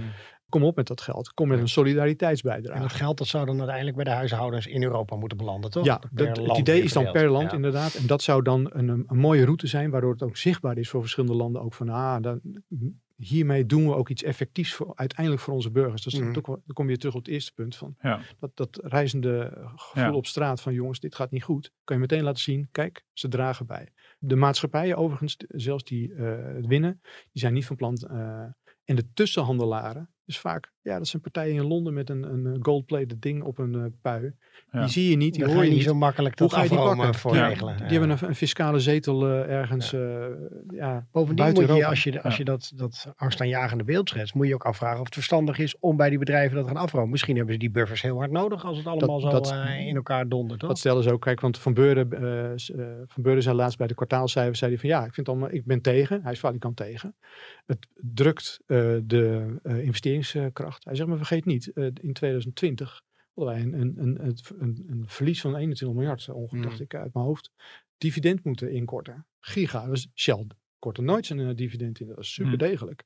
Kom 0.48 0.64
op 0.64 0.76
met 0.76 0.86
dat 0.86 1.00
geld. 1.00 1.32
Kom 1.32 1.48
met 1.48 1.58
een 1.58 1.68
solidariteitsbijdrage. 1.68 2.76
En 2.76 2.82
dat 2.82 2.92
geld 2.92 3.18
dat 3.18 3.26
zou 3.26 3.46
dan 3.46 3.56
uiteindelijk 3.56 3.96
bij 3.96 4.04
de 4.04 4.10
huishoudens 4.10 4.66
in 4.66 4.82
Europa 4.82 5.16
moeten 5.16 5.38
belanden, 5.38 5.70
toch? 5.70 5.84
Ja, 5.84 6.00
dat, 6.10 6.36
het 6.36 6.58
idee 6.58 6.82
is 6.82 6.92
dan 6.92 7.10
per 7.10 7.30
land 7.30 7.50
ja. 7.50 7.56
inderdaad. 7.56 7.94
En 7.94 8.06
dat 8.06 8.22
zou 8.22 8.42
dan 8.42 8.70
een, 8.72 8.88
een, 8.88 9.18
mooie 9.18 9.44
route 9.44 9.66
zijn, 9.66 9.90
waardoor 9.90 10.12
het 10.12 10.22
ook 10.22 10.36
zichtbaar 10.36 10.78
is 10.78 10.88
voor 10.88 11.00
verschillende 11.00 11.36
landen. 11.36 11.62
Ook 11.62 11.74
van, 11.74 11.88
ah, 11.88 12.22
dan, 12.22 12.40
hiermee 13.16 13.66
doen 13.66 13.86
we 13.86 13.94
ook 13.94 14.08
iets 14.08 14.22
effectiefs 14.22 14.74
voor, 14.74 14.92
uiteindelijk 14.94 15.42
voor 15.42 15.54
onze 15.54 15.70
burgers. 15.70 16.02
Dus 16.02 16.18
mm. 16.18 16.32
dan, 16.32 16.42
dan 16.42 16.74
kom 16.74 16.90
je 16.90 16.96
terug 16.96 17.14
op 17.14 17.24
het 17.24 17.32
eerste 17.32 17.52
punt 17.52 17.76
van 17.76 17.94
ja. 18.00 18.20
dat, 18.38 18.50
dat 18.54 18.78
reizende 18.82 19.52
gevoel 19.74 20.14
op 20.14 20.26
straat 20.26 20.60
van 20.60 20.74
jongens, 20.74 21.00
dit 21.00 21.14
gaat 21.14 21.30
niet 21.30 21.42
goed. 21.42 21.72
Kan 21.84 21.96
je 21.96 22.02
meteen 22.02 22.22
laten 22.22 22.42
zien, 22.42 22.68
kijk, 22.70 23.04
ze 23.12 23.28
dragen 23.28 23.66
bij. 23.66 23.92
De 24.18 24.36
maatschappijen 24.36 24.96
overigens, 24.96 25.36
zelfs 25.48 25.84
die 25.84 26.08
uh, 26.08 26.54
het 26.54 26.66
winnen, 26.66 27.00
die 27.02 27.40
zijn 27.42 27.52
niet 27.52 27.66
van 27.66 27.76
plan. 27.76 27.98
Uh, 28.10 28.44
en 28.84 28.96
de 28.96 29.12
tussenhandelaren, 29.12 30.10
dus 30.24 30.38
vaak, 30.38 30.72
ja, 30.86 30.98
dat 30.98 31.08
zijn 31.08 31.22
partijen 31.22 31.54
in 31.54 31.66
Londen 31.66 31.94
met 31.94 32.10
een, 32.10 32.22
een 32.22 32.58
gold-plated 32.62 33.22
ding 33.22 33.42
op 33.42 33.58
een 33.58 33.72
uh, 33.72 33.84
pui. 34.02 34.34
Ja. 34.70 34.80
Die 34.80 34.90
zie 34.90 35.10
je 35.10 35.16
niet, 35.16 35.34
die 35.34 35.44
Dan 35.44 35.54
hoor 35.54 35.64
je 35.64 35.70
niet 35.70 35.82
zo 35.82 35.94
makkelijk 35.94 36.38
Hoe 36.38 36.52
ga 36.52 36.62
je 36.62 36.68
die 36.68 36.78
pakken? 36.78 37.14
voor 37.14 37.34
ja, 37.34 37.48
regelen. 37.48 37.76
Die 37.76 37.98
hebben 37.98 38.10
een, 38.10 38.28
een, 38.28 38.34
fiscale 38.34 38.80
zetel 38.80 39.28
uh, 39.28 39.48
ergens 39.48 39.90
ja. 39.90 39.98
Uh, 39.98 40.26
ja, 40.68 41.06
Bovendien 41.12 41.52
moet 41.52 41.76
je, 41.76 41.86
als 41.86 42.02
je, 42.02 42.22
als 42.22 42.36
je 42.36 42.44
dat, 42.44 42.72
dat 42.74 43.12
angstaanjagende 43.16 43.84
beeld 43.84 44.08
schetst, 44.08 44.34
moet 44.34 44.46
je 44.46 44.54
ook 44.54 44.64
afvragen 44.64 44.98
of 44.98 45.04
het 45.04 45.14
verstandig 45.14 45.58
is 45.58 45.78
om 45.80 45.96
bij 45.96 46.08
die 46.08 46.18
bedrijven 46.18 46.56
dat 46.56 46.66
te 46.66 46.72
gaan 46.72 46.82
afromen. 46.82 47.10
Misschien 47.10 47.36
hebben 47.36 47.54
ze 47.54 47.60
die 47.60 47.70
buffers 47.70 48.02
heel 48.02 48.18
hard 48.18 48.30
nodig 48.30 48.64
als 48.64 48.76
het 48.76 48.86
allemaal 48.86 49.20
dat, 49.20 49.46
zo 49.46 49.54
dat, 49.54 49.68
in 49.78 49.96
elkaar 49.96 50.28
dondert. 50.28 50.60
Toch? 50.60 50.68
Dat 50.68 50.78
stellen 50.78 51.02
ze 51.02 51.12
ook. 51.12 51.20
Kijk, 51.20 51.40
want 51.40 51.58
Van 51.58 51.74
Beurden, 51.74 52.08
van 53.06 53.22
Beurden 53.22 53.42
zei 53.42 53.56
laatst 53.56 53.78
bij 53.78 53.86
de 53.86 53.94
kwartaalcijfers, 53.94 54.58
zei 54.58 54.70
hij 54.70 54.80
van 54.80 54.88
ja, 54.88 55.04
ik, 55.04 55.14
vind 55.14 55.28
allemaal, 55.28 55.52
ik 55.52 55.64
ben 55.64 55.80
tegen. 55.80 56.22
Hij 56.22 56.32
is 56.32 56.40
valikant 56.40 56.76
tegen. 56.76 57.14
Het 57.66 57.86
drukt 57.94 58.60
de 58.66 59.56
investeringskracht. 59.64 60.75
Hij 60.84 60.94
zegt 60.94 61.08
maar 61.08 61.16
vergeet 61.16 61.44
niet, 61.44 61.70
uh, 61.74 61.84
in 61.84 62.12
2020 62.12 63.02
hadden 63.34 63.54
wij 63.54 63.62
een, 63.62 63.80
een, 63.80 64.24
een, 64.24 64.84
een, 64.88 65.04
verlies 65.06 65.40
van 65.40 65.56
21 65.56 65.98
miljard, 65.98 66.28
ongeveer, 66.28 66.58
mm. 66.58 66.64
dacht 66.64 66.80
ik 66.80 66.94
uit 66.94 67.14
mijn 67.14 67.26
hoofd, 67.26 67.50
dividend 67.98 68.44
moeten 68.44 68.72
inkorten. 68.72 69.26
Giga, 69.40 69.86
dus 69.86 70.08
Shell 70.14 70.46
kortte 70.78 71.02
nooit 71.02 71.26
zijn 71.26 71.38
uh, 71.38 71.54
dividend 71.54 72.00
in, 72.00 72.06
dat 72.06 72.18
is 72.18 72.32
super 72.32 72.58
degelijk. 72.58 73.04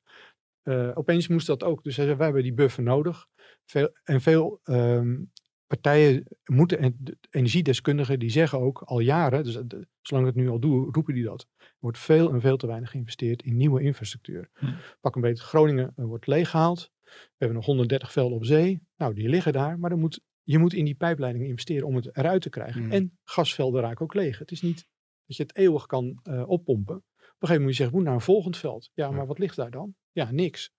Uh, 0.63 0.91
opeens 0.93 1.27
moest 1.27 1.47
dat 1.47 1.63
ook, 1.63 1.83
dus 1.83 1.95
hij 1.95 2.05
zei, 2.05 2.17
wij 2.17 2.25
hebben 2.25 2.43
die 2.43 2.53
buffer 2.53 2.83
nodig. 2.83 3.27
Veel, 3.65 3.89
en 4.03 4.21
veel 4.21 4.59
um, 4.63 5.31
partijen 5.67 6.23
moeten, 6.43 6.79
en 6.79 6.95
de 6.99 7.17
energiedeskundigen 7.29 8.19
die 8.19 8.29
zeggen 8.29 8.59
ook 8.59 8.81
al 8.81 8.99
jaren, 8.99 9.43
dus 9.43 9.53
de, 9.53 9.87
zolang 10.01 10.27
ik 10.27 10.33
het 10.33 10.43
nu 10.43 10.49
al 10.49 10.59
doe, 10.59 10.91
roepen 10.91 11.13
die 11.13 11.23
dat. 11.23 11.47
Wordt 11.81 11.97
veel 11.97 12.31
en 12.31 12.41
veel 12.41 12.57
te 12.57 12.67
weinig 12.67 12.91
geïnvesteerd 12.91 13.43
in 13.43 13.57
nieuwe 13.57 13.81
infrastructuur. 13.81 14.49
Hm. 14.53 14.73
Pak 14.99 15.15
een 15.15 15.21
beetje, 15.21 15.43
Groningen 15.43 15.93
uh, 15.97 16.05
wordt 16.05 16.27
leeggehaald. 16.27 16.91
We 17.03 17.35
hebben 17.37 17.57
nog 17.57 17.65
130 17.65 18.11
velden 18.11 18.37
op 18.37 18.45
zee. 18.45 18.81
Nou, 18.97 19.13
die 19.13 19.29
liggen 19.29 19.53
daar, 19.53 19.79
maar 19.79 19.89
dan 19.89 19.99
moet, 19.99 20.21
je 20.43 20.57
moet 20.57 20.73
in 20.73 20.85
die 20.85 20.95
pijpleiding 20.95 21.45
investeren 21.45 21.87
om 21.87 21.95
het 21.95 22.17
eruit 22.17 22.41
te 22.41 22.49
krijgen. 22.49 22.83
Mm. 22.83 22.91
En 22.91 23.17
gasvelden 23.23 23.81
raken 23.81 24.03
ook 24.03 24.13
leeg. 24.13 24.39
Het 24.39 24.51
is 24.51 24.61
niet 24.61 24.85
dat 25.25 25.37
je 25.37 25.43
het 25.43 25.55
eeuwig 25.55 25.85
kan 25.85 26.19
uh, 26.23 26.49
oppompen. 26.49 26.95
Op 26.95 27.47
een 27.47 27.47
gegeven 27.47 27.47
moment 27.47 27.61
moet 27.61 27.69
je 27.69 27.75
zeggen, 27.75 27.95
moet 27.95 28.05
naar 28.05 28.13
een 28.13 28.21
volgend 28.21 28.57
veld. 28.57 28.89
Ja, 28.93 29.11
maar 29.11 29.27
wat 29.27 29.39
ligt 29.39 29.55
daar 29.55 29.71
dan? 29.71 29.95
Ja, 30.11 30.31
niks. 30.31 30.71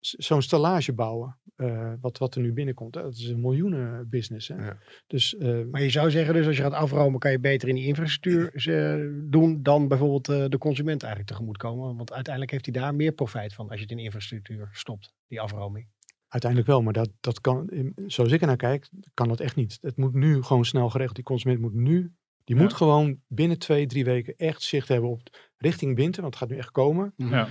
Zo'n 0.00 0.42
stallage 0.42 0.92
bouwen, 0.92 1.36
uh, 1.56 1.92
wat, 2.00 2.18
wat 2.18 2.34
er 2.34 2.40
nu 2.40 2.52
binnenkomt, 2.52 2.94
hè, 2.94 3.02
dat 3.02 3.14
is 3.14 3.28
een 3.28 3.40
miljoenen 3.40 4.08
business. 4.08 4.48
Hè? 4.48 4.54
Ja. 4.54 4.76
Dus 5.06 5.34
uh, 5.34 5.64
Maar 5.70 5.82
je 5.82 5.90
zou 5.90 6.10
zeggen, 6.10 6.34
dus 6.34 6.46
als 6.46 6.56
je 6.56 6.62
gaat 6.62 6.72
afromen, 6.72 7.18
kan 7.18 7.30
je 7.30 7.38
beter 7.40 7.68
in 7.68 7.74
die 7.74 7.86
infrastructuur 7.86 8.68
eh, 8.68 9.06
doen 9.30 9.62
dan 9.62 9.88
bijvoorbeeld 9.88 10.28
eh, 10.28 10.44
de 10.48 10.58
consument 10.58 11.02
eigenlijk 11.02 11.32
tegemoet 11.32 11.56
komen. 11.56 11.96
Want 11.96 12.12
uiteindelijk 12.12 12.52
heeft 12.52 12.64
hij 12.66 12.74
daar 12.74 12.94
meer 12.94 13.12
profijt 13.12 13.54
van 13.54 13.66
als 13.68 13.76
je 13.76 13.82
het 13.82 13.90
in 13.90 13.98
infrastructuur 13.98 14.68
stopt, 14.72 15.14
die 15.28 15.40
afroming. 15.40 15.88
Uiteindelijk 16.28 16.70
wel, 16.70 16.82
maar 16.82 16.92
dat, 16.92 17.10
dat 17.20 17.40
kan, 17.40 17.70
zoals 18.06 18.32
ik 18.32 18.40
er 18.40 18.46
naar 18.46 18.56
kijk, 18.56 18.88
kan 19.14 19.28
dat 19.28 19.40
echt 19.40 19.56
niet. 19.56 19.78
Het 19.80 19.96
moet 19.96 20.14
nu 20.14 20.42
gewoon 20.42 20.64
snel 20.64 20.90
geregeld. 20.90 21.14
Die 21.14 21.24
consument 21.24 21.60
moet 21.60 21.74
nu, 21.74 22.12
die 22.44 22.56
Ja. 22.56 22.62
moet 22.62 22.72
gewoon 22.72 23.20
binnen 23.26 23.58
twee, 23.58 23.86
drie 23.86 24.04
weken 24.04 24.34
echt 24.36 24.62
zicht 24.62 24.88
hebben 24.88 25.10
op 25.10 25.20
richting 25.56 25.96
winter, 25.96 26.22
want 26.22 26.34
het 26.34 26.42
gaat 26.42 26.52
nu 26.52 26.58
echt 26.58 26.70
komen. 26.70 27.12
Ja. 27.16 27.48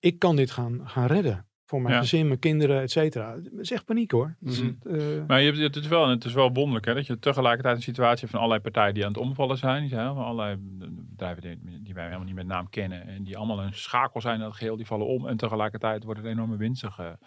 Ik 0.00 0.18
kan 0.18 0.36
dit 0.36 0.50
gaan, 0.50 0.88
gaan 0.88 1.06
redden. 1.06 1.44
Voor 1.64 1.82
mijn 1.82 1.94
Ja. 1.94 2.00
gezin, 2.00 2.26
mijn 2.26 2.38
kinderen, 2.38 2.80
et 2.82 2.90
cetera. 2.90 3.34
Het 3.34 3.52
is 3.58 3.70
echt 3.70 3.84
paniek 3.84 4.10
hoor. 4.10 4.36
Mhm. 4.40 4.72
eh, 4.82 5.26
Maar 5.26 5.40
je 5.40 5.46
hebt, 5.52 5.74
het, 5.74 5.76
is 5.84 5.86
wel, 5.90 6.08
het 6.08 6.24
is 6.24 6.32
wel 6.32 6.52
wonderlijk 6.52 6.84
hè, 6.86 6.94
dat 6.94 7.06
je 7.06 7.18
tegelijkertijd 7.18 7.76
een 7.76 7.82
situatie 7.82 8.18
hebt 8.18 8.30
van 8.30 8.38
allerlei 8.40 8.60
partijen 8.62 8.94
die 8.94 9.04
aan 9.04 9.12
het 9.12 9.20
omvallen 9.20 9.56
zijn. 9.58 9.80
Die 9.80 9.88
zijn 9.90 10.14
van 10.14 10.24
allerlei 10.24 10.56
bedrijven 10.90 11.42
die, 11.42 11.82
die 11.82 11.94
wij 11.94 12.04
helemaal 12.04 12.24
niet 12.26 12.34
met 12.34 12.46
naam 12.46 12.68
kennen. 12.68 13.06
En 13.06 13.22
die 13.24 13.36
allemaal 13.36 13.62
een 13.62 13.74
schakel 13.74 14.20
zijn 14.20 14.34
in 14.34 14.40
dat 14.40 14.54
geheel, 14.56 14.76
die 14.76 14.86
vallen 14.86 15.06
om. 15.06 15.26
En 15.26 15.36
tegelijkertijd 15.36 16.04
worden 16.04 16.24
er 16.24 16.30
enorme 16.30 16.56
winsten 16.56 16.92
ge, 16.92 17.18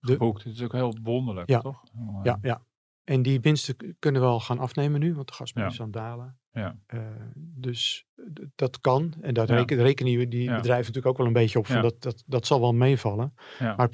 De- 0.00 0.12
geboekt. 0.12 0.44
Het 0.44 0.54
is 0.54 0.62
ook 0.62 0.72
heel 0.72 0.98
wonderlijk, 1.02 1.48
Ja. 1.48 1.60
toch? 1.60 1.82
Heel, 1.92 2.14
eh, 2.14 2.20
ja, 2.22 2.38
ja. 2.42 2.62
En 3.04 3.22
die 3.22 3.40
winsten 3.40 3.96
kunnen 3.98 4.20
wel 4.20 4.40
gaan 4.40 4.58
afnemen 4.58 5.00
nu, 5.00 5.14
want 5.14 5.26
de 5.28 5.34
gasprijs 5.34 5.72
is 5.72 5.78
aan 5.80 5.86
het 5.86 5.94
dalen. 5.94 6.38
Ja. 6.52 6.76
Eh, 6.86 7.00
dus 7.36 8.06
dat 8.54 8.80
kan. 8.80 9.14
En 9.20 9.34
daar 9.34 9.48
Ja. 9.48 9.56
reken, 9.56 9.76
rekenen 9.76 10.30
die, 10.30 10.42
Ja. 10.42 10.56
bedrijven 10.56 10.86
natuurlijk 10.86 11.06
ook 11.06 11.16
wel 11.16 11.26
een 11.26 11.32
beetje 11.32 11.58
op. 11.58 11.66
Van 11.66 11.76
Ja. 11.76 11.82
dat, 11.82 12.02
dat, 12.02 12.22
dat 12.26 12.46
zal 12.46 12.60
wel 12.60 12.72
meevallen. 12.74 13.34
Maar 13.58 13.90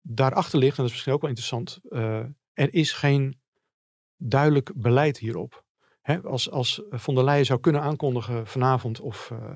daarachter 0.00 0.58
ligt, 0.58 0.70
en 0.70 0.76
dat 0.76 0.86
is 0.86 0.92
misschien 0.92 1.12
ook 1.12 1.20
wel 1.20 1.30
interessant, 1.30 1.80
eh, 1.88 2.18
er 2.52 2.74
is 2.74 2.92
geen 2.92 3.40
duidelijk 4.16 4.72
beleid 4.74 5.18
hierop. 5.18 5.64
Hè, 6.00 6.22
als, 6.22 6.50
als 6.50 6.82
von 6.90 7.14
der 7.14 7.24
Leyen 7.24 7.44
zou 7.46 7.60
kunnen 7.60 7.80
aankondigen 7.82 8.46
vanavond 8.46 9.00
of 9.00 9.30
eh, 9.30 9.50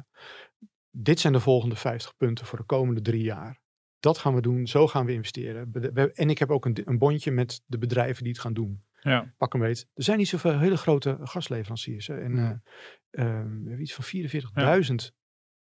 dit 0.90 1.20
zijn 1.20 1.32
de 1.32 1.40
volgende 1.40 1.76
50 1.76 2.16
punten 2.16 2.46
voor 2.46 2.58
de 2.58 2.64
komende 2.64 3.00
drie 3.00 3.22
jaar. 3.22 3.60
Dat 4.00 4.18
gaan 4.18 4.34
we 4.34 4.40
doen, 4.40 4.66
zo 4.66 4.86
gaan 4.86 5.06
we 5.06 5.12
investeren. 5.12 5.72
En 6.14 6.30
ik 6.30 6.38
heb 6.38 6.50
ook 6.50 6.64
een, 6.64 6.76
een 6.84 6.98
bondje 6.98 7.30
met 7.30 7.62
de 7.66 7.78
bedrijven 7.78 8.22
die 8.22 8.32
het 8.32 8.40
gaan 8.40 8.54
doen. 8.54 8.84
Ja. 9.10 9.34
Pak 9.36 9.52
hem 9.52 9.62
weet. 9.62 9.88
Er 9.94 10.02
zijn 10.02 10.18
niet 10.18 10.28
zoveel 10.28 10.58
hele 10.58 10.76
grote 10.76 11.18
gasleveranciers. 11.20 12.06
Hè. 12.06 12.20
En, 12.20 12.38
eh, 12.38 13.24
ehm, 13.24 13.62
we 13.62 13.68
hebben 13.68 13.80
iets 13.80 13.94
van 13.94 14.04
44.000 14.04 15.14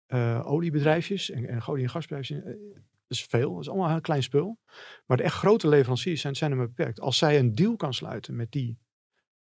eh, 0.06 0.42
oliebedrijfjes 0.46 1.30
en, 1.30 1.48
en 1.48 1.66
olie- 1.66 1.84
en 1.84 1.90
gasbedrijven. 1.90 2.46
Eh, 2.46 2.54
dat 3.08 3.18
is 3.18 3.24
veel, 3.24 3.54
dat 3.54 3.62
is 3.62 3.70
allemaal 3.70 3.90
een 3.90 4.02
klein 4.02 4.24
spul. 4.24 4.60
Maar 5.06 5.18
de 5.18 5.24
echt 5.24 5.36
grote 5.36 5.68
leveranciers 5.68 6.22
zijn, 6.22 6.36
zijn 6.36 6.52
er 6.52 6.58
maar 6.58 6.68
beperkt. 6.68 7.00
Als 7.00 7.18
zij 7.18 7.40
een 7.40 7.56
deal 7.56 7.76
kan 7.76 7.94
sluiten 7.94 8.36
met 8.36 8.52
die, 8.52 8.80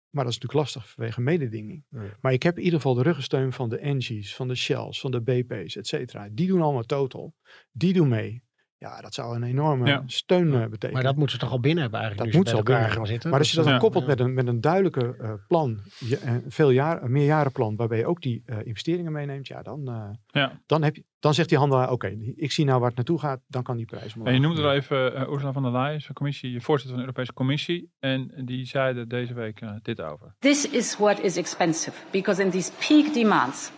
maar 0.09 0.23
dat 0.23 0.33
is 0.33 0.39
natuurlijk 0.39 0.53
lastig 0.53 0.89
vanwege 0.89 1.21
mededinging. 1.21 1.85
Ja. 1.89 2.17
Maar 2.21 2.33
ik 2.33 2.43
heb 2.43 2.57
in 2.57 2.63
ieder 2.63 2.79
geval 2.79 2.95
de 2.95 3.03
ruggensteun 3.03 3.53
van 3.53 3.69
de 3.69 3.77
Engies, 3.77 4.35
van 4.35 4.47
de 4.47 4.55
Shells, 4.55 4.99
van 4.99 5.11
de 5.11 5.21
BP's, 5.21 5.75
et 5.75 5.87
cetera. 5.87 6.29
Die 6.31 6.47
doen 6.47 6.61
allemaal 6.61 6.83
total. 6.83 7.35
Die 7.71 7.93
doen 7.93 8.07
mee. 8.07 8.43
Ja, 8.81 9.01
dat 9.01 9.13
zou 9.13 9.35
een 9.35 9.43
enorme 9.43 9.87
Ja. 9.87 10.03
steun 10.05 10.53
eh, 10.53 10.59
betekenen. 10.61 10.93
Maar 10.93 11.03
dat 11.03 11.15
moeten 11.15 11.35
ze 11.35 11.41
toch 11.41 11.51
al 11.51 11.59
binnen 11.59 11.81
hebben 11.81 11.99
eigenlijk. 11.99 12.31
Dat 12.31 12.39
moet 12.39 12.49
ze 12.49 12.55
al 12.55 12.63
binnen 12.63 12.91
gaan 12.91 13.07
zitten. 13.07 13.29
Maar 13.29 13.39
als 13.39 13.49
je 13.49 13.55
dat 13.55 13.65
dan 13.65 13.73
Ja. 13.73 13.79
koppelt 13.79 14.05
met 14.07 14.19
een, 14.19 14.33
met 14.33 14.47
een 14.47 14.61
duidelijke 14.61 15.15
eh, 15.19 15.33
plan, 15.47 15.79
je, 15.99 16.21
een 16.21 16.43
veel 16.47 16.69
jaar, 16.69 17.03
een 17.03 17.11
meerjarenplan, 17.11 17.75
waarbij 17.75 17.97
je 17.97 18.05
ook 18.05 18.21
die 18.21 18.41
eh, 18.45 18.57
investeringen 18.63 19.11
meeneemt, 19.11 19.47
ja, 19.47 19.61
dan, 19.61 19.87
eh, 19.87 20.09
Ja. 20.27 20.59
dan, 20.65 20.83
heb 20.83 20.95
je, 20.95 21.03
dan 21.19 21.33
zegt 21.33 21.49
die 21.49 21.57
handelaar, 21.57 21.91
oké, 21.91 22.17
ik 22.35 22.51
zie 22.51 22.65
nou 22.65 22.77
waar 22.79 22.87
het 22.87 22.97
naartoe 22.97 23.19
gaat, 23.19 23.39
dan 23.47 23.63
kan 23.63 23.77
die 23.77 23.85
prijs 23.85 24.13
omlaag. 24.13 24.27
En 24.27 24.33
je 24.41 24.47
noemde 24.47 24.61
er 24.61 24.71
even 24.71 25.13
uh, 25.13 25.29
Ursula 25.31 25.51
von 25.53 25.63
der 25.63 25.71
Leyen, 25.71 26.01
zijn 26.01 26.13
commissie, 26.13 26.61
voorzitter 26.61 26.89
van 26.89 26.95
de 26.97 27.01
Europese 27.01 27.33
Commissie. 27.33 27.91
En 27.99 28.41
die 28.45 28.65
zeiden 28.65 29.09
deze 29.09 29.33
week 29.33 29.61
uh, 29.61 29.71
dit 29.81 30.01
over. 30.01 30.35
This 30.39 30.69
is 30.69 30.97
what 30.97 31.19
is 31.19 31.37
expensive 31.37 31.97
because 32.11 32.43
in 32.43 32.49
these 32.49 32.71
peak 32.87 33.13
demands, 33.13 33.71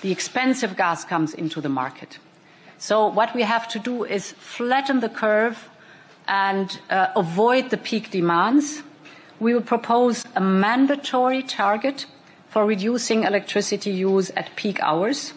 the 0.00 0.08
expensive 0.08 0.74
gas 0.74 1.06
comes 1.06 1.34
into 1.34 1.60
the 1.60 1.68
market. 1.68 2.20
So 2.82 3.06
what 3.06 3.32
we 3.32 3.42
have 3.42 3.68
to 3.68 3.78
do 3.78 4.02
is 4.02 4.32
flatten 4.32 4.98
the 4.98 5.08
curve 5.08 5.70
and 6.26 6.66
uh, 6.90 7.12
avoid 7.14 7.70
the 7.70 7.76
peak 7.76 8.10
demands. 8.10 8.82
We 9.38 9.54
will 9.54 9.62
propose 9.62 10.24
a 10.34 10.40
mandatory 10.40 11.44
target 11.44 12.06
for 12.48 12.66
reducing 12.66 13.22
electricity 13.22 13.90
use 13.90 14.32
at 14.34 14.50
peak 14.56 14.80
hours. 14.82 15.32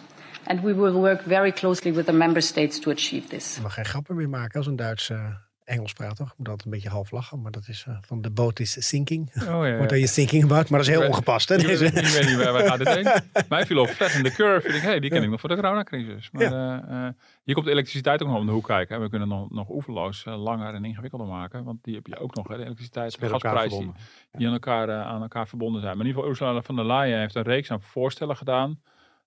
And 0.48 0.64
we 0.64 0.72
will 0.72 1.00
work 1.00 1.22
very 1.22 1.52
closely 1.52 1.92
with 1.92 2.06
the 2.06 2.12
member 2.12 2.40
states 2.40 2.80
to 2.80 2.90
achieve 2.90 3.28
this. 3.28 3.54
Je 3.54 3.62
mag 3.62 3.74
geen 3.74 3.84
grappen 3.84 4.16
meer 4.16 4.28
maken 4.28 4.58
als 4.58 4.66
een 4.66 4.76
Duits 4.76 5.10
eh, 5.10 5.18
Engels 5.66 5.92
praat, 5.92 6.16
toch? 6.16 6.30
Ik 6.30 6.38
moet 6.38 6.48
altijd 6.48 6.66
een 6.66 6.72
beetje 6.72 6.88
half 6.88 7.10
lachen, 7.10 7.42
maar 7.42 7.50
dat 7.52 7.68
is 7.68 7.84
eh, 7.88 7.96
van 8.00 8.20
the 8.20 8.30
boat 8.30 8.60
is 8.60 8.86
sinking. 8.88 9.30
Oh 9.36 9.42
ja. 9.44 9.76
What 9.76 9.90
are 9.90 9.98
you 10.00 10.06
thinking 10.06 10.44
about? 10.44 10.68
Maar 10.68 10.78
dat 10.78 10.88
is 10.88 10.94
heel 10.94 11.02
Ik 11.02 11.08
ongepast, 11.08 11.48
hè? 11.48 11.54
Ik 11.54 11.66
weet, 11.66 11.80
ik 11.80 11.92
weet 11.92 12.26
niet 12.26 12.36
waar 12.36 12.52
wij 12.52 12.66
gaan 12.66 12.78
dit 12.78 12.88
heen. 12.88 13.22
Mij 13.48 13.66
viel 13.66 13.78
op 13.78 13.88
flatten 13.88 14.22
the 14.22 14.30
curve. 14.30 14.60
Vind 14.60 14.74
ik, 14.74 14.82
hey, 14.82 15.00
die 15.00 15.10
ken 15.10 15.22
ik 15.22 15.30
nog 15.30 15.40
voor 15.40 15.48
de 15.48 15.54
coronacrisis. 15.54 16.30
Maar 16.30 16.42
eh, 16.42 17.08
hier 17.44 17.54
komt 17.54 17.66
de 17.66 17.72
elektriciteit 17.72 18.22
ook 18.22 18.28
nog 18.28 18.38
om 18.38 18.46
de 18.46 18.52
hoek 18.52 18.66
kijken. 18.66 18.96
hè. 18.96 19.02
We 19.02 19.08
kunnen 19.08 19.28
nog, 19.28 19.50
nog 19.50 19.68
oeverloos 19.68 20.24
langer 20.24 20.74
en 20.74 20.84
ingewikkelder 20.84 21.26
maken. 21.26 21.64
Want 21.64 21.84
die 21.84 21.94
heb 21.94 22.06
je 22.06 22.18
ook 22.18 22.34
nog. 22.34 22.48
Hè, 22.48 22.56
de 22.56 22.64
elektriciteit 22.64 23.14
en 23.16 23.20
de 23.20 23.28
gasprijs 23.28 23.78
die, 23.78 23.92
die 24.32 24.46
aan, 24.46 24.52
elkaar, 24.52 24.90
aan 24.90 25.22
elkaar 25.22 25.48
verbonden 25.48 25.80
zijn. 25.80 25.96
Maar 25.96 26.06
in 26.06 26.10
ieder 26.12 26.22
geval 26.22 26.46
Ursula 26.46 26.62
von 26.62 26.76
der 26.76 26.86
Leyen 26.86 27.18
heeft 27.18 27.34
een 27.34 27.42
reeks 27.42 27.70
aan 27.70 27.82
voorstellen 27.82 28.36
gedaan. 28.36 28.80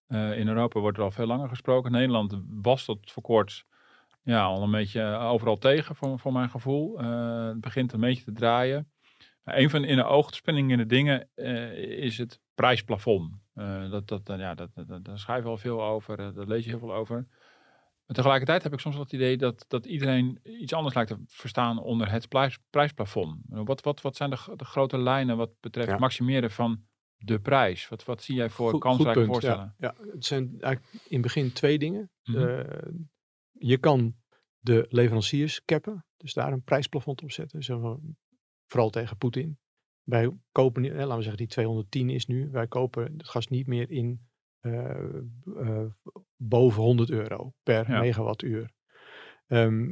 In 0.09 0.47
Europa 0.47 0.79
wordt 0.79 0.97
er 0.97 1.03
al 1.03 1.11
veel 1.11 1.25
langer 1.25 1.49
gesproken. 1.49 1.91
Nederland 1.91 2.37
was 2.61 2.85
tot 2.85 3.11
voor 3.11 3.23
kort 3.23 3.65
ja, 4.29 4.43
al 4.43 4.63
een 4.63 4.71
beetje 4.71 5.03
overal 5.03 5.57
tegen 5.57 5.95
voor, 5.95 6.19
voor 6.19 6.33
mijn 6.33 6.49
gevoel. 6.49 6.99
Eh, 6.99 7.47
het 7.47 7.61
begint 7.61 7.93
een 7.93 7.99
beetje 7.99 8.23
te 8.23 8.31
draaien. 8.31 8.91
een 9.43 9.69
van 9.69 9.83
in 9.83 9.95
de 9.95 10.03
oogspannende 10.03 10.85
dingen 10.85 11.29
eh, 11.35 12.03
is 12.03 12.17
het 12.17 12.41
prijsplafond. 12.55 13.33
Uh, 13.55 13.91
dat, 13.91 14.07
dat, 14.07 14.21
ja, 14.25 14.55
dat, 14.55 14.69
dat, 14.73 15.05
daar 15.05 15.19
schrijf 15.19 15.43
je 15.43 15.49
al 15.49 15.57
veel 15.57 15.83
over, 15.83 16.17
daar 16.17 16.47
lees 16.47 16.63
je 16.63 16.69
heel 16.69 16.79
veel 16.79 16.93
over. 16.93 17.27
Maar 18.05 18.15
tegelijkertijd 18.15 18.63
heb 18.63 18.73
ik 18.73 18.79
soms 18.79 18.95
wel 18.95 19.03
het 19.03 19.13
idee 19.13 19.37
dat, 19.37 19.65
dat 19.67 19.85
iedereen 19.85 20.39
iets 20.43 20.73
anders 20.73 20.95
lijkt 20.95 21.09
te 21.09 21.17
verstaan 21.27 21.79
onder 21.79 22.11
het 22.11 22.27
prijs, 22.27 22.59
prijsplafond. 22.69 23.37
Wat, 23.47 23.81
wat, 23.81 24.01
wat 24.01 24.15
zijn 24.15 24.29
de, 24.29 24.53
de 24.55 24.65
grote 24.65 24.97
lijnen 24.97 25.37
wat 25.37 25.51
betreft 25.59 25.89
het 25.89 25.99
maximeren 25.99 26.51
van 26.51 26.83
de 27.17 27.39
prijs? 27.39 27.87
Wat, 27.87 28.03
wat 28.03 28.23
zie 28.23 28.35
jij 28.35 28.49
voor 28.49 28.79
kansrijke 28.79 29.25
voorstellen? 29.25 29.75
Ja, 29.77 29.95
ja, 29.97 30.11
het 30.11 30.25
zijn 30.25 30.57
eigenlijk 30.61 30.93
in 30.93 31.13
het 31.13 31.21
begin 31.21 31.53
twee 31.53 31.79
dingen. 31.79 32.11
Mm 32.23 33.09
je 33.59 33.77
kan 33.77 34.15
de 34.59 34.85
leveranciers 34.89 35.65
cappen, 35.65 36.05
dus 36.17 36.33
daar 36.33 36.51
een 36.51 36.63
prijsplafond 36.63 37.21
op 37.23 37.31
zetten. 37.31 37.63
Zo, 37.63 37.99
vooral 38.65 38.89
tegen 38.89 39.17
Poetin. 39.17 39.57
Wij 40.03 40.31
kopen, 40.51 40.83
eh, 40.83 40.91
laten 40.91 41.15
we 41.15 41.21
zeggen 41.21 41.37
die 41.37 41.47
210 41.47 42.09
is 42.09 42.25
nu, 42.25 42.49
wij 42.51 42.67
kopen 42.67 43.03
het 43.17 43.27
gas 43.27 43.47
niet 43.47 43.67
meer 43.67 43.91
in 43.91 44.27
uh, 44.61 45.21
uh, 45.45 45.85
boven 46.35 46.83
100 46.83 47.09
euro 47.09 47.53
per 47.63 47.91
ja. 47.91 47.99
megawattuur. 47.99 48.71
Um, 49.47 49.89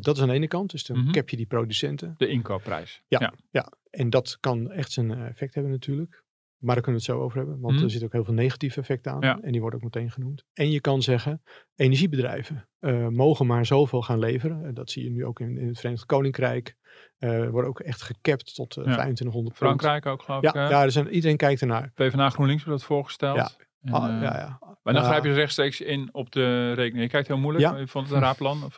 dat 0.00 0.16
is 0.16 0.22
aan 0.22 0.28
de 0.28 0.34
ene 0.34 0.48
kant, 0.48 0.70
dus 0.70 0.84
dan 0.84 0.98
mm 0.98 1.12
cap 1.12 1.28
je 1.28 1.36
die 1.36 1.46
producenten. 1.46 2.14
De 2.16 2.28
inkoopprijs. 2.28 3.02
Ja, 3.08 3.18
ja, 3.20 3.34
ja. 3.50 3.72
en 3.90 4.10
dat 4.10 4.36
kan 4.40 4.70
echt 4.70 4.92
zijn 4.92 5.10
effect 5.10 5.54
hebben 5.54 5.72
natuurlijk. 5.72 6.24
Maar 6.66 6.74
daar 6.74 6.84
kunnen 6.84 7.02
we 7.02 7.06
het 7.06 7.16
zo 7.16 7.24
over 7.24 7.38
hebben, 7.38 7.60
want 7.60 7.74
mhm. 7.74 7.84
er 7.84 7.90
zit 7.90 8.04
ook 8.04 8.12
heel 8.12 8.24
veel 8.24 8.34
negatieve 8.34 8.80
effecten 8.80 9.12
aan. 9.12 9.42
En 9.42 9.52
die 9.52 9.60
worden 9.60 9.78
ook 9.78 9.84
meteen 9.84 10.10
genoemd. 10.10 10.44
En 10.52 10.70
je 10.70 10.80
kan 10.80 11.02
zeggen, 11.02 11.42
energiebedrijven 11.74 12.68
uh, 12.80 13.08
mogen 13.08 13.46
maar 13.46 13.66
zoveel 13.66 14.02
gaan 14.02 14.18
leveren. 14.18 14.74
dat 14.74 14.90
zie 14.90 15.04
je 15.04 15.10
nu 15.10 15.24
ook 15.24 15.40
in, 15.40 15.58
in 15.58 15.66
het 15.66 15.78
Verenigd 15.78 16.06
Koninkrijk. 16.06 16.74
Uh, 17.18 17.48
worden 17.48 17.70
ook 17.70 17.80
echt 17.80 18.02
gecapt 18.02 18.54
tot 18.54 18.76
uh, 18.76 18.84
ja. 18.84 18.92
2500 18.92 19.56
Frankrijk 19.56 20.06
ook 20.06 20.22
geloof 20.22 20.42
ik. 20.42 20.54
Ja, 20.54 20.68
ja 20.68 20.82
er 20.82 20.90
zijn, 20.90 21.08
iedereen 21.08 21.36
kijkt 21.36 21.60
ernaar. 21.60 21.90
PvdA 21.94 22.30
GroenLinks 22.30 22.64
wordt 22.64 22.80
dat 22.80 22.88
voorgesteld. 22.88 23.36
Ja. 23.36 23.50
En, 23.82 23.92
ah, 23.92 24.22
ja, 24.22 24.36
ja. 24.38 24.58
Maar 24.82 24.94
dan 24.94 25.04
grijp 25.04 25.24
je 25.24 25.32
rechtstreeks 25.32 25.80
in 25.80 26.08
op 26.12 26.32
de 26.32 26.72
rekening. 26.72 27.02
Je 27.02 27.10
kijkt 27.10 27.28
heel 27.28 27.38
moeilijk. 27.38 27.64
Ja. 27.64 27.76
Je 27.76 27.86
vond 27.86 28.06
het 28.06 28.16
een 28.16 28.22
raar 28.22 28.36
Of, 28.40 28.76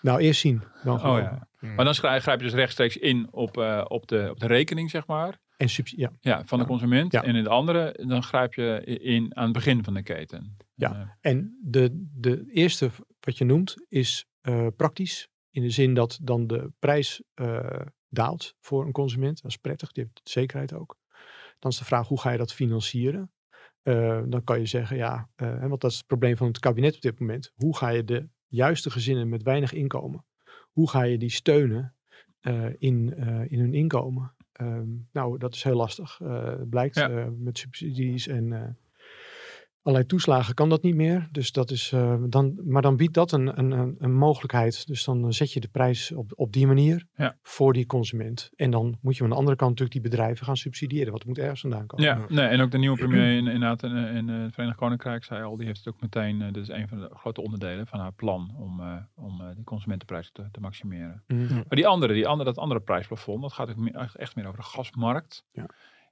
Nou, 0.00 0.20
eerst 0.20 0.40
zien. 0.40 0.62
Dan 0.84 1.06
oh, 1.06 1.18
ja. 1.18 1.48
Maar 1.60 1.84
dan 1.84 1.94
grijp 1.94 2.38
je 2.38 2.44
dus 2.44 2.54
rechtstreeks 2.54 2.96
in 2.96 3.28
op, 3.30 3.56
op, 3.88 4.06
de, 4.06 4.28
op 4.30 4.40
de 4.40 4.46
rekening, 4.46 4.90
zeg 4.90 5.06
maar. 5.06 5.38
En 5.56 5.68
ja. 5.84 6.12
ja. 6.20 6.44
van 6.44 6.58
de 6.58 6.64
consument. 6.64 7.14
En 7.14 7.36
in 7.36 7.42
de 7.42 7.48
andere, 7.48 8.04
dan 8.06 8.22
grijp 8.22 8.54
je 8.54 8.84
in 8.84 9.36
aan 9.36 9.44
het 9.44 9.52
begin 9.52 9.84
van 9.84 9.94
de 9.94 10.02
keten. 10.02 10.56
Ja, 10.74 10.96
uh, 10.96 11.08
en 11.20 11.58
de, 11.62 12.08
de 12.14 12.44
eerste 12.52 12.90
wat 13.20 13.38
je 13.38 13.44
noemt 13.44 13.74
is 13.88 14.26
uh, 14.42 14.66
praktisch. 14.76 15.28
In 15.50 15.62
de 15.62 15.70
zin 15.70 15.94
dat 15.94 16.18
dan 16.22 16.46
de 16.46 16.72
prijs 16.78 17.22
uh, 17.34 17.80
daalt 18.08 18.54
voor 18.60 18.86
een 18.86 18.92
consument. 18.92 19.42
Dat 19.42 19.50
is 19.50 19.56
prettig, 19.56 19.92
die 19.92 20.04
heeft 20.04 20.20
zekerheid 20.28 20.72
ook. 20.72 20.96
Dan 21.58 21.70
is 21.70 21.78
de 21.78 21.84
vraag, 21.84 22.08
hoe 22.08 22.20
ga 22.20 22.30
je 22.30 22.38
dat 22.38 22.52
financieren? 22.52 23.30
dan 24.28 24.44
kan 24.44 24.58
je 24.58 24.66
zeggen, 24.66 24.96
ja, 24.96 25.28
want 25.36 25.80
dat 25.80 25.90
is 25.90 25.96
het 25.96 26.06
probleem 26.06 26.36
van 26.36 26.46
het 26.46 26.58
kabinet 26.58 26.94
op 26.94 27.00
dit 27.00 27.20
moment. 27.20 27.52
Hoe 27.54 27.76
ga 27.76 27.88
je 27.88 28.04
de 28.04 28.28
juiste 28.46 28.90
gezinnen 28.90 29.28
met 29.28 29.42
weinig 29.42 29.72
inkomen, 29.72 30.24
hoe 30.72 30.90
ga 30.90 31.02
je 31.02 31.18
die 31.18 31.30
steunen 31.30 31.94
in, 32.78 33.16
in 33.48 33.58
hun 33.58 33.74
inkomen? 33.74 34.35
Um, 34.60 35.08
nou, 35.12 35.38
dat 35.38 35.54
is 35.54 35.62
heel 35.62 35.76
lastig. 35.76 36.20
Uh, 36.22 36.52
blijkt 36.70 36.96
uh, 36.96 37.26
met 37.38 37.58
subsidies 37.58 38.26
en 38.26 38.44
uh, 38.44 38.62
allerlei 39.86 40.06
toeslagen 40.06 40.54
kan 40.54 40.68
dat 40.68 40.82
niet 40.82 40.94
meer. 40.94 41.28
Dus 41.30 41.52
dat 41.52 41.70
is, 41.70 41.94
dan, 42.28 42.60
maar 42.64 42.82
dan 42.82 42.96
biedt 42.96 43.14
dat 43.14 43.32
een, 43.32 43.58
een, 43.58 43.96
een 43.98 44.14
mogelijkheid. 44.14 44.86
Dus 44.86 45.04
dan 45.04 45.32
zet 45.32 45.52
je 45.52 45.60
de 45.60 45.68
prijs 45.68 46.12
op, 46.12 46.32
op 46.34 46.52
die 46.52 46.66
manier 46.66 47.06
ja. 47.16 47.36
voor 47.42 47.72
die 47.72 47.86
consument. 47.86 48.50
En 48.56 48.70
dan 48.70 48.98
moet 49.00 49.16
je 49.16 49.22
aan 49.22 49.30
de 49.30 49.36
andere 49.36 49.56
kant 49.56 49.70
natuurlijk 49.70 50.02
die 50.02 50.10
bedrijven 50.10 50.46
gaan 50.46 50.56
subsidiëren. 50.56 51.10
Want 51.10 51.18
het 51.18 51.26
moet 51.26 51.38
ergens 51.38 51.60
vandaan 51.60 51.86
komen. 51.86 52.04
Ja, 52.04 52.24
nee, 52.28 52.46
en 52.46 52.60
ook 52.60 52.70
de 52.70 52.78
nieuwe 52.78 52.96
premier 52.96 53.36
in, 53.38 53.46
inderdaad 53.46 53.82
in, 53.82 53.96
in 53.96 54.28
het 54.28 54.54
Verenigd 54.54 54.78
Koninkrijk 54.78 55.24
zei 55.24 55.42
al, 55.44 55.56
die 55.56 55.66
heeft 55.66 55.84
het 55.84 55.94
ook 55.94 56.00
meteen, 56.00 56.38
dit 56.38 56.56
is 56.62 56.68
een 56.68 56.88
van 56.88 57.00
de 57.00 57.10
grote 57.12 57.42
onderdelen 57.42 57.86
van 57.86 58.00
haar 58.00 58.12
plan 58.12 58.54
om, 58.58 58.80
om 59.14 59.38
de 59.38 59.64
consumentenprijs 59.64 60.30
te, 60.32 60.48
te 60.50 60.60
maximeren. 60.60 61.22
Mm. 61.26 61.46
Maar 61.48 61.64
die 61.68 61.86
andere, 61.86 62.12
die 62.12 62.26
andere, 62.26 62.50
dat 62.50 62.58
andere 62.58 62.80
prijsplafond, 62.80 63.42
dat 63.42 63.52
gaat 63.52 63.70
ook 63.70 63.76
meer, 63.76 64.12
echt 64.16 64.36
meer 64.36 64.46
over 64.46 64.58
de 64.58 64.66
gasmarkt. 64.66 65.44
Ja. 65.52 65.66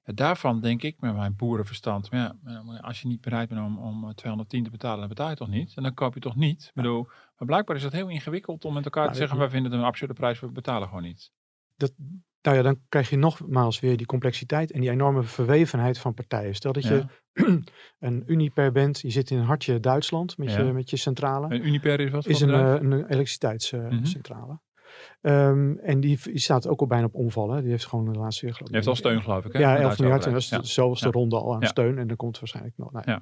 Daarvan 0.05 0.61
denk 0.61 0.83
ik 0.83 1.01
met 1.01 1.17
mijn 1.17 1.37
boerenverstand, 1.37 2.11
maar 2.11 2.35
ja, 2.45 2.79
als 2.81 3.01
je 3.01 3.09
niet 3.09 3.21
bereid 3.21 3.49
bent 3.49 3.61
om, 3.61 3.79
om 3.79 4.15
210 4.15 4.65
te 4.65 4.71
betalen, 4.71 4.99
dan 4.99 5.09
betaal 5.09 5.31
je 5.31 5.37
toch 5.37 5.49
niet? 5.49 5.73
En 5.77 5.83
dan 5.83 5.95
koop 5.95 6.15
je 6.15 6.21
toch 6.21 6.37
niet? 6.37 6.63
Ja. 6.63 6.71
Bedoel, 6.83 7.03
maar 7.05 7.47
blijkbaar 7.47 7.77
is 7.77 7.83
het 7.83 7.93
heel 7.93 8.09
ingewikkeld 8.09 8.65
om 8.65 8.75
met 8.75 8.85
elkaar 8.85 9.11
te 9.11 9.17
zeggen, 9.17 9.39
wij 9.39 9.51
vinden 9.51 9.71
het 9.71 9.81
een 9.81 9.87
absurde 9.87 10.15
prijs, 10.15 10.41
we 10.41 10.49
betalen 10.49 10.89
gewoon 10.89 11.03
niet. 11.03 11.31
Dat, 11.77 11.93
nou 12.43 12.57
ja, 12.57 12.63
dan 12.63 12.81
krijg 12.89 13.11
je 13.11 13.17
nogmaals 13.17 13.81
weer 13.81 13.97
die 13.97 14.07
complexiteit 14.07 14.73
en 14.73 14.81
die 14.81 14.91
enorme 14.91 15.23
verwevenheid 15.23 15.99
van 15.99 16.15
partijen. 16.15 16.55
Stel 16.55 16.73
dat 16.73 16.85
je 16.85 17.05
een 17.99 18.25
Uniper 18.27 18.73
bent, 18.73 19.01
je 19.01 19.11
zit 19.11 19.31
in 19.31 19.39
een 19.39 19.45
hartje 19.45 19.81
Duitsland 19.81 20.39
met, 20.39 20.53
je, 20.53 20.63
met 20.63 20.91
je 20.91 20.97
centrale. 20.97 21.55
Een 21.55 21.67
Uniper 21.67 22.01
is 22.01 22.11
wat? 22.11 22.27
Is 22.27 22.41
een, 22.41 22.49
uh, 22.49 22.75
een 22.81 22.93
elektriciteitscentrale. 22.93 24.53
Mm 24.53 24.63
Um, 25.21 25.79
en 25.79 26.01
die, 26.01 26.19
die, 26.23 26.39
staat 26.39 26.67
ook 26.69 26.81
al 26.81 26.87
bijna 26.87 27.05
op 27.05 27.15
omvallen. 27.15 27.63
Die 27.63 27.71
heeft 27.71 27.87
gewoon 27.87 28.13
de 28.13 28.19
laatste 28.19 28.45
jaar 28.45 28.55
geloof 28.55 28.69
Die 28.69 28.77
heeft 28.77 28.89
al 28.89 28.97
steun 28.97 29.23
geloof 29.23 29.45
ik. 29.45 29.53
Hè? 29.53 29.59
Ja, 29.59 29.77
11 29.77 29.99
miljard. 29.99 30.27
En 30.27 30.33
dat 30.33 30.41
is 30.63 30.75
ja. 30.75 31.11
ronde 31.11 31.37
al 31.37 31.55
aan 31.55 31.61
ja. 31.61 31.67
steun. 31.67 31.99
En 31.99 32.07
dan 32.07 32.17
komt 32.17 32.39
waarschijnlijk 32.39 32.77
nog. 32.77 32.93
Nou, 32.93 33.21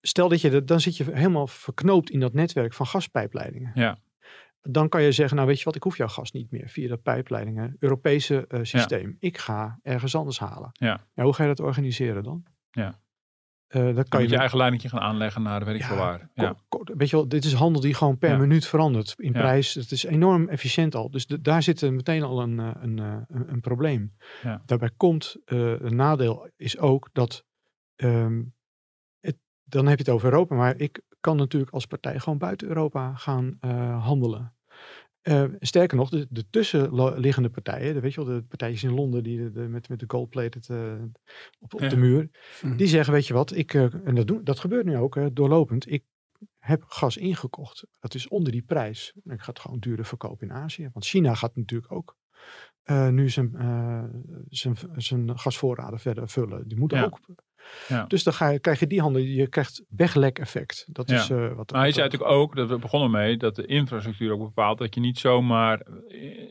Stel 0.00 0.28
dat 0.28 0.40
je, 0.40 0.64
dan 0.64 0.80
zit 0.80 0.96
je 0.96 1.04
helemaal 1.04 1.46
verknoopt 1.46 2.10
in 2.10 2.20
dat 2.20 2.32
netwerk 2.32 2.74
van 2.74 2.86
gaspijpleidingen. 2.86 3.70
Ja. 3.74 3.98
Dan 4.62 4.88
kan 4.88 5.02
je 5.02 5.12
zeggen, 5.12 5.36
nou 5.36 5.48
weet 5.48 5.58
je 5.58 5.64
wat, 5.64 5.74
ik 5.74 5.82
hoef 5.82 5.96
jouw 5.96 6.08
gas 6.08 6.32
niet 6.32 6.50
meer 6.50 6.68
via 6.68 6.88
dat 6.88 7.02
pijpleidingen, 7.02 7.76
Europese 7.78 8.44
uh, 8.48 8.58
systeem. 8.62 9.16
Ik 9.18 9.38
ga 9.38 9.78
ergens 9.82 10.14
anders 10.14 10.38
halen. 10.38 10.70
Ja. 10.72 11.06
hoe 11.14 11.32
ga 11.32 11.42
je 11.42 11.48
dat 11.48 11.60
organiseren 11.66 12.22
dan? 12.22 12.44
Ja. 12.70 13.00
Uh, 13.68 13.94
dat 13.94 14.08
kan 14.08 14.22
je, 14.22 14.28
je 14.28 14.36
eigen 14.36 14.58
leidingje 14.58 14.88
gaan 14.88 15.00
aanleggen 15.00 15.42
naar 15.42 15.58
de 15.58 15.64
weet 15.64 15.74
ik 15.74 15.80
ja, 15.80 15.96
waar. 15.96 16.30
Ja. 16.34 16.56
Weet 16.84 17.10
je 17.10 17.16
wel, 17.16 17.28
dit 17.28 17.44
is 17.44 17.52
handel 17.52 17.80
die 17.80 17.94
gewoon 17.94 18.18
per 18.18 18.38
minuut 18.38 18.66
verandert 18.66 19.14
in 19.16 19.32
prijs. 19.32 19.74
Het 19.74 19.90
is 19.90 20.04
enorm 20.04 20.48
efficiënt 20.48 20.94
al. 20.94 21.10
Dus 21.10 21.26
de, 21.26 21.40
daar 21.40 21.62
zit 21.62 21.90
meteen 21.90 22.22
al 22.22 22.40
een, 22.40 22.58
eh, 22.58 22.70
een, 22.80 22.98
eh, 22.98 23.16
een, 23.28 23.52
een 23.52 23.60
probleem. 23.60 24.16
Daarbij 24.64 24.90
komt, 24.96 25.36
uh, 25.46 25.80
een 25.80 25.96
nadeel 25.96 26.50
is 26.56 26.78
ook 26.78 27.08
dat, 27.12 27.44
um, 27.96 28.54
het, 29.20 29.36
dan 29.64 29.86
heb 29.86 29.98
je 29.98 30.04
het 30.04 30.14
over 30.14 30.32
Europa, 30.32 30.54
maar 30.54 30.76
ik 30.76 31.02
kan 31.20 31.36
natuurlijk 31.36 31.72
als 31.72 31.86
partij 31.86 32.18
gewoon 32.18 32.38
buiten 32.38 32.68
Europa 32.68 33.14
gaan 33.14 33.58
uh, 33.60 34.04
handelen. 34.04 34.53
Uh, 35.28 35.44
sterker 35.60 35.96
nog, 35.96 36.10
de, 36.10 36.26
de 36.30 36.50
tussenliggende 36.50 37.50
partijen, 37.50 37.94
de, 37.94 38.00
weet 38.00 38.14
je 38.14 38.24
wel, 38.24 38.34
de 38.34 38.42
partijtjes 38.42 38.82
in 38.82 38.94
Londen 38.94 39.22
die 39.22 39.52
de, 39.52 39.60
met, 39.60 39.88
met 39.88 40.00
de 40.00 40.04
gold-plated 40.08 40.68
uh, 40.68 40.92
op, 41.60 41.74
op 41.74 41.80
ja. 41.80 41.88
de 41.88 41.96
muur, 41.96 42.30
mm. 42.62 42.76
die 42.76 42.86
zeggen, 42.86 43.12
weet 43.12 43.26
je 43.26 43.34
wat, 43.34 43.56
ik, 43.56 43.74
uh, 43.74 43.94
en 44.04 44.14
dat, 44.14 44.26
doen, 44.26 44.44
dat 44.44 44.60
gebeurt 44.60 44.84
nu 44.84 44.96
ook 44.96 45.36
doorlopend, 45.36 45.90
ik 45.90 46.04
heb 46.58 46.84
gas 46.86 47.16
ingekocht. 47.16 47.86
Dat 48.00 48.14
is 48.14 48.28
onder 48.28 48.52
die 48.52 48.62
prijs. 48.62 49.12
Ik 49.24 49.40
ga 49.40 49.50
het 49.50 49.58
gewoon 49.58 49.78
duurder 49.78 50.04
verkopen 50.04 50.48
in 50.48 50.54
Azië. 50.54 50.90
Want 50.92 51.04
China 51.04 51.34
gaat 51.34 51.56
natuurlijk 51.56 51.92
ook 51.92 52.16
nu 53.10 53.30
zijn, 53.30 53.50
zijn, 54.48 54.76
zijn 54.96 55.38
gasvoorraden 55.38 55.98
verder 55.98 56.28
vullen. 56.28 56.68
Die 56.68 56.78
moeten 56.78 56.98
ja. 56.98 57.04
ook 57.04 57.20
ja. 57.88 58.04
Dus 58.04 58.22
dan 58.22 58.32
ga 58.32 58.48
je, 58.48 58.58
krijg 58.58 58.80
je 58.80 58.86
die 58.86 59.00
handel, 59.00 59.22
je 59.22 59.48
krijgt 59.48 59.82
weglek 59.88 60.38
effect. 60.38 60.86
Dat 60.88 61.08
ja. 61.08 61.16
is 61.16 61.30
uh, 61.30 61.52
wat. 61.52 61.72
Maar 61.72 61.80
hij 61.80 61.92
zei 61.92 62.04
natuurlijk 62.04 62.32
ook, 62.32 62.56
dat 62.56 62.68
we 62.68 62.78
begonnen 62.78 63.10
mee, 63.10 63.36
dat 63.36 63.56
de 63.56 63.66
infrastructuur 63.66 64.32
ook 64.32 64.40
bepaalt 64.40 64.78
dat 64.78 64.94
je 64.94 65.00
niet 65.00 65.18
zomaar 65.18 65.86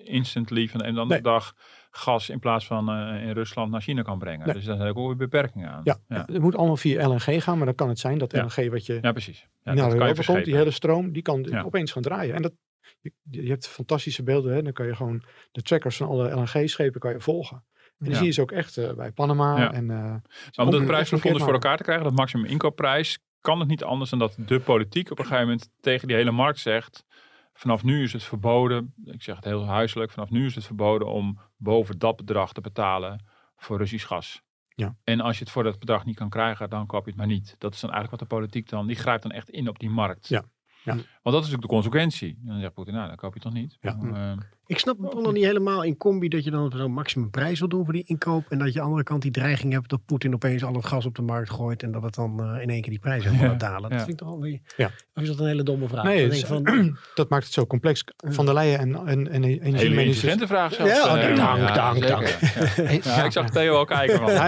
instantly 0.03 0.67
van 0.67 0.79
de 0.79 0.85
een 0.85 0.97
andere 0.97 1.21
nee. 1.21 1.33
dag 1.33 1.55
gas 1.95 2.29
in 2.29 2.39
plaats 2.39 2.65
van 2.65 2.89
uh, 2.89 3.23
in 3.23 3.31
Rusland 3.31 3.71
naar 3.71 3.81
China 3.81 4.01
kan 4.01 4.19
brengen. 4.19 4.45
Nee. 4.45 4.55
Dus 4.55 4.65
daar 4.65 4.77
zijn 4.77 4.89
ook 4.89 5.07
weer 5.07 5.15
beperkingen 5.15 5.69
aan. 5.69 5.81
Ja, 5.83 5.97
ja, 6.07 6.23
het 6.31 6.41
moet 6.41 6.55
allemaal 6.55 6.77
via 6.77 7.07
LNG 7.07 7.43
gaan, 7.43 7.57
maar 7.57 7.65
dan 7.65 7.75
kan 7.75 7.89
het 7.89 7.99
zijn 7.99 8.17
dat 8.17 8.33
LNG 8.33 8.69
wat 8.69 8.85
je 8.85 8.99
ja, 9.01 9.11
precies. 9.11 9.47
Ja, 9.63 9.73
naar 9.73 9.93
Europa 9.93 10.23
komt, 10.23 10.45
die 10.45 10.55
hele 10.55 10.71
stroom, 10.71 11.11
die 11.11 11.21
kan 11.21 11.63
opeens 11.63 11.91
gaan 11.91 12.01
draaien. 12.01 12.35
En 12.35 12.41
dat, 12.41 12.53
je, 12.99 13.11
je 13.29 13.49
hebt 13.49 13.67
fantastische 13.67 14.23
beelden, 14.23 14.53
hè? 14.53 14.61
dan 14.61 14.73
kan 14.73 14.85
je 14.85 14.95
gewoon 14.95 15.23
de 15.51 15.61
trackers 15.61 15.97
van 15.97 16.07
alle 16.07 16.35
LNG-schepen 16.35 16.99
kan 16.99 17.11
je 17.11 17.19
volgen. 17.19 17.63
En 18.03 18.09
die 18.09 18.17
zie 18.17 18.25
je 18.25 18.31
ze 18.31 18.41
ook 18.41 18.51
echt 18.51 18.77
uh, 18.77 18.93
bij 18.93 19.11
Panama. 19.11 19.71
En, 19.71 19.83
uh, 19.83 19.97
maar 19.97 20.65
om 20.65 20.71
dat 20.71 20.85
prijsplafond 20.85 21.33
dus 21.33 21.43
voor 21.43 21.53
elkaar 21.53 21.77
te 21.77 21.83
krijgen, 21.83 22.03
dat 22.03 22.15
maximum 22.15 22.45
inkoopprijs, 22.45 23.19
kan 23.41 23.59
het 23.59 23.67
niet 23.67 23.83
anders 23.83 24.09
dan 24.09 24.19
dat 24.19 24.35
de 24.37 24.59
politiek 24.59 25.11
op 25.11 25.19
een 25.19 25.25
gegeven 25.25 25.45
moment 25.45 25.71
tegen 25.79 26.07
die 26.07 26.17
hele 26.17 26.31
markt 26.31 26.59
zegt, 26.59 27.05
vanaf 27.53 27.83
nu 27.83 28.03
is 28.03 28.13
het 28.13 28.23
verboden, 28.23 28.93
ik 29.05 29.21
zeg 29.21 29.35
het 29.35 29.45
heel 29.45 29.65
huiselijk, 29.65 30.11
vanaf 30.11 30.29
nu 30.29 30.45
is 30.45 30.55
het 30.55 30.65
verboden 30.65 31.07
om 31.07 31.39
boven 31.57 31.99
dat 31.99 32.15
bedrag 32.15 32.53
te 32.53 32.61
betalen 32.61 33.25
voor 33.57 33.77
Russisch 33.77 34.07
gas. 34.07 34.41
Ja. 34.75 34.95
En 35.03 35.19
als 35.19 35.37
je 35.37 35.43
het 35.43 35.53
voor 35.53 35.63
dat 35.63 35.79
bedrag 35.79 36.05
niet 36.05 36.15
kan 36.15 36.29
krijgen, 36.29 36.69
dan 36.69 36.85
koop 36.85 37.03
je 37.03 37.09
het 37.09 37.19
maar 37.19 37.27
niet. 37.27 37.55
Dat 37.57 37.73
is 37.73 37.79
dan 37.79 37.91
eigenlijk 37.91 38.21
wat 38.21 38.29
de 38.29 38.35
politiek 38.35 38.69
dan, 38.69 38.87
die 38.87 38.95
grijpt 38.95 39.23
dan 39.23 39.31
echt 39.31 39.49
in 39.49 39.67
op 39.67 39.79
die 39.79 39.89
markt. 39.89 40.27
Ja. 40.27 40.43
Ja. 40.83 40.93
Want 40.93 41.05
dat 41.23 41.33
is 41.33 41.33
natuurlijk 41.33 41.61
de 41.61 41.67
consequentie. 41.67 42.39
Dan 42.41 42.59
zegt 42.59 42.73
Poetin, 42.73 42.93
nou, 42.93 43.07
dan 43.07 43.15
koop 43.15 43.33
je 43.33 43.39
het 43.39 43.53
toch 43.53 43.61
niet. 43.61 43.77
Ja. 43.81 43.97
Uh, 44.03 44.37
Ik 44.67 44.79
snap 44.79 44.97
het 45.01 45.13
nog 45.13 45.33
niet 45.33 45.43
helemaal 45.45 45.83
in 45.83 45.97
combi 45.97 46.27
dat 46.27 46.43
je 46.43 46.51
dan 46.51 46.73
zo'n 46.77 46.91
maximum 46.91 47.29
prijs 47.29 47.59
wil 47.59 47.67
doen 47.67 47.83
voor 47.83 47.93
die 47.93 48.03
inkoop. 48.07 48.45
En 48.49 48.57
dat 48.59 48.67
je 48.67 48.73
aan 48.73 48.79
de 48.79 48.81
andere 48.89 49.03
kant 49.03 49.21
die 49.21 49.31
dreiging 49.31 49.73
hebt 49.73 49.89
dat 49.89 49.99
Poetin 50.05 50.33
opeens 50.33 50.63
al 50.63 50.73
het 50.73 50.85
gas 50.85 51.05
op 51.05 51.15
de 51.15 51.21
markt 51.21 51.49
gooit. 51.49 51.83
En 51.83 51.91
dat 51.91 52.03
het 52.03 52.15
dan 52.15 52.39
eh, 52.55 52.61
in 52.61 52.69
één 52.69 52.81
keer 52.81 52.89
die 52.89 52.99
prijzen 52.99 53.29
helemaal 53.31 53.49
gaat 53.51 53.59
dalen. 53.59 53.81
Dat 53.81 53.91
ja. 53.91 53.97
vind 53.97 54.09
ik 54.09 54.17
toch 54.17 54.27
wel 54.27 54.39
weer... 54.41 54.59
Ja. 54.77 54.91
Of 55.15 55.21
is 55.23 55.27
dat 55.29 55.39
een 55.39 55.45
hele 55.47 55.63
domme 55.63 55.87
vraag? 55.87 56.03
Nee, 56.03 56.27
is- 56.27 56.43
van, 56.43 56.63
dat 57.15 57.29
maakt 57.29 57.43
het 57.43 57.53
zo 57.53 57.65
complex. 57.65 58.03
Van 58.17 58.45
der 58.45 58.53
Leyen 58.53 58.79
en, 58.79 58.95
en, 59.07 59.27
en 59.31 59.43
energieministers. 59.43 60.33
intelligente 60.33 60.47
vraag 60.47 60.73
zelfs. 60.73 60.91
Ja, 60.91 61.17
eh, 61.17 61.35
dank, 61.35 61.57
ja, 61.57 61.73
dank, 61.73 62.07
dank. 62.07 62.27
Ja. 62.27 62.91
Ja, 63.15 63.23
ik 63.23 63.31
zag 63.31 63.49
Theo 63.49 63.75
al 63.75 63.85
kijken. 63.85 64.21
Man. 64.21 64.29
Hoe, 64.31 64.39
ga 64.39 64.47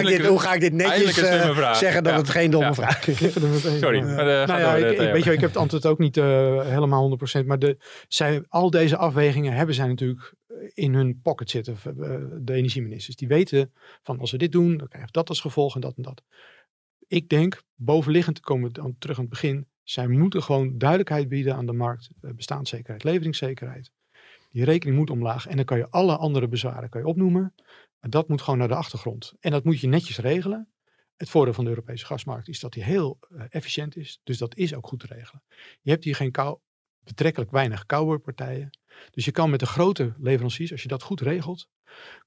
ik 0.00 0.06
dit, 0.06 0.18
een- 0.18 0.26
hoe 0.26 0.40
ga 0.40 0.54
ik 0.54 0.60
dit 0.60 0.72
netjes 0.72 1.18
eh, 1.18 1.74
zeggen 1.74 2.02
dat 2.02 2.12
Ja. 2.12 2.18
het 2.18 2.28
geen 2.30 2.50
domme 2.50 2.66
Ja. 2.66 2.74
vraag 2.74 3.06
is? 3.08 3.32
Sorry, 3.80 4.02
maar 4.02 4.40
eh, 4.40 4.46
Nou 4.46 4.60
ja, 4.60 4.74
door, 4.74 4.84
eh, 4.84 5.06
ik, 5.06 5.12
weet 5.12 5.24
je, 5.24 5.32
ik 5.32 5.40
heb 5.40 5.48
het 5.48 5.58
antwoord 5.58 5.86
ook 5.86 5.98
niet 5.98 6.16
eh, 6.16 6.24
helemaal 6.64 7.18
100%. 7.42 7.46
Maar 7.46 7.58
de, 7.58 7.76
zij, 8.08 8.42
al 8.48 8.70
deze 8.70 8.96
afwegingen 8.96 9.16
hebben 9.32 9.74
zij 9.74 9.86
natuurlijk 9.86 10.34
in 10.74 10.94
hun 10.94 11.20
pocket 11.22 11.50
zitten. 11.50 11.76
eh, 11.84 11.92
De 12.40 12.52
energieministers. 12.52 13.16
Die 13.16 13.28
weten 13.28 13.72
van 14.02 14.18
als 14.18 14.30
we 14.30 14.38
dit 14.38 14.52
doen, 14.52 14.76
dan 14.76 14.88
krijgen 14.88 15.12
dat 15.12 15.28
als 15.28 15.40
gevolg 15.40 15.74
en 15.74 15.80
dat 15.80 15.96
en 15.96 16.02
dat. 16.02 16.22
Ik 17.06 17.28
denk, 17.28 17.62
bovenliggend 17.74 18.40
komen 18.40 18.66
we 18.66 18.72
dan 18.72 18.96
terug 18.98 19.16
aan 19.16 19.22
het 19.22 19.32
begin. 19.32 19.66
Zij 19.82 20.08
moeten 20.08 20.42
gewoon 20.42 20.78
duidelijkheid 20.78 21.28
bieden 21.28 21.54
aan 21.54 21.66
de 21.66 21.72
markt. 21.72 22.08
eh, 22.20 22.30
Bestaanszekerheid, 22.30 23.04
leveringszekerheid. 23.04 23.90
Die 24.50 24.64
rekening 24.64 24.96
moet 24.98 25.10
omlaag. 25.10 25.46
En 25.46 25.56
dan 25.56 25.64
kan 25.64 25.78
je 25.78 25.90
alle 25.90 26.16
andere 26.16 26.48
bezwaren 26.48 26.88
kan 26.88 27.00
je 27.00 27.06
opnoemen. 27.06 27.54
Maar 28.00 28.10
dat 28.10 28.28
moet 28.28 28.42
gewoon 28.42 28.58
naar 28.58 28.68
de 28.68 28.74
achtergrond. 28.74 29.32
En 29.40 29.50
dat 29.50 29.64
moet 29.64 29.80
je 29.80 29.86
netjes 29.86 30.18
regelen. 30.18 30.68
Het 31.16 31.30
voordeel 31.30 31.54
van 31.54 31.64
de 31.64 31.70
Europese 31.70 32.06
gasmarkt 32.06 32.48
is 32.48 32.60
dat 32.60 32.72
die 32.72 32.84
heel 32.84 33.18
eh, 33.20 33.44
efficiënt 33.48 33.96
is. 33.96 34.20
Dus 34.24 34.38
dat 34.38 34.56
is 34.56 34.74
ook 34.74 34.86
goed 34.86 35.00
te 35.00 35.06
regelen. 35.06 35.42
Je 35.80 35.90
hebt 35.90 36.04
hier 36.04 36.14
geen 36.14 36.30
kou, 36.30 36.58
betrekkelijk 36.98 37.50
weinig 37.50 37.86
cowboypartijen. 37.86 38.70
Dus 39.10 39.24
je 39.24 39.30
kan 39.30 39.50
met 39.50 39.60
de 39.60 39.66
grote 39.66 40.12
leveranciers, 40.18 40.72
als 40.72 40.82
je 40.82 40.88
dat 40.88 41.02
goed 41.02 41.20
regelt, 41.20 41.68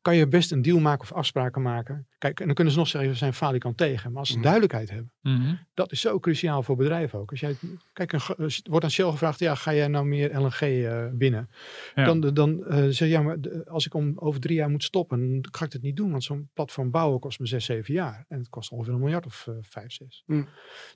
kan 0.01 0.15
je 0.15 0.27
best 0.27 0.51
een 0.51 0.61
deal 0.61 0.79
maken 0.79 1.01
of 1.01 1.11
afspraken 1.13 1.61
maken. 1.61 2.07
Kijk, 2.17 2.39
en 2.39 2.45
dan 2.45 2.55
kunnen 2.55 2.73
ze 2.73 2.79
nog 2.79 2.87
zeggen, 2.87 3.11
we 3.11 3.17
zijn 3.17 3.33
falikant 3.33 3.77
tegen. 3.77 4.09
Maar 4.11 4.19
als 4.19 4.27
ze 4.27 4.33
Mhm. 4.33 4.43
duidelijkheid 4.43 4.89
hebben, 4.89 5.11
Mhm. 5.21 5.55
dat 5.73 5.91
is 5.91 6.01
zo 6.01 6.19
cruciaal 6.19 6.63
voor 6.63 6.75
bedrijven 6.75 7.19
ook. 7.19 7.31
Als 7.31 7.39
jij, 7.39 7.55
kijk, 7.93 8.11
een, 8.13 8.19
er 8.37 8.59
wordt 8.63 8.85
aan 8.85 8.91
Shell 8.91 9.09
gevraagd, 9.09 9.39
ja, 9.39 9.55
ga 9.55 9.73
jij 9.73 9.87
nou 9.87 10.05
meer 10.05 10.39
LNG 10.39 10.59
eh 10.61 11.07
binnen? 11.13 11.49
Ja. 11.95 12.05
Dan, 12.05 12.33
dan 12.33 12.65
eh 12.65 12.77
zeg 12.83 12.97
je, 12.97 13.07
ja, 13.07 13.21
maar 13.21 13.37
als 13.65 13.85
ik 13.85 13.93
om 13.93 14.13
over 14.15 14.39
drie 14.41 14.55
jaar 14.55 14.69
moet 14.69 14.83
stoppen, 14.83 15.19
dan 15.41 15.51
ga 15.51 15.65
ik 15.65 15.73
het 15.73 15.81
niet 15.81 15.95
doen. 15.95 16.11
Want 16.11 16.23
zo'n 16.23 16.49
platform 16.53 16.91
bouwen 16.91 17.19
kost 17.19 17.39
me 17.39 17.45
zes, 17.45 17.65
zeven 17.65 17.93
jaar. 17.93 18.25
En 18.27 18.37
het 18.39 18.49
kost 18.49 18.71
ongeveer 18.71 18.93
een 18.93 18.99
miljard 18.99 19.25
of 19.25 19.47
eh, 19.47 19.53
vijf, 19.61 19.91
zes. 19.91 20.23
Mm. 20.25 20.47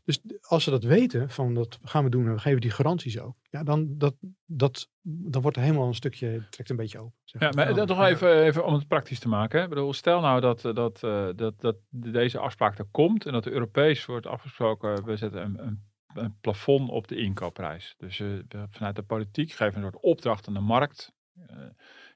Dus 0.04 0.20
als 0.42 0.64
ze 0.64 0.70
dat 0.70 0.84
weten, 0.84 1.30
van 1.30 1.54
dat 1.54 1.80
gaan 1.84 2.04
we 2.04 2.10
doen 2.10 2.26
en 2.26 2.34
we 2.34 2.40
geven 2.40 2.62
die 2.62 2.72
garanties 2.72 3.20
ook. 3.20 3.36
Ja, 3.50 3.64
dan, 3.64 3.98
dat, 3.98 4.16
dat, 4.46 4.90
dan 5.02 5.42
wordt 5.42 5.58
er 5.58 5.64
helemaal 5.64 5.88
een 5.88 5.94
stukje, 5.96 6.48
trekt 6.50 6.70
een 6.70 6.76
beetje 6.76 7.00
open. 7.00 7.20
zeg 7.24 7.42
Ja, 7.42 7.50
maar 7.56 7.68
Ja. 7.70 7.74
dat 7.74 7.88
toch 7.88 8.04
even, 8.04 8.44
even 8.44 8.66
om 8.66 8.74
het 8.74 8.88
praktisch 8.88 9.20
te 9.20 9.28
maken. 9.28 9.58
Hè? 9.58 9.64
Ik 9.64 9.70
bedoel, 9.70 9.94
stel 9.94 10.22
nou 10.22 10.42
dat, 10.42 10.66
eh, 10.66 10.74
dat, 10.74 11.04
eh, 11.04 11.28
dat, 11.36 11.62
dat 11.62 11.76
deze 11.90 12.40
afspraak 12.40 12.78
er 12.78 12.88
komt 12.92 13.26
en 13.26 13.34
dat 13.34 13.46
er 13.46 13.52
Europees 13.52 14.06
wordt 14.06 14.26
afgesproken, 14.28 15.06
we 15.06 15.18
zetten 15.18 15.42
een, 15.42 15.66
een, 15.68 15.84
een 16.14 16.38
plafond 16.42 16.90
op 16.90 17.08
de 17.08 17.16
inkoopprijs. 17.16 17.94
Dus 17.98 18.20
eh, 18.20 18.30
vanuit 18.70 18.96
de 18.96 19.04
politiek 19.04 19.52
geven 19.52 19.76
een 19.76 19.82
soort 19.92 20.04
opdracht 20.04 20.48
aan 20.48 20.54
de 20.54 20.60
markt. 20.60 21.14
Eh, 21.48 21.58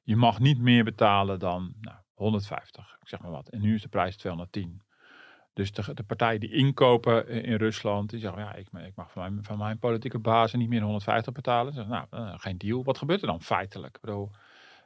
je 0.03 0.15
mag 0.15 0.39
niet 0.39 0.59
meer 0.59 0.83
betalen 0.83 1.39
dan 1.39 1.73
nou, 1.81 1.97
150, 2.13 2.97
ik 3.01 3.07
zeg 3.07 3.19
maar 3.21 3.31
wat. 3.31 3.49
En 3.49 3.61
nu 3.61 3.73
is 3.75 3.81
de 3.81 3.87
prijs 3.87 4.17
210. 4.17 4.81
Dus 5.59 5.71
de, 5.71 5.93
de 5.93 6.03
partijen 6.03 6.39
die 6.39 6.51
inkopen 6.51 7.27
in 7.27 7.55
Rusland, 7.55 8.09
die 8.09 8.19
zeggen, 8.19 8.41
ja, 8.41 8.55
ik, 8.55 8.67
ik 8.85 8.95
mag 8.95 9.11
van 9.11 9.21
mijn, 9.21 9.43
van 9.43 9.57
mijn 9.57 9.79
politieke 9.79 10.19
bazen 10.19 10.59
niet 10.59 10.69
meer 10.69 10.81
150 10.81 11.33
betalen. 11.33 11.73
Ze 11.73 11.79
zeggen, 11.79 12.07
nou, 12.09 12.25
eh, 12.25 12.39
geen 12.39 12.57
deal. 12.57 12.83
Wat 12.83 12.97
gebeurt 12.97 13.21
er 13.21 13.27
dan 13.27 13.41
feitelijk? 13.41 13.95
Ik 13.95 14.01
bedoel, 14.01 14.31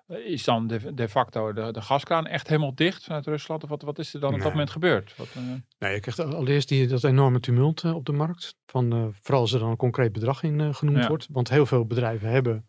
eh, 0.08 0.18
is 0.18 0.44
dan 0.44 0.68
de, 0.68 0.94
de 0.94 1.10
facto 1.10 1.54
de, 1.54 1.72
de 1.72 1.82
gaskraan 1.82 2.28
echt 2.28 2.48
helemaal 2.48 2.76
dicht 2.76 3.04
vanuit 3.04 3.26
Rusland? 3.26 3.64
Of 3.64 3.70
wat, 3.70 3.82
wat 3.82 4.00
is 4.00 4.14
er 4.14 4.20
dan 4.20 4.34
op 4.34 4.40
dat 4.42 4.52
moment 4.52 4.70
gebeurd? 4.70 5.16
Wat, 5.18 5.28
eh, 5.36 5.42
Nee, 5.80 5.94
je 5.94 6.00
krijgt 6.00 6.20
allereerst 6.20 6.70
die, 6.70 6.88
dat 6.88 7.04
enorme 7.04 7.40
tumult 7.40 7.84
op 7.84 8.06
de 8.06 8.12
markt. 8.12 8.56
Van, 8.66 9.14
vooral 9.22 9.42
als 9.42 9.54
er 9.54 9.60
dan 9.60 9.70
een 9.70 9.76
concreet 9.76 10.12
bedrag 10.12 10.44
in 10.44 10.76
genoemd 10.76 11.02
Ja. 11.02 11.08
wordt. 11.08 11.28
Want 11.32 11.50
heel 11.50 11.66
veel 11.66 11.86
bedrijven 11.86 12.30
hebben 12.30 12.66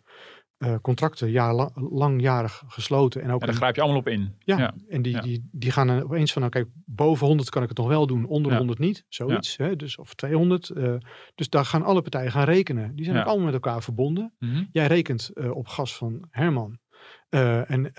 eh, 0.64 0.74
contracten 0.82 1.30
jaar, 1.30 1.54
lang- 1.54 1.72
langjarig 1.74 2.62
gesloten. 2.66 3.22
En 3.22 3.30
ook 3.30 3.40
en 3.40 3.46
daar 3.46 3.56
grijp 3.56 3.74
je 3.74 3.80
allemaal 3.80 4.00
op 4.00 4.08
in. 4.08 4.34
Ja, 4.38 4.58
Ja. 4.58 4.74
en 4.88 5.02
die, 5.02 5.12
ja. 5.12 5.20
die, 5.20 5.48
die 5.52 5.70
gaan 5.70 5.88
er 5.88 6.04
opeens 6.04 6.32
van, 6.32 6.40
nou 6.42 6.52
kijk, 6.54 6.68
boven 6.84 7.26
100 7.26 7.50
kan 7.50 7.62
ik 7.62 7.68
het 7.68 7.78
nog 7.78 7.88
wel 7.88 8.06
doen, 8.06 8.26
onder 8.26 8.50
Ja. 8.52 8.56
100 8.58 8.78
niet, 8.78 9.04
zoiets. 9.08 9.56
Hè, 9.56 9.76
dus, 9.76 9.96
of 9.96 10.14
200. 10.14 10.68
eh, 10.70 10.94
dus 11.34 11.48
daar 11.48 11.64
gaan 11.64 11.82
alle 11.82 12.02
partijen 12.02 12.30
gaan 12.32 12.44
rekenen. 12.44 12.94
Die 12.96 13.04
zijn 13.04 13.18
ook 13.18 13.26
allemaal 13.26 13.44
met 13.44 13.54
elkaar 13.54 13.82
verbonden. 13.82 14.32
Mhm. 14.38 14.64
Jij 14.72 14.86
rekent 14.86 15.28
eh, 15.34 15.50
op 15.56 15.68
gas 15.68 15.96
van 15.96 16.26
Herman. 16.30 16.78
en 17.66 17.90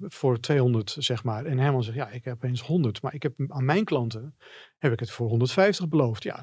voor 0.00 0.40
200 0.40 0.96
zeg 0.98 1.24
maar. 1.24 1.44
En 1.44 1.58
Herman 1.58 1.82
zegt, 1.82 1.96
ja, 1.96 2.08
ik 2.08 2.24
heb 2.24 2.34
opeens 2.34 2.60
100. 2.60 3.02
Maar 3.02 3.14
ik 3.14 3.22
heb 3.22 3.34
aan 3.48 3.64
mijn 3.64 3.84
klanten, 3.84 4.36
heb 4.78 4.92
ik 4.92 5.00
het 5.00 5.10
voor 5.10 5.28
150 5.28 5.88
beloofd. 5.88 6.22
Ja, 6.22 6.40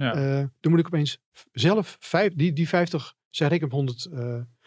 dan 0.60 0.72
moet 0.72 0.80
ik 0.80 0.86
opeens 0.86 1.20
zelf, 1.52 1.98
vijf, 2.00 2.34
die, 2.36 2.54
die 2.54 2.68
50, 2.68 3.14
zij 3.30 3.48
rekent 3.48 3.72
op 3.72 3.78
100 3.78 4.10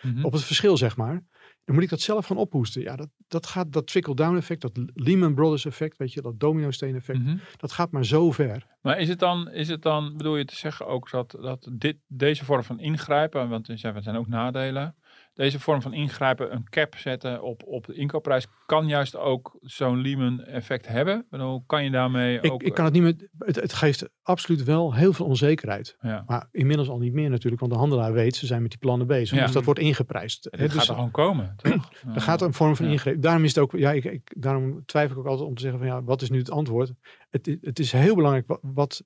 Mhm. 0.05 0.25
op 0.25 0.33
het 0.33 0.45
verschil, 0.45 0.77
zeg 0.77 0.97
maar. 0.97 1.23
Dan 1.65 1.75
moet 1.75 1.85
ik 1.85 1.91
dat 1.91 2.01
zelf 2.01 2.27
gaan 2.27 2.37
ophoesten. 2.37 2.83
Ja, 2.83 2.97
dat, 2.97 3.09
dat 3.29 3.47
gaat, 3.47 3.73
dat 3.73 3.87
trickle-down 3.87 4.37
effect, 4.37 4.61
dat 4.61 4.79
Lehman 4.95 5.35
Brothers 5.35 5.65
effect, 5.65 5.97
weet 5.97 6.13
je, 6.13 6.23
dat 6.23 6.41
domino-steen 6.41 6.95
effect, 6.95 7.19
Mhm. 7.19 7.37
dat 7.57 7.73
gaat 7.73 7.91
maar 7.91 8.05
zo 8.05 8.31
ver. 8.33 8.67
Maar 8.83 8.99
is 8.99 9.09
het 9.09 9.19
dan, 9.19 9.51
is 9.51 9.69
het 9.69 9.83
dan, 9.83 10.17
bedoel 10.17 10.37
je 10.37 10.45
te 10.45 10.57
zeggen 10.57 10.87
ook 10.87 11.11
dat, 11.11 11.31
dat 11.41 11.69
dit, 11.73 11.97
deze 12.07 12.45
vorm 12.45 12.63
van 12.63 12.81
ingrijpen, 12.81 13.49
want 13.49 13.69
er 13.69 13.79
zijn, 13.79 13.95
er 13.97 14.03
zijn 14.03 14.17
ook 14.17 14.29
nadelen, 14.29 14.97
deze 15.35 15.61
vorm 15.61 15.83
van 15.83 15.93
ingrijpen, 15.93 16.53
een 16.53 16.69
cap 16.69 16.97
zetten 16.97 17.43
op, 17.43 17.63
op 17.67 17.87
de 17.87 17.95
inkoopprijs, 17.95 18.47
kan 18.67 18.89
juist 18.89 19.17
ook 19.17 19.57
zo'n 19.61 20.01
Lehman 20.01 20.41
effect 20.45 20.89
hebben? 20.89 21.27
Bedoel, 21.31 21.63
kan 21.67 21.85
je 21.85 21.91
daarmee 21.91 22.39
Ik, 22.41 22.53
ook... 22.53 22.63
ik 22.63 22.75
kan 22.75 22.85
het 22.85 22.95
niet 22.95 23.03
meer, 23.03 23.29
het, 23.39 23.57
het 23.57 23.73
geeft 23.73 24.09
absoluut 24.23 24.65
wel 24.65 24.95
heel 24.95 25.13
veel 25.13 25.27
onzekerheid. 25.27 25.97
ja. 26.01 26.25
Maar 26.27 26.49
inmiddels 26.53 26.89
al 26.89 26.99
niet 26.99 27.13
meer 27.13 27.31
natuurlijk, 27.31 27.61
want 27.61 27.73
de 27.73 27.79
handelaar 27.79 28.13
weet, 28.13 28.37
ze 28.37 28.47
zijn 28.47 28.63
met 28.63 28.71
die 28.71 28.81
plannen 28.81 29.07
bezig. 29.07 29.37
Ja. 29.39 29.45
Dus 29.45 29.53
dat 29.55 29.65
wordt 29.65 29.81
ingeprijsd. 29.81 30.43
Dit 30.43 30.61
dus 30.61 30.73
gaat 30.73 30.89
er 30.89 30.95
gewoon 30.95 31.11
komen, 31.11 31.55
toch? 31.63 31.91
er 32.15 32.21
gaat 32.21 32.43
een 32.43 32.55
vorm 32.55 32.77
van 32.77 32.87
Ja. 32.87 32.93
ingreep. 32.93 33.23
Daarom 33.23 33.45
is 33.45 33.55
het 33.55 33.65
ook, 33.65 33.73
ja, 33.73 33.93
ik, 33.93 34.05
ik, 34.05 34.35
daarom 34.37 34.85
twijfel 34.87 35.13
ik 35.13 35.21
ook 35.21 35.29
altijd 35.29 35.49
om 35.49 35.55
te 35.55 35.63
zeggen 35.63 35.79
van 35.79 35.89
ja, 35.89 36.03
wat 36.03 36.23
is 36.23 36.31
nu 36.31 36.39
het 36.39 36.51
antwoord? 36.51 36.93
Het, 37.31 37.57
het 37.61 37.79
is 37.79 37.93
heel 37.93 38.15
belangrijk 38.15 38.47
wat, 38.47 38.61
wat 38.63 39.05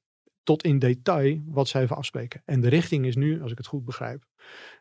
tot 0.49 0.63
in 0.63 0.79
detail 0.79 1.41
wat 1.47 1.69
zij 1.69 1.83
even 1.83 1.97
afspreken. 1.97 2.43
En 2.45 2.61
de 2.61 2.69
richting 2.69 3.07
is 3.07 3.17
nu, 3.17 3.43
als 3.43 3.51
ik 3.53 3.59
het 3.59 3.67
goed 3.67 3.85
begrijp, 3.85 4.25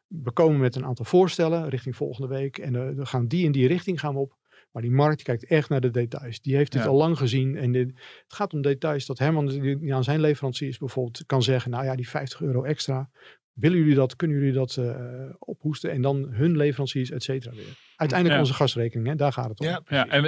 we 0.08 0.32
komen 0.32 0.60
met 0.60 0.76
een 0.76 0.86
aantal 0.86 1.06
voorstellen 1.06 1.70
richting 1.70 1.96
volgende 1.96 2.28
week 2.28 2.58
en 2.58 2.76
eh, 2.76 2.96
we 2.96 3.06
gaan 3.06 3.28
die 3.28 3.46
en 3.46 3.52
die 3.52 3.68
richting 3.68 4.00
gaan 4.00 4.14
we 4.14 4.20
op. 4.20 4.36
Maar 4.72 4.82
die 4.82 4.92
markt 4.92 5.22
kijkt 5.24 5.46
echt 5.46 5.70
naar 5.70 5.82
de 5.82 5.90
details. 5.92 6.42
Die 6.42 6.56
heeft 6.56 6.72
dit 6.72 6.82
Ja. 6.82 6.88
al 6.88 6.96
lang 6.96 7.18
gezien. 7.18 7.56
En 7.58 7.72
dit, 7.72 7.88
het 7.88 8.34
gaat 8.34 8.54
om 8.54 8.62
details 8.62 9.06
dat 9.06 9.20
Herman 9.20 9.48
die- 9.48 9.80
die 9.80 9.94
aan 9.96 10.04
zijn 10.04 10.20
leveranciers 10.20 10.78
bijvoorbeeld 10.78 11.24
kan 11.26 11.44
zeggen, 11.44 11.72
nou 11.72 11.86
ja, 11.86 11.96
die 11.96 12.10
50 12.10 12.42
euro 12.42 12.64
extra, 12.64 13.10
willen 13.54 13.78
jullie 13.78 13.96
dat, 13.96 14.16
kunnen 14.16 14.38
jullie 14.38 14.54
dat 14.54 14.78
eh, 14.78 15.30
ophoesten? 15.40 15.92
En 15.92 16.02
dan 16.02 16.28
hun 16.30 16.58
leveranciers, 16.58 17.12
et 17.12 17.24
cetera 17.24 17.56
weer. 17.56 17.78
Uiteindelijk 17.98 18.40
Ja. 18.40 18.46
onze 18.48 18.58
gasrekening, 18.58 19.08
hè, 19.08 19.16
daar 19.16 19.34
gaat 19.34 19.50
het 19.50 19.60
om. 19.60 19.66
Ja, 19.66 19.82
Ja, 19.88 20.08
en, 20.08 20.26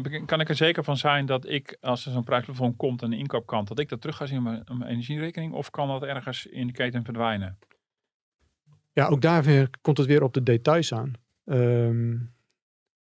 en 0.00 0.26
kan 0.26 0.40
ik 0.40 0.48
er 0.48 0.54
zeker 0.56 0.84
van 0.84 0.96
zijn 0.96 1.26
dat 1.26 1.48
ik, 1.48 1.76
als 1.80 2.06
er 2.06 2.12
zo'n 2.12 2.24
prijsplafond 2.24 2.76
komt 2.76 3.02
aan 3.02 3.10
de 3.10 3.16
inkoopkant, 3.16 3.68
dat 3.68 3.78
ik 3.78 3.88
dat 3.88 4.00
terug 4.00 4.16
ga 4.16 4.26
zien 4.26 4.38
op 4.38 4.68
mijn, 4.68 4.82
energierekening? 4.82 5.52
Of 5.52 5.70
kan 5.70 5.88
dat 5.88 6.02
ergens 6.02 6.46
in 6.46 6.66
de 6.66 6.72
keten 6.72 7.04
verdwijnen? 7.04 7.58
Ja, 8.92 9.06
ook 9.06 9.20
daar 9.20 9.42
weer, 9.42 9.70
komt 9.80 9.98
het 9.98 10.06
weer 10.06 10.22
op 10.22 10.32
de 10.34 10.42
details 10.42 10.92
aan. 10.94 11.12
Ehm, 11.44 12.10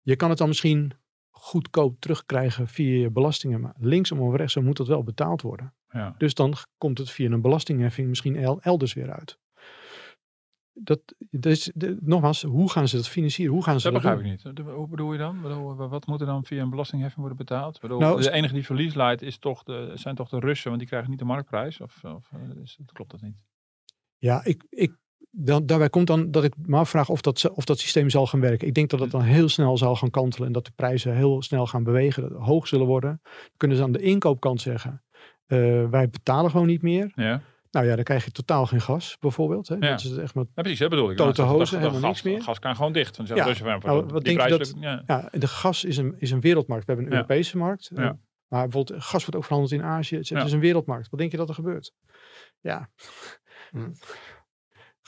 je 0.03 0.17
kan 0.17 0.29
het 0.29 0.39
dan 0.39 0.49
misschien 0.49 0.93
goedkoop 1.31 2.01
terugkrijgen 2.01 2.69
via 2.69 3.01
je 3.01 3.11
belastingen. 3.11 3.61
Maar 3.61 3.75
linksom 3.79 4.21
of 4.21 4.35
rechtsom 4.35 4.65
moet 4.65 4.77
dat 4.77 4.89
wel 4.89 5.03
betaald 5.03 5.43
worden. 5.43 5.75
Ja. 5.91 6.15
Dus 6.19 6.35
dan 6.35 6.55
komt 6.79 6.99
het 6.99 7.11
via 7.11 7.31
een 7.31 7.41
belastingheffing 7.41 8.09
misschien 8.09 8.37
el- 8.37 8.61
elders 8.61 8.93
weer 8.95 9.13
uit. 9.13 9.39
Dat, 10.83 11.01
dus, 11.31 11.71
de, 11.75 11.97
nogmaals, 12.01 12.43
hoe 12.43 12.71
gaan 12.71 12.89
ze 12.89 12.97
dat 12.97 13.09
financieren? 13.09 13.55
Hoe 13.55 13.63
gaan 13.63 13.81
ze 13.81 13.91
Dat 13.91 14.03
dat, 14.03 14.03
begrijp 14.03 14.45
doen? 14.45 14.55
ik 14.55 14.65
niet. 14.67 14.75
Hoe 14.75 14.89
bedoel 14.89 15.13
je 15.13 15.19
dan? 15.19 15.41
Wat 15.89 16.07
moet 16.07 16.21
er 16.21 16.27
dan 16.27 16.45
via 16.45 16.63
een 16.63 16.71
belastingheffing 16.71 17.21
worden 17.21 17.47
betaald? 17.47 17.81
Bedoel, 17.81 17.99
Nou, 17.99 18.23
de 18.23 18.31
enige 18.31 18.55
die 18.55 18.65
verlies 18.65 18.95
leidt 18.95 19.23
is 19.23 19.39
toch 19.39 19.63
de, 19.63 19.93
zijn 19.95 20.15
toch 20.15 20.29
de 20.29 20.39
Russen, 20.39 20.69
want 20.69 20.79
die 20.79 20.89
krijgen 20.89 21.11
niet 21.11 21.19
de 21.19 21.25
marktprijs? 21.25 21.81
Of, 21.81 22.05
of 22.05 22.29
eh, 22.33 22.63
is, 22.63 22.79
klopt 22.93 23.11
dat 23.11 23.21
niet? 23.21 23.37
Ja, 24.19 24.45
ik, 24.45 24.65
ik, 24.71 24.97
dan, 25.31 25.67
daarbij 25.67 25.91
komt 25.91 26.07
dan 26.07 26.31
dat 26.31 26.45
ik 26.45 26.55
me 26.57 26.77
afvraag 26.77 27.09
of 27.09 27.21
dat, 27.21 27.51
of 27.51 27.65
dat 27.65 27.79
systeem 27.79 28.11
zal 28.11 28.27
gaan 28.27 28.41
werken. 28.41 28.69
Ik 28.69 28.75
denk 28.75 28.91
dat 28.91 29.01
het 29.01 29.11
dan 29.11 29.23
heel 29.23 29.49
snel 29.49 29.77
zal 29.77 29.97
gaan 29.97 30.11
kantelen 30.11 30.47
en 30.47 30.53
dat 30.53 30.65
de 30.65 30.73
prijzen 30.75 31.17
heel 31.17 31.43
snel 31.43 31.67
gaan 31.67 31.85
bewegen, 31.85 32.23
dat 32.23 32.41
hoog 32.41 32.67
zullen 32.67 32.87
worden. 32.87 33.21
Dan 33.23 33.57
kunnen 33.57 33.77
ze 33.77 33.83
aan 33.83 33.93
de 33.93 34.03
inkoopkant 34.03 34.61
zeggen, 34.61 35.03
eh, 35.47 35.89
wij 35.89 36.09
betalen 36.11 36.51
gewoon 36.51 36.67
niet 36.67 36.83
meer. 36.83 37.13
Ja, 37.15 37.43
Nou 37.71 37.87
ja, 37.87 37.95
dan 37.95 38.05
krijg 38.05 38.25
je 38.25 38.31
totaal 38.31 38.67
geen 38.67 38.81
gas, 38.81 39.17
bijvoorbeeld. 39.21 39.69
Hè? 39.69 39.75
Ja. 39.75 39.81
Dat 39.91 40.01
is 40.05 40.17
echt 40.17 40.35
maar, 40.35 40.45
ja 40.55 40.63
precies, 40.63 40.79
dat 40.79 40.91
bedoel 40.91 41.11
ik. 41.11 41.17
Tote 41.17 41.43
hozen, 41.43 41.79
helemaal 41.79 42.01
gas, 42.01 42.09
niks 42.11 42.23
meer. 42.23 42.43
gas 42.43 42.59
kan 42.59 42.77
gewoon 42.77 42.93
dicht. 42.93 43.17
Dan 43.17 43.27
Ja. 43.37 43.55
Van, 43.55 43.81
Nou, 43.81 44.07
wat 44.07 44.25
denk 44.25 44.41
je 44.43 44.49
dat- 44.59 44.75
ja. 44.81 45.03
ja, 45.07 45.29
de 45.33 45.49
gas 45.49 45.85
is 45.85 45.97
een, 45.97 46.15
is 46.19 46.31
een 46.31 46.41
wereldmarkt. 46.41 46.87
We 46.87 46.93
hebben 46.93 47.11
een 47.13 47.19
Ja. 47.19 47.25
Europese 47.29 47.57
markt. 47.57 47.91
eh, 47.95 48.05
Ja. 48.05 48.19
maar 48.49 48.63
bijvoorbeeld 48.69 49.03
gas 49.03 49.21
wordt 49.21 49.37
ook 49.37 49.45
verhandeld 49.45 49.73
in 49.73 49.83
Azië. 49.83 50.15
Het 50.15 50.25
is, 50.25 50.31
het 50.31 50.39
Ja. 50.39 50.45
is 50.45 50.53
een 50.53 50.61
wereldmarkt. 50.61 51.11
Wat 51.11 51.19
denk 51.21 51.31
je 51.31 51.37
dat 51.37 51.49
er 51.49 51.55
gebeurt? 51.55 51.93
Ja. 52.61 52.91
Hm. 53.71 53.91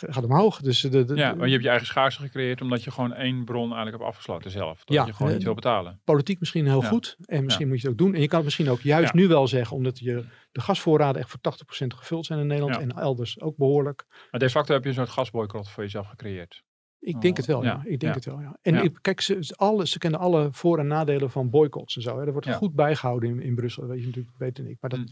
Gaat 0.08 0.24
omhoog. 0.24 0.60
Dus 0.60 0.80
de, 0.80 1.04
de, 1.04 1.14
Ja, 1.14 1.34
maar 1.34 1.46
je 1.46 1.52
hebt 1.52 1.62
je 1.64 1.68
eigen 1.68 1.86
schaarste 1.86 2.22
gecreëerd 2.22 2.60
omdat 2.60 2.84
je 2.84 2.90
gewoon 2.90 3.12
één 3.14 3.44
bron 3.44 3.62
eigenlijk 3.66 3.96
hebt 3.96 4.08
afgesloten 4.08 4.50
zelf. 4.50 4.84
Dat 4.84 4.96
Ja, 4.96 5.06
je 5.06 5.12
gewoon 5.12 5.28
eh, 5.28 5.34
niet 5.34 5.44
wil 5.44 5.54
betalen. 5.54 6.00
politiek 6.04 6.38
misschien 6.40 6.66
heel 6.66 6.82
Ja. 6.82 6.88
goed. 6.88 7.16
En 7.24 7.44
misschien 7.44 7.68
moet 7.68 7.76
je 7.80 7.82
het 7.88 7.90
ook 7.92 7.98
doen. 8.06 8.14
En 8.14 8.20
je 8.20 8.26
kan 8.26 8.36
het 8.36 8.44
misschien 8.44 8.68
ook 8.70 8.80
juist 8.80 9.12
nu 9.14 9.28
wel 9.28 9.46
zeggen, 9.48 9.76
omdat 9.76 9.98
je 9.98 10.24
de 10.52 10.60
gasvoorraden 10.60 11.20
echt 11.20 11.30
voor 11.30 11.40
80% 11.40 11.94
gevuld 11.94 12.26
zijn 12.26 12.38
in 12.40 12.46
Nederland 12.46 12.76
en 12.78 12.90
elders 12.92 13.40
ook 13.40 13.56
behoorlijk. 13.56 14.04
Maar 14.30 14.40
de 14.40 14.50
facto 14.50 14.72
heb 14.74 14.82
je 14.82 14.88
een 14.88 14.94
soort 14.94 15.08
gasboycott 15.08 15.68
voor 15.70 15.82
jezelf 15.82 16.06
gecreëerd. 16.06 16.62
Ik 17.02 17.20
denk 17.20 17.32
Oh, 17.32 17.36
het 17.36 17.46
wel, 17.46 17.62
ja. 17.64 17.80
ja, 17.84 17.90
Ik 17.90 18.00
denk 18.00 18.14
het 18.14 18.24
wel, 18.24 18.40
ja. 18.40 18.58
En 18.62 18.74
ik, 18.74 18.98
kijk, 19.00 19.20
ze, 19.20 19.52
alle, 19.56 19.86
ze 19.86 19.98
kennen 19.98 20.20
alle 20.20 20.48
voor- 20.52 20.78
en 20.78 20.86
nadelen 20.86 21.30
van 21.30 21.50
boycotts 21.50 21.96
en 21.96 22.02
zo. 22.02 22.18
Hè. 22.18 22.26
Er 22.26 22.32
wordt 22.32 22.54
goed 22.54 22.74
bijgehouden 22.74 23.30
in, 23.30 23.40
in 23.42 23.54
Brussel. 23.54 23.82
Dat 23.82 23.90
weet 23.90 24.00
je 24.00 24.06
natuurlijk, 24.06 24.34
weten 24.38 24.66
ik. 24.66 24.76
Maar 24.80 24.90
dat, 24.90 24.98
Mm. 24.98 25.06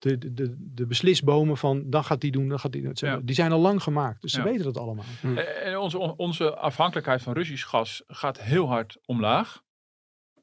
De, 0.00 0.32
de, 0.32 0.56
de, 0.58 0.86
beslisbomen 0.86 1.56
van, 1.56 1.90
dan 1.90 2.04
gaat 2.04 2.20
die 2.20 2.30
doen, 2.30 2.48
dan 2.48 2.58
gaat 2.58 2.72
die 2.72 2.82
doen. 2.82 2.92
Ja. 2.94 3.16
Die 3.22 3.34
zijn 3.34 3.52
al 3.52 3.60
lang 3.60 3.82
gemaakt. 3.82 4.20
Dus 4.20 4.32
ze 4.32 4.42
weten 4.42 4.64
dat 4.64 4.76
allemaal. 4.76 5.04
Eh, 5.22 5.66
En 5.66 5.78
onze, 5.78 5.98
onze 6.16 6.54
afhankelijkheid 6.56 7.22
van 7.22 7.32
Russisch 7.32 7.66
gas 7.68 8.02
gaat 8.06 8.40
heel 8.40 8.68
hard 8.68 8.98
omlaag. 9.04 9.62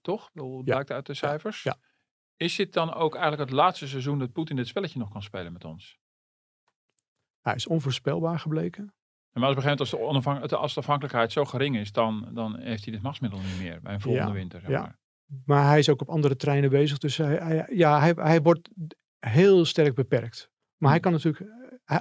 Toch? 0.01 0.29
Dat 0.33 0.63
blijkt 0.63 0.91
uit 0.91 1.05
de 1.05 1.13
cijfers. 1.13 1.63
Ja. 1.63 1.77
Is 2.35 2.55
dit 2.55 2.73
dan 2.73 2.93
ook 2.93 3.15
eigenlijk 3.15 3.49
het 3.49 3.59
laatste 3.59 3.87
seizoen 3.87 4.19
dat 4.19 4.31
Poetin 4.31 4.55
dit 4.55 4.67
spelletje 4.67 4.99
nog 4.99 5.09
kan 5.09 5.21
spelen 5.23 5.53
met 5.53 5.65
ons? 5.65 5.97
Hij 7.41 7.55
is 7.55 7.67
onvoorspelbaar 7.67 8.39
gebleken. 8.39 8.83
En 9.31 9.39
maar 9.43 9.49
als, 9.49 9.57
op 9.57 9.63
een 9.63 9.69
gegeven 9.69 9.87
moment 9.99 10.09
als, 10.13 10.23
de 10.23 10.31
onafhan- 10.31 10.59
als 10.61 10.73
de 10.73 10.79
afhankelijkheid 10.79 11.31
zo 11.31 11.45
gering 11.45 11.77
is, 11.77 11.91
dan, 11.91 12.29
dan 12.33 12.59
heeft 12.59 12.83
hij 12.83 12.93
dit 12.93 13.01
machtsmiddel 13.01 13.39
niet 13.39 13.59
meer 13.59 13.81
bij 13.81 13.93
een 13.93 14.01
volgende 14.01 14.27
Ja, 14.27 14.33
winter. 14.33 14.59
Zeg 14.61 14.69
ja. 14.69 14.81
maar. 14.81 14.99
Maar 15.45 15.65
hij 15.67 15.79
is 15.79 15.89
ook 15.89 16.01
op 16.01 16.09
andere 16.09 16.35
terreinen 16.35 16.69
bezig. 16.69 16.97
Dus 16.97 17.17
hij, 17.17 17.35
hij- 17.35 17.67
ja, 17.73 17.99
hij, 17.99 18.13
hij 18.15 18.41
wordt 18.41 18.69
heel 19.19 19.65
sterk 19.65 19.95
beperkt. 19.95 20.49
Maar 20.77 20.91
hij 20.91 20.99
kan 20.99 21.11
natuurlijk, 21.11 21.51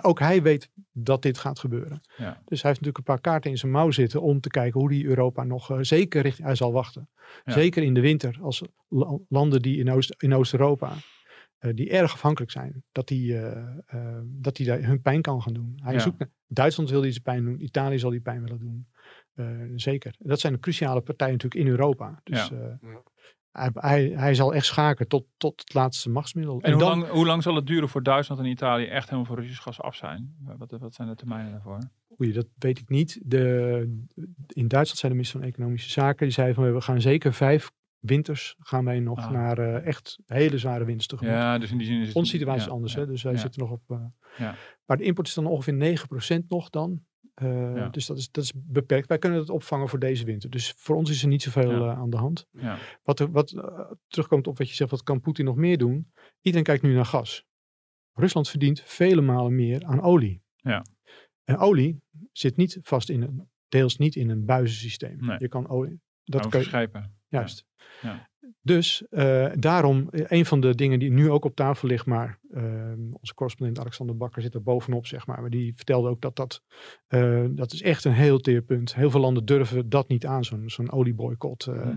ook 0.03 0.19
hij 0.19 0.43
weet 0.43 0.71
dat 0.93 1.23
dit 1.23 1.39
gaat 1.39 1.59
gebeuren. 1.59 2.01
Ja. 2.17 2.43
Dus 2.45 2.63
hij 2.63 2.71
heeft 2.71 2.81
natuurlijk 2.83 2.99
een 2.99 3.05
paar 3.15 3.21
kaarten 3.21 3.51
in 3.51 3.59
zijn 3.59 3.73
mouw 3.73 3.91
zitten 3.91 4.23
om 4.23 4.41
te 4.41 4.49
kijken 4.49 4.81
hoe 4.81 4.89
die 4.89 5.05
Europa 5.07 5.45
nog 5.45 5.71
eh, 5.71 5.79
zeker 5.81 6.23
richting, 6.23 6.47
hij 6.47 6.57
zal 6.57 6.73
wachten. 6.73 7.11
Ja. 7.45 7.53
Zeker 7.53 7.83
in 7.83 7.95
de 7.95 8.01
winter, 8.01 8.39
als 8.41 8.63
la- 8.89 9.19
landen 9.29 9.63
die 9.63 9.79
in, 9.79 9.91
Oost, 9.91 10.15
in 10.23 10.35
Oost-Europa, 10.35 10.93
eh, 11.59 11.75
die 11.75 11.91
erg 11.91 12.13
afhankelijk 12.13 12.53
zijn, 12.53 12.85
dat 12.93 13.09
die, 13.09 13.39
eh, 13.39 14.19
dat 14.25 14.57
die 14.57 14.67
daar 14.67 14.83
hun 14.83 15.01
pijn 15.03 15.23
kan 15.23 15.43
gaan 15.43 15.55
doen. 15.55 15.79
Hij 15.83 15.93
Ja. 15.93 15.99
zoekt 15.99 16.19
naar, 16.19 16.31
Duitsland 16.47 16.91
wil 16.91 17.01
die 17.01 17.11
zijn 17.11 17.23
pijn 17.23 17.45
doen, 17.45 17.61
Italië 17.65 17.99
zal 17.99 18.11
die 18.11 18.21
pijn 18.21 18.43
willen 18.43 18.59
doen. 18.59 18.87
Eh, 19.35 19.47
zeker. 19.77 20.15
Dat 20.19 20.41
zijn 20.41 20.53
de 20.53 20.59
cruciale 20.59 21.01
partijen 21.01 21.33
natuurlijk 21.33 21.65
in 21.65 21.71
Europa. 21.71 22.21
Dus 22.25 22.49
Ja. 22.49 22.79
Hij, 23.57 23.71
hij, 23.75 24.13
hij 24.17 24.35
zal 24.35 24.55
echt 24.55 24.67
schaken 24.67 25.09
tot, 25.09 25.25
tot 25.37 25.61
het 25.61 25.75
laatste 25.75 26.11
machtsmiddel. 26.11 26.61
En, 26.61 26.73
hoe, 26.73 26.83
lang, 26.83 27.09
hoe 27.09 27.27
lang 27.27 27.43
zal 27.43 27.55
het 27.55 27.67
duren 27.67 27.89
voor 27.89 28.03
Duitsland 28.03 28.41
en 28.41 28.47
Italië 28.47 28.85
echt 28.85 29.05
helemaal 29.05 29.25
voor 29.27 29.37
Russisch 29.41 29.63
gas 29.63 29.81
af 29.81 29.95
zijn? 29.95 30.35
Wat, 30.59 30.71
wat 30.71 30.95
zijn 30.95 31.09
de 31.09 31.15
termijnen 31.15 31.53
daarvoor? 31.53 31.79
Oei, 32.21 32.33
dat 32.33 32.47
weet 32.59 32.79
ik 32.79 32.89
niet. 32.89 33.21
De, 33.25 33.47
in 34.49 34.69
Duitsland 34.69 34.99
zijn 34.99 35.13
de 35.13 35.19
minister 35.19 35.41
van 35.41 35.49
Economische 35.49 35.91
Zaken. 35.91 36.27
Die 36.27 36.35
zei 36.35 36.55
van 36.55 36.75
we 36.75 36.81
gaan 36.81 37.01
zeker 37.01 37.33
vijf 37.33 37.71
winters 37.99 38.57
gaan 38.59 38.85
wij 38.85 39.01
nog 39.01 39.19
Ah. 39.19 39.31
naar 39.31 39.59
eh, 39.59 39.87
echt 39.87 40.19
hele 40.27 40.59
zware 40.59 40.85
winters 40.85 41.07
tegemoet. 41.07 41.33
Ja, 41.35 41.59
dus 41.59 41.71
in 41.71 41.79
die 41.79 41.87
zin 41.87 42.01
is 42.01 42.07
het... 42.07 42.17
Onze 42.17 42.31
situatie 42.31 42.61
ja, 42.61 42.67
is 42.67 42.73
anders. 42.73 42.93
ja, 42.93 43.01
hè? 43.01 43.07
Dus 43.07 43.23
wij 43.23 43.33
ja. 43.33 43.39
zitten 43.39 43.61
nog 43.61 43.71
op. 43.71 43.81
eh, 43.87 43.97
Ja. 44.39 44.55
Maar 44.87 44.97
de 44.97 45.05
import 45.05 45.27
is 45.27 45.35
dan 45.35 45.47
ongeveer 45.47 45.99
9% 46.41 46.47
nog 46.49 46.71
dan. 46.71 47.01
Eh, 47.37 47.77
Ja. 47.77 47.89
Dus 47.89 48.07
dat 48.07 48.19
is, 48.19 48.31
dat 48.31 48.45
is 48.45 48.53
beperkt. 48.57 49.09
Wij 49.09 49.19
kunnen 49.19 49.39
het 49.39 49.51
opvangen 49.51 49.89
voor 49.89 49.99
deze 49.99 50.25
winter. 50.25 50.51
Dus 50.51 50.75
voor 50.77 50.97
ons 50.97 51.11
is 51.11 51.23
er 51.23 51.29
niet 51.29 51.43
zoveel 51.43 51.71
Ja. 51.71 51.93
eh, 51.93 51.99
aan 51.99 52.11
de 52.11 52.17
hand. 52.17 52.47
Ja. 52.51 52.79
Wat, 53.03 53.21
er, 53.21 53.31
wat 53.31 53.51
eh, 53.53 53.91
terugkomt 54.07 54.47
op 54.47 54.59
wat 54.59 54.69
je 54.69 54.75
zegt, 54.75 54.91
wat 54.91 55.03
kan 55.03 55.21
Poetin 55.21 55.45
nog 55.45 55.57
meer 55.57 55.79
doen? 55.79 56.13
Iedereen 56.41 56.65
kijkt 56.67 56.83
nu 56.83 56.95
naar 56.95 57.05
gas. 57.05 57.45
Rusland 58.13 58.49
verdient 58.49 58.81
vele 58.81 59.21
malen 59.21 59.55
meer 59.55 59.85
aan 59.85 60.01
olie. 60.01 60.43
Ja. 60.57 60.85
En 61.45 61.57
olie 61.57 62.03
zit 62.33 62.57
niet 62.57 62.79
vast 62.83 63.09
in 63.11 63.23
een, 63.23 63.49
deels 63.69 63.97
niet 63.97 64.15
in 64.17 64.31
een 64.31 64.45
buizensysteem. 64.45 65.17
Nee. 65.21 65.37
Je 65.41 65.49
kan 65.49 65.69
olie, 65.69 66.01
dat 66.25 66.41
kan 66.49 66.61
je, 66.61 66.67
juist. 67.29 67.65
Dus 68.63 69.07
eh, 69.11 69.47
daarom, 69.55 70.09
eh, 70.11 70.25
een 70.29 70.47
van 70.47 70.61
de 70.61 70.75
dingen 70.75 70.99
die 70.99 71.11
nu 71.11 71.31
ook 71.31 71.45
op 71.45 71.55
tafel 71.57 71.89
ligt, 71.89 72.07
maar 72.07 72.39
eh, 72.51 72.93
onze 73.21 73.35
correspondent 73.35 73.81
Alexander 73.81 74.17
Bakker 74.17 74.43
zit 74.43 74.55
er 74.55 74.63
bovenop, 74.63 75.07
zeg 75.07 75.27
maar. 75.27 75.41
Maar 75.41 75.51
die 75.51 75.75
vertelde 75.77 76.09
ook 76.09 76.21
dat 76.21 76.37
dat, 76.37 76.63
dat 77.51 77.73
is 77.73 77.83
echt 77.83 78.05
een 78.05 78.13
heel 78.13 78.39
teerpunt. 78.39 78.95
Heel 78.95 79.11
veel 79.11 79.21
landen 79.21 79.45
durven 79.45 79.89
dat 79.89 80.09
niet 80.09 80.27
aan, 80.27 80.45
zo'n 80.45 80.71
zo'n 80.71 80.93
olieboycott. 80.93 81.67
eh. 81.67 81.89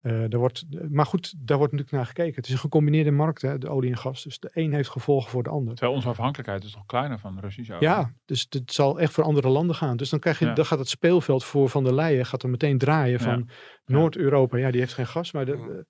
Mhm. 0.00 0.32
Eh, 0.32 0.38
wordt, 0.38 0.64
maar 0.90 1.06
goed, 1.06 1.34
daar 1.38 1.56
wordt 1.58 1.72
natuurlijk 1.72 1.98
naar 2.02 2.06
gekeken. 2.06 2.34
Het 2.34 2.46
is 2.46 2.52
een 2.52 2.58
gecombineerde 2.58 3.10
markt, 3.10 3.42
hè, 3.42 3.58
de 3.58 3.68
olie 3.68 3.90
en 3.90 3.96
gas. 3.96 4.22
Dus 4.22 4.38
de 4.38 4.50
een 4.52 4.72
heeft 4.72 4.88
gevolgen 4.88 5.30
voor 5.30 5.42
de 5.42 5.50
ander. 5.50 5.74
Terwijl 5.74 5.96
onze 5.96 6.08
afhankelijkheid 6.08 6.64
is 6.64 6.72
toch 6.72 6.86
kleiner 6.86 7.18
van 7.18 7.38
Russisch 7.40 7.70
olie? 7.70 7.82
Ja, 7.82 8.12
dus 8.24 8.46
het 8.48 8.72
zal 8.72 9.00
echt 9.00 9.12
voor 9.12 9.24
andere 9.24 9.48
landen 9.48 9.76
gaan. 9.76 9.96
Dus 9.96 10.10
dan, 10.10 10.18
krijg 10.18 10.38
je, 10.38 10.44
Ja. 10.44 10.54
dan 10.54 10.66
gaat 10.66 10.78
het 10.78 10.88
speelveld 10.88 11.44
voor 11.44 11.68
Van 11.68 11.84
der 11.84 11.94
Leyen 11.94 12.26
gaat 12.26 12.42
er 12.42 12.48
meteen 12.48 12.78
draaien 12.78 13.20
van 13.20 13.48
Noord-Europa. 13.84 14.56
Ja, 14.56 14.70
die 14.70 14.80
heeft 14.80 14.94
geen 14.94 15.06
gas, 15.06 15.32
maar 15.32 15.44
de, 15.46 15.52
de- 15.56 15.86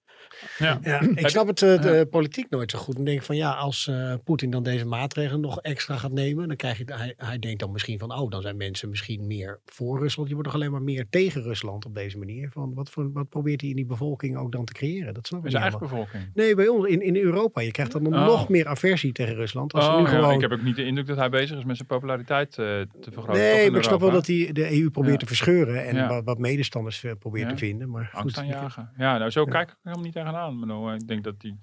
Ja. 0.59 0.79
Ja, 0.83 1.01
ik 1.15 1.29
snap 1.29 1.47
het 1.47 1.63
eh, 1.63 1.83
de 1.83 1.91
ja. 1.91 2.05
politiek 2.05 2.51
nooit 2.51 2.71
zo 2.71 2.79
goed. 2.79 2.99
Ik 2.99 3.05
denk 3.05 3.23
van 3.23 3.37
ja, 3.37 3.51
als 3.53 3.87
eh, 3.89 4.15
Poetin 4.25 4.51
dan 4.51 4.63
deze 4.63 4.87
maatregelen 4.87 5.41
nog 5.41 5.61
extra 5.61 5.97
gaat 5.97 6.13
nemen, 6.13 6.49
dan 6.49 6.57
krijg 6.57 6.79
je, 6.79 6.85
hij, 6.87 7.15
hij 7.17 7.39
denkt 7.39 7.61
dan 7.61 7.73
misschien 7.73 7.99
van, 7.99 8.13
oh, 8.19 8.31
dan 8.31 8.43
zijn 8.43 8.57
mensen 8.57 8.89
misschien 8.89 9.27
meer 9.27 9.61
voor 9.65 9.99
Rusland. 9.99 10.29
Je 10.29 10.35
wordt 10.35 10.49
toch 10.51 10.59
alleen 10.61 10.71
maar 10.73 10.83
meer 10.83 11.07
tegen 11.11 11.43
Rusland 11.43 11.85
op 11.85 11.95
deze 11.95 12.19
manier. 12.19 12.51
Van 12.51 12.75
wat, 12.75 12.91
voor, 12.91 13.13
wat 13.13 13.29
probeert 13.29 13.61
hij 13.61 13.71
in 13.71 13.77
die 13.77 13.87
bevolking 13.87 14.37
ook 14.37 14.53
dan 14.53 14.65
te 14.65 14.73
creëren? 14.73 15.15
Dat 15.15 15.27
snap 15.27 15.45
ik 15.45 15.51
Zijn 15.51 15.63
niet 15.65 15.73
eigen 15.73 15.89
helemaal. 15.89 16.09
bevolking. 16.13 16.35
Nee, 16.35 16.55
bij 16.55 16.69
ons 16.69 16.87
in, 16.87 17.03
in 17.03 17.17
Europa. 17.17 17.61
Je 17.61 17.71
krijgt 17.71 17.93
dan 17.93 18.07
Oh. 18.07 18.25
nog 18.27 18.49
meer 18.49 18.67
aversie 18.69 19.13
tegen 19.13 19.35
Rusland. 19.35 19.73
Als 19.73 19.87
Oh, 19.87 19.97
nu 19.97 20.03
ja, 20.03 20.09
gewoon... 20.09 20.35
Ik 20.35 20.41
heb 20.41 20.53
ook 20.53 20.63
niet 20.63 20.77
de 20.77 20.85
indruk 20.85 21.07
dat 21.07 21.17
hij 21.17 21.29
bezig 21.31 21.59
is 21.59 21.65
met 21.65 21.77
zijn 21.77 21.89
populariteit 21.89 22.49
eh, 22.49 22.57
te 22.57 22.87
vergroten. 23.01 23.27
toch, 23.27 23.37
Nee, 23.37 23.71
maar 23.71 23.79
ik 23.79 23.85
snap 23.87 24.01
wel 24.01 24.11
dat 24.11 24.27
hij 24.27 24.51
de 24.53 24.81
EU 24.81 24.91
probeert 24.91 25.13
Ja. 25.13 25.19
te 25.19 25.27
verscheuren 25.27 25.87
en 25.87 25.95
Ja. 25.95 26.09
wat, 26.09 26.25
wat 26.25 26.39
medestanders 26.39 27.05
probeert 27.19 27.45
Ja. 27.49 27.51
te 27.53 27.57
vinden. 27.59 27.91
Maar 27.91 28.11
Angst 28.13 28.37
goed, 28.39 28.45
aanjagen. 28.45 28.91
Ja, 28.97 29.19
nou 29.19 29.31
zo 29.31 29.41
Ja. 29.45 29.51
kijk 29.51 29.69
ik 29.71 29.77
helemaal 29.83 30.05
niet 30.15 30.25
tegenaan. 30.25 30.55
Ik 30.55 30.61
bedoel, 30.61 30.93
Ik 30.95 31.07
denk 31.09 31.25
dat 31.25 31.41
die, 31.41 31.59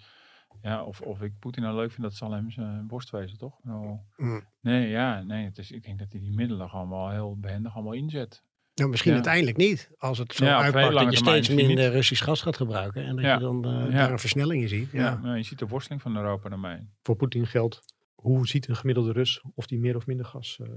ja, 0.62 0.84
of, 0.84 1.02
of 1.02 1.22
ik 1.22 1.40
Poetin 1.40 1.64
nou 1.64 1.76
leuk 1.76 1.92
vind, 1.92 2.02
dat 2.02 2.14
zal 2.14 2.32
hem 2.32 2.52
zijn 2.52 2.88
borst 2.88 3.10
wezen, 3.10 3.38
toch? 3.38 3.60
Mm. 3.64 4.44
Nee, 4.62 4.90
ja, 4.90 5.24
nee. 5.24 5.46
Het 5.46 5.58
is, 5.58 5.72
ik 5.72 5.84
denk 5.84 6.00
dat 6.00 6.12
hij 6.12 6.22
die 6.22 6.34
middelen 6.36 6.70
gewoon 6.70 6.90
wel 6.90 7.10
heel 7.10 7.38
behendig 7.40 7.76
allemaal 7.76 7.94
inzet. 7.94 8.44
Nou, 8.76 8.90
misschien 8.90 9.12
Ja. 9.12 9.18
uiteindelijk 9.18 9.58
niet. 9.58 9.92
Als 9.98 10.18
het 10.18 10.34
zo 10.34 10.46
Ja, 10.46 10.58
uitpakt 10.62 10.86
dat 10.86 10.94
lange 10.94 11.12
je 11.12 11.18
steeds 11.18 11.50
minder 11.50 11.92
Russisch 11.92 12.24
gas 12.24 12.42
gaat 12.42 12.56
gebruiken. 12.58 13.06
En 13.06 13.16
dat 13.16 13.26
Ja. 13.26 13.34
je 13.34 13.40
dan 13.40 13.66
eh, 13.66 13.72
Ja. 13.72 13.90
daar 13.90 14.12
een 14.12 14.20
versnelling 14.20 14.62
in 14.62 14.70
ziet. 14.70 14.92
Ja. 14.92 15.00
Ja. 15.04 15.16
maar 15.16 15.38
je 15.38 15.44
ziet 15.44 15.60
de 15.60 15.68
worsteling 15.68 16.02
van 16.02 16.16
Europa 16.18 16.50
daarmee. 16.50 16.80
voor 17.04 17.16
Poetin 17.16 17.48
geldt, 17.48 17.82
hoe 18.16 18.48
ziet 18.48 18.68
een 18.68 18.76
gemiddelde 18.76 19.12
Rus 19.12 19.42
of 19.56 19.68
die 19.68 19.80
meer 19.80 19.96
of 19.96 20.06
minder 20.08 20.26
gas 20.26 20.60
eh, 20.60 20.68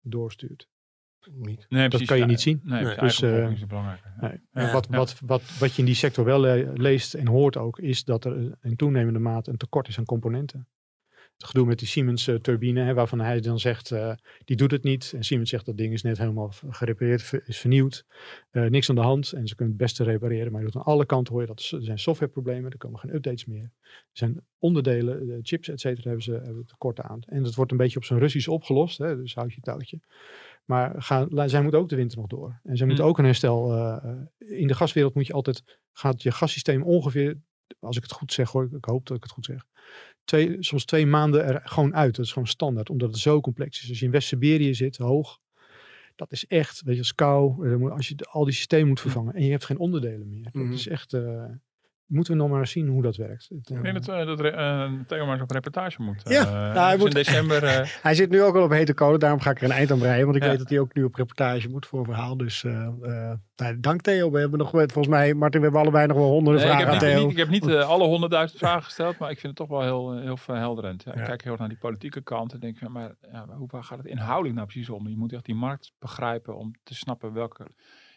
doorstuurt? 0.00 0.68
Niet. 1.30 1.66
Nee, 1.68 1.88
Dat 1.88 2.04
kan 2.04 2.18
je 2.18 2.24
niet 2.24 2.40
zien. 2.40 2.60
Nee, 2.64 2.84
Nee. 2.84 2.96
dus, 2.96 3.16
Dus, 3.16 3.22
eh, 3.22 3.30
bevolking 3.30 3.92
is. 3.92 4.00
Nee. 4.20 4.40
Ja. 4.52 4.72
Wat, 4.72 4.86
wat, 4.86 5.20
wat, 5.26 5.42
wat 5.58 5.72
je 5.74 5.78
in 5.78 5.84
die 5.86 5.94
sector 5.94 6.24
wel 6.24 6.40
le- 6.40 6.72
leest 6.74 7.14
en 7.14 7.26
hoort 7.28 7.56
ook, 7.56 7.78
is 7.78 8.04
dat 8.04 8.24
er 8.24 8.58
in 8.62 8.76
toenemende 8.76 9.18
mate 9.18 9.50
een 9.50 9.56
tekort 9.56 9.88
is 9.88 9.98
aan 9.98 10.04
componenten. 10.04 10.66
Het 11.32 11.50
gedoe 11.50 11.66
met 11.66 11.78
die 11.78 11.88
Siemens 11.88 12.26
eh, 12.28 12.34
turbine, 12.34 12.82
hè, 12.82 12.94
waarvan 12.94 13.20
hij 13.20 13.40
dan 13.40 13.58
zegt, 13.58 13.90
eh, 13.90 14.12
die 14.44 14.56
doet 14.56 14.70
het 14.70 14.82
niet. 14.82 15.12
En 15.16 15.24
Siemens 15.24 15.50
zegt, 15.50 15.66
dat 15.66 15.76
ding 15.76 15.92
is 15.92 16.02
net 16.02 16.18
helemaal 16.18 16.52
gerepareerd, 16.68 17.32
is 17.44 17.58
vernieuwd. 17.58 18.04
Eh, 18.50 18.64
niks 18.66 18.88
aan 18.88 18.94
de 18.94 19.00
hand 19.00 19.32
en 19.32 19.46
ze 19.46 19.54
kunnen 19.54 19.74
het 19.74 19.82
beste 19.82 20.04
repareren. 20.04 20.52
Maar 20.52 20.60
je 20.60 20.66
doet 20.66 20.76
aan 20.76 20.92
alle 20.92 21.06
kanten 21.06 21.32
hoor 21.32 21.42
je 21.42 21.48
dat 21.48 21.68
er 21.70 21.82
zijn 21.84 21.98
softwareproblemen, 21.98 22.70
er 22.70 22.78
komen 22.78 22.98
geen 22.98 23.14
updates 23.14 23.44
meer. 23.44 23.70
Er 23.82 23.98
zijn 24.12 24.40
onderdelen, 24.58 25.26
de 25.26 25.38
chips 25.42 25.68
et 25.68 25.80
cetera, 25.80 26.02
hebben 26.02 26.22
ze 26.22 26.32
hebben 26.32 26.66
tekorten 26.66 27.04
aan. 27.04 27.20
En 27.26 27.42
dat 27.42 27.54
wordt 27.54 27.70
een 27.70 27.76
beetje 27.76 27.98
op 27.98 28.04
zijn 28.04 28.18
Russisch 28.18 28.48
opgelost, 28.48 28.98
hè, 28.98 29.16
dus 29.16 29.34
houd 29.34 29.52
je 29.52 29.60
touwtje. 29.60 30.00
Maar 30.64 31.02
gaan, 31.02 31.48
zij 31.48 31.62
moeten 31.62 31.80
ook 31.80 31.88
de 31.88 31.96
winter 31.96 32.18
nog 32.18 32.26
door. 32.26 32.60
En 32.62 32.76
zij 32.76 32.86
moeten 32.86 33.04
Hmm. 33.04 33.12
ook 33.12 33.18
een 33.18 33.24
herstel. 33.24 33.72
eh, 33.72 34.12
in 34.60 34.66
de 34.66 34.74
gaswereld 34.74 35.14
moet 35.14 35.26
je 35.26 35.32
altijd, 35.32 35.78
gaat 35.92 36.22
je 36.22 36.30
gassysteem 36.30 36.82
ongeveer, 36.82 37.40
als 37.80 37.96
ik 37.96 38.02
het 38.02 38.12
goed 38.12 38.32
zeg 38.32 38.50
hoor, 38.50 38.68
ik 38.72 38.84
hoop 38.84 39.06
dat 39.06 39.16
ik 39.16 39.22
het 39.22 39.32
goed 39.32 39.44
zeg, 39.44 39.64
twee, 40.24 40.56
soms 40.60 40.84
twee 40.84 41.06
maanden 41.06 41.44
er 41.44 41.60
gewoon 41.64 41.94
uit. 41.94 42.16
Dat 42.16 42.24
is 42.24 42.32
gewoon 42.32 42.48
standaard, 42.48 42.90
omdat 42.90 43.10
het 43.10 43.18
zo 43.18 43.40
complex 43.40 43.82
is. 43.82 43.88
Als 43.88 43.98
je 43.98 44.04
in 44.04 44.10
West-Siberië 44.10 44.74
zit, 44.74 44.96
hoog, 44.96 45.38
dat 46.16 46.32
is 46.32 46.46
echt, 46.46 46.82
weet 46.82 46.94
je, 46.94 47.00
als 47.00 47.14
kou, 47.14 47.68
eh, 47.70 47.76
moet- 47.76 47.90
als 47.90 48.08
je 48.08 48.16
al 48.30 48.44
die 48.44 48.54
systemen 48.54 48.88
moet 48.88 49.00
vervangen 49.00 49.34
en 49.34 49.44
je 49.44 49.50
hebt 49.50 49.64
geen 49.64 49.78
onderdelen 49.78 50.28
meer. 50.28 50.48
Dat 50.52 50.68
is 50.72 50.88
echt, 50.88 51.12
moeten 52.12 52.32
we 52.32 52.38
nog 52.38 52.50
maar 52.50 52.60
eens 52.60 52.70
zien 52.70 52.88
hoe 52.88 53.02
dat 53.02 53.16
werkt. 53.16 53.50
Ik 53.50 53.68
eh, 53.76 53.82
denk 53.82 54.04
dat, 54.04 54.08
eh, 54.18 54.26
dat 54.26 54.40
eh, 54.40 54.90
Theo 55.06 55.24
maar 55.24 55.32
eens 55.34 55.42
op 55.42 55.50
reportage 55.50 56.02
moet. 56.02 56.22
Ja, 56.24 56.44
nou, 56.44 56.76
hij 56.78 56.90
dus 56.90 56.98
moet- 56.98 57.08
in 57.08 57.14
december. 57.14 57.62
Hij 58.02 58.14
zit 58.14 58.30
nu 58.30 58.42
ook 58.42 58.56
al 58.56 58.62
op 58.62 58.70
hete 58.70 58.94
kolen, 58.94 59.20
daarom 59.20 59.40
ga 59.40 59.50
ik 59.50 59.58
er 59.58 59.64
een 59.64 59.70
eind 59.70 59.90
aan 59.90 59.98
breien. 59.98 60.24
Want 60.24 60.36
ik 60.36 60.42
Ja. 60.42 60.48
weet 60.48 60.58
dat 60.58 60.68
hij 60.68 60.78
ook 60.78 60.94
nu 60.94 61.04
op 61.04 61.14
reportage 61.14 61.68
moet 61.68 61.86
voor 61.86 61.98
een 61.98 62.04
verhaal. 62.04 62.36
Dus 62.36 62.62
nou, 63.56 63.80
dank 63.80 64.00
Theo. 64.00 64.30
We 64.30 64.38
hebben 64.40 64.58
nog, 64.58 64.70
volgens 64.70 65.06
mij, 65.06 65.34
Martin, 65.34 65.58
we 65.60 65.64
hebben 65.66 65.82
allebei 65.82 66.06
nog 66.06 66.16
wel 66.16 66.28
honderden 66.30 66.62
nee, 66.62 66.70
ik 66.70 66.76
vragen 66.78 66.92
heb 66.92 67.02
aan 67.02 67.08
niet, 67.08 67.16
Theo. 67.16 67.22
niet- 67.26 67.32
ik 67.32 67.38
heb 67.38 67.48
niet 67.48 67.82
alle 67.84 68.04
honderdduizend 68.06 68.58
vragen 68.58 68.82
gesteld, 68.82 69.18
maar 69.18 69.30
ik 69.30 69.38
vind 69.38 69.58
het 69.58 69.68
toch 69.68 69.78
wel 69.78 69.82
heel, 69.82 70.20
heel 70.20 70.36
verhelderend. 70.36 71.02
Ja, 71.04 71.12
Ja. 71.14 71.20
Ik 71.20 71.26
kijk 71.26 71.42
heel 71.44 71.56
naar 71.58 71.68
die 71.68 71.78
politieke 71.78 72.20
kant 72.22 72.52
en 72.52 72.60
denk 72.60 72.78
van, 72.78 72.92
maar 72.92 73.14
ja, 73.32 73.44
maar 73.46 73.56
hoe 73.56 73.68
waar 73.70 73.84
gaat 73.84 73.98
het 73.98 74.06
inhoudelijk 74.06 74.54
nou 74.54 74.66
precies 74.66 74.88
om? 74.90 75.08
Je 75.08 75.16
moet 75.16 75.32
echt 75.32 75.44
die 75.44 75.54
markt 75.54 75.92
begrijpen 75.98 76.56
om 76.56 76.72
te 76.82 76.94
snappen 76.94 77.32
welke 77.32 77.66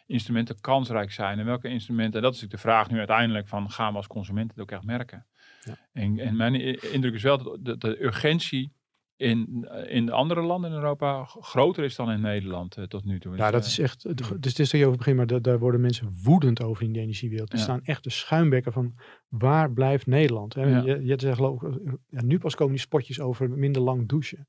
instrumenten 0.06 0.60
kansrijk 0.60 1.12
zijn 1.12 1.38
en 1.38 1.44
welke 1.44 1.68
instrumenten. 1.68 2.14
En 2.16 2.22
dat 2.22 2.34
is 2.34 2.40
natuurlijk 2.40 2.62
de 2.62 2.68
vraag 2.70 2.90
nu 2.90 2.98
uiteindelijk 2.98 3.48
van, 3.48 3.70
gaan 3.70 3.90
we 3.90 3.96
als 3.96 4.06
consumenten 4.06 4.50
het 4.56 4.60
ook 4.60 4.70
echt 4.70 4.84
merken? 4.84 5.26
Ja. 5.64 5.78
En, 5.92 6.18
en 6.18 6.36
mijn 6.36 6.54
indruk 6.92 7.14
is 7.14 7.22
wel 7.22 7.38
dat 7.42 7.64
de, 7.64 7.76
de 7.78 8.02
urgentie 8.04 8.72
in, 9.16 9.68
in 9.88 10.06
de 10.06 10.12
andere 10.12 10.40
landen 10.42 10.70
in 10.70 10.76
Europa 10.76 11.24
groter 11.24 11.84
is 11.84 11.96
dan 11.96 12.10
in 12.10 12.20
Nederland 12.20 12.76
eh, 12.76 12.84
tot 12.84 13.04
nu 13.04 13.18
toe. 13.20 13.36
Ja, 13.36 13.50
Dus, 13.50 13.52
dat 13.52 13.62
eh, 13.62 13.68
is 13.68 13.78
echt. 13.78 14.16
Dus 14.16 14.28
het 14.28 14.58
is 14.58 14.70
dat 14.70 14.80
je 14.80 14.84
over 14.86 14.98
begin, 14.98 15.16
maar 15.16 15.26
da- 15.26 15.38
daar 15.38 15.58
worden 15.58 15.80
mensen 15.80 16.12
woedend 16.22 16.62
over 16.62 16.84
in 16.84 16.92
de 16.92 17.00
energiewereld. 17.00 17.52
Er 17.52 17.56
Ja. 17.58 17.62
staan 17.64 17.82
echt 17.84 18.04
de 18.04 18.10
schuimbekken 18.10 18.72
van 18.72 18.94
waar 19.28 19.72
blijft 19.72 20.06
Nederland? 20.06 20.54
Hè? 20.54 20.62
Ja. 20.68 20.82
Je, 20.82 21.04
je 21.04 21.14
zegt 21.16 21.36
geloof 21.36 21.62
eh, 21.62 21.70
ja, 22.08 22.22
nu 22.22 22.38
pas 22.38 22.54
komen 22.54 22.72
die 22.72 22.82
spotjes 22.82 23.20
over 23.20 23.50
minder 23.50 23.82
lang 23.82 24.08
douchen. 24.08 24.48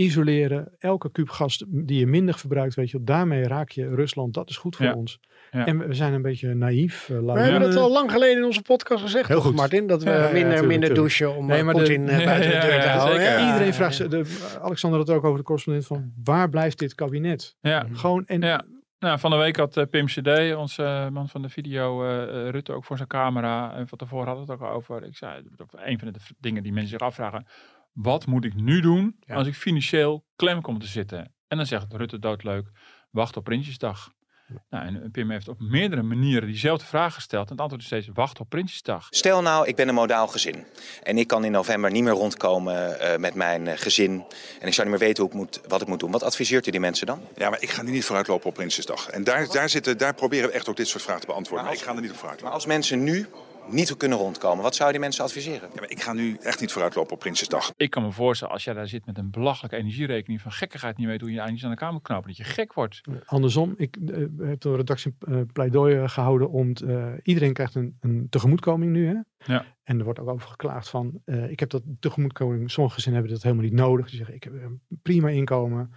Isoleren, 0.00 0.72
elke 0.78 1.10
kuub 1.10 1.28
gas 1.28 1.64
die 1.68 1.98
je 1.98 2.06
minder 2.06 2.34
verbruikt, 2.38 2.74
weet 2.74 2.90
je, 2.90 3.02
daarmee 3.02 3.42
raak 3.42 3.70
je 3.70 3.94
Rusland. 3.94 4.34
Dat 4.34 4.48
is 4.50 4.56
goed 4.56 4.76
voor 4.76 4.86
Ja. 4.86 4.94
ons. 4.94 5.20
Ja. 5.50 5.66
En 5.66 5.78
we, 5.88 5.94
zijn 5.94 6.12
een 6.12 6.22
beetje 6.22 6.54
naïef. 6.54 7.08
eh, 7.10 7.18
We 7.18 7.40
hebben 7.40 7.68
het 7.68 7.76
al 7.78 7.90
lang 7.92 8.10
geleden 8.10 8.36
in 8.36 8.44
onze 8.44 8.62
podcast 8.62 9.02
gezegd, 9.02 9.28
Heel 9.28 9.40
goed. 9.40 9.54
Martin? 9.54 9.86
Dat 9.86 10.02
we 10.02 10.10
Ja, 10.10 10.16
minder, 10.16 10.32
tuurlijk, 10.40 10.66
minder 10.66 10.88
tuurlijk. 10.88 10.94
douchen 10.94 11.36
om 11.36 11.46
Nee, 11.46 11.62
maar 11.62 11.74
de- 11.74 11.80
Poetin 11.80 12.04
buiten 12.06 12.26
de 12.50 12.54
Ja, 12.54 12.60
deur 12.60 12.80
te 12.80 12.86
ja, 12.86 12.96
houden. 12.96 13.20
zeker. 13.20 13.32
Ja, 13.38 13.46
Iedereen 13.46 13.66
ja, 13.66 13.72
vraagt, 13.72 14.10
de, 14.10 14.58
Alexander 14.62 14.98
had 14.98 15.08
het 15.08 15.16
ook 15.16 15.24
over 15.24 15.38
de 15.38 15.44
correspondent, 15.44 15.86
van 15.86 16.12
waar 16.24 16.48
blijft 16.48 16.78
dit 16.78 16.94
kabinet? 16.94 17.56
ja. 17.60 17.86
Gewoon, 17.92 18.26
en 18.26 18.40
Ja. 18.40 18.62
Nou, 18.98 19.18
van 19.18 19.30
de 19.30 19.36
week 19.36 19.56
had 19.56 19.76
eh, 19.76 19.84
Pim 19.90 20.06
CD, 20.06 20.54
onze 20.56 20.82
eh, 20.82 21.08
man 21.08 21.28
van 21.28 21.42
de 21.42 21.48
video, 21.48 22.00
Rutte 22.50 22.72
ook 22.72 22.84
voor 22.84 22.96
zijn 22.96 23.08
camera. 23.08 23.74
En 23.74 23.88
van 23.88 23.98
tevoren 23.98 24.26
hadden 24.26 24.46
we 24.46 24.52
het 24.52 24.60
ook 24.62 24.68
over. 24.68 25.04
Ik 25.04 25.16
zei, 25.16 25.42
een 25.76 25.98
van 25.98 26.12
de 26.12 26.18
dingen 26.38 26.62
die 26.62 26.72
mensen 26.72 26.90
zich 26.90 27.00
afvragen. 27.00 27.46
Wat 28.02 28.26
moet 28.26 28.44
ik 28.44 28.54
nu 28.54 28.80
doen 28.80 29.16
Ja. 29.20 29.34
als 29.34 29.46
ik 29.46 29.54
financieel 29.54 30.24
klem 30.36 30.60
kom 30.60 30.78
te 30.78 30.86
zitten? 30.86 31.34
En 31.48 31.56
dan 31.56 31.66
zegt 31.66 31.86
Rutte 31.92 32.18
doodleuk, 32.18 32.66
wacht 33.10 33.36
op 33.36 33.44
Prinsjesdag. 33.44 34.12
Nou, 34.70 34.86
en 34.86 35.10
Pim 35.10 35.30
heeft 35.30 35.48
op 35.48 35.60
meerdere 35.60 36.02
manieren 36.02 36.48
diezelfde 36.48 36.84
vraag 36.86 37.14
gesteld. 37.14 37.44
En 37.46 37.52
het 37.52 37.60
antwoord 37.60 37.80
is 37.82 37.86
steeds, 37.88 38.08
wacht 38.12 38.40
op 38.40 38.48
Prinsjesdag. 38.48 39.06
Stel 39.10 39.42
nou, 39.42 39.66
ik 39.66 39.76
ben 39.76 39.88
een 39.88 39.94
modaal 39.94 40.26
gezin. 40.28 40.64
En 41.02 41.18
ik 41.18 41.26
kan 41.26 41.44
in 41.44 41.52
november 41.52 41.90
niet 41.90 42.02
meer 42.02 42.12
rondkomen 42.12 43.00
eh, 43.00 43.18
met 43.18 43.34
mijn 43.34 43.66
eh, 43.66 43.78
gezin. 43.78 44.24
En 44.60 44.66
ik 44.66 44.74
zou 44.74 44.88
niet 44.88 44.98
meer 44.98 45.06
weten 45.08 45.22
hoe 45.22 45.32
ik 45.32 45.38
moet, 45.38 45.60
wat 45.68 45.80
ik 45.82 45.88
moet 45.88 46.00
doen. 46.00 46.10
Wat 46.10 46.22
adviseert 46.22 46.66
u 46.66 46.70
die 46.70 46.80
mensen 46.80 47.06
dan? 47.06 47.20
Ja, 47.36 47.50
maar 47.50 47.62
ik 47.62 47.70
ga 47.70 47.82
nu 47.82 47.90
niet 47.90 48.04
vooruitlopen 48.04 48.46
op 48.48 48.54
Prinsjesdag. 48.54 49.08
En 49.08 49.24
daar, 49.24 49.46
daar, 49.52 49.68
zitten, 49.68 49.98
daar 49.98 50.14
proberen 50.14 50.48
we 50.48 50.54
echt 50.54 50.68
ook 50.68 50.76
dit 50.76 50.88
soort 50.88 51.02
vragen 51.02 51.20
te 51.20 51.26
beantwoorden. 51.26 51.64
Maar 51.66 51.74
Maar 51.74 51.82
ik 51.84 51.88
ga 51.88 51.94
er 51.96 52.00
niet 52.00 52.10
op 52.10 52.10
Maar 52.10 52.18
vooruitlopen. 52.20 52.54
als 52.54 52.66
mensen 52.66 53.04
nu 53.04 53.26
niet 53.68 53.96
kunnen 53.96 54.18
rondkomen, 54.18 54.62
wat 54.62 54.74
zou 54.74 54.86
je 54.86 54.94
die 54.94 55.02
mensen 55.04 55.24
adviseren? 55.24 55.68
Ja, 55.74 55.80
maar 55.80 55.90
ik 55.90 56.02
ga 56.02 56.12
nu 56.12 56.36
echt 56.40 56.60
niet 56.60 56.72
vooruitlopen 56.72 57.12
op 57.12 57.18
Prinsjesdag. 57.18 57.72
Ik 57.76 57.90
kan 57.90 58.02
me 58.02 58.12
voorstellen, 58.12 58.54
als 58.54 58.64
jij 58.64 58.74
daar 58.74 58.88
zit 58.88 59.06
met 59.06 59.18
een 59.18 59.30
belachelijke 59.30 59.76
energierekening 59.76 60.40
van 60.40 60.52
gekkigheid 60.52 60.96
niet 60.96 61.06
weet 61.06 61.20
hoe 61.20 61.30
je 61.30 61.40
eigenlijk 61.40 61.64
aan 61.64 61.70
de 61.70 61.76
kamer 61.76 61.94
moet 61.94 62.02
knopen, 62.02 62.28
dat 62.28 62.36
je 62.36 62.44
gek 62.44 62.72
wordt. 62.72 63.00
Andersom, 63.24 63.74
ik 63.76 63.96
eh, 63.96 64.18
heb 64.38 64.60
de 64.60 64.76
redactie 64.76 65.16
pleidooi 65.52 65.96
eh, 65.96 66.08
gehouden 66.08 66.50
om, 66.50 66.72
eh, 66.72 67.12
iedereen 67.22 67.52
krijgt 67.52 67.74
een, 67.74 67.96
een 68.00 68.26
tegemoetkoming 68.30 68.92
nu. 68.92 69.06
Hè? 69.06 69.14
Ja. 69.52 69.64
En 69.90 69.98
er 69.98 70.04
wordt 70.04 70.18
ook 70.18 70.28
over 70.28 70.48
geklaagd 70.48 70.88
van, 70.88 71.20
eh, 71.24 71.50
ik 71.50 71.60
heb 71.60 71.70
dat 71.70 71.82
tegemoetkoming, 72.00 72.70
sommige 72.70 72.94
gezinnen 72.94 73.20
hebben 73.20 73.38
dat 73.38 73.50
helemaal 73.50 73.70
niet 73.70 73.80
nodig. 73.80 74.06
Die 74.08 74.16
zeggen, 74.16 74.34
ik 74.34 74.44
heb 74.44 74.52
een 74.52 74.80
prima 75.02 75.28
inkomen. 75.28 75.94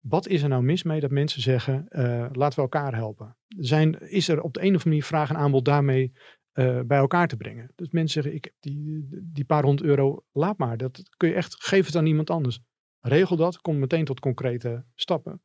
Wat 0.00 0.26
is 0.26 0.42
er 0.42 0.48
nou 0.48 0.62
mis 0.62 0.82
mee 0.82 1.00
dat 1.00 1.10
mensen 1.10 1.42
zeggen, 1.42 1.88
eh, 1.88 2.26
laten 2.32 2.56
we 2.56 2.62
elkaar 2.62 2.94
helpen? 2.94 3.36
Zijn, 3.48 3.98
is 3.98 4.28
er 4.28 4.40
op 4.40 4.54
de 4.54 4.60
een 4.60 4.66
of 4.66 4.72
andere 4.72 4.88
manier 4.88 5.04
vraag 5.04 5.30
en 5.30 5.36
aanbod 5.36 5.64
daarmee 5.64 6.12
eh, 6.60 6.80
bij 6.86 6.98
elkaar 6.98 7.28
te 7.28 7.36
brengen? 7.36 7.70
Dus 7.74 7.90
mensen 7.90 8.22
zeggen, 8.22 8.34
ik 8.34 8.44
heb 8.44 8.54
die, 8.60 9.08
die 9.22 9.44
paar 9.44 9.62
honderd 9.62 9.88
euro, 9.88 10.24
laat 10.32 10.58
maar. 10.58 10.76
Dat 10.76 11.02
kun 11.16 11.28
je 11.28 11.34
echt, 11.34 11.56
geef 11.58 11.86
het 11.86 11.96
aan 11.96 12.06
iemand 12.06 12.30
anders. 12.30 12.60
Regel 13.00 13.36
dat, 13.36 13.60
kom 13.60 13.78
meteen 13.78 14.04
tot 14.04 14.20
concrete 14.20 14.84
stappen. 14.94 15.42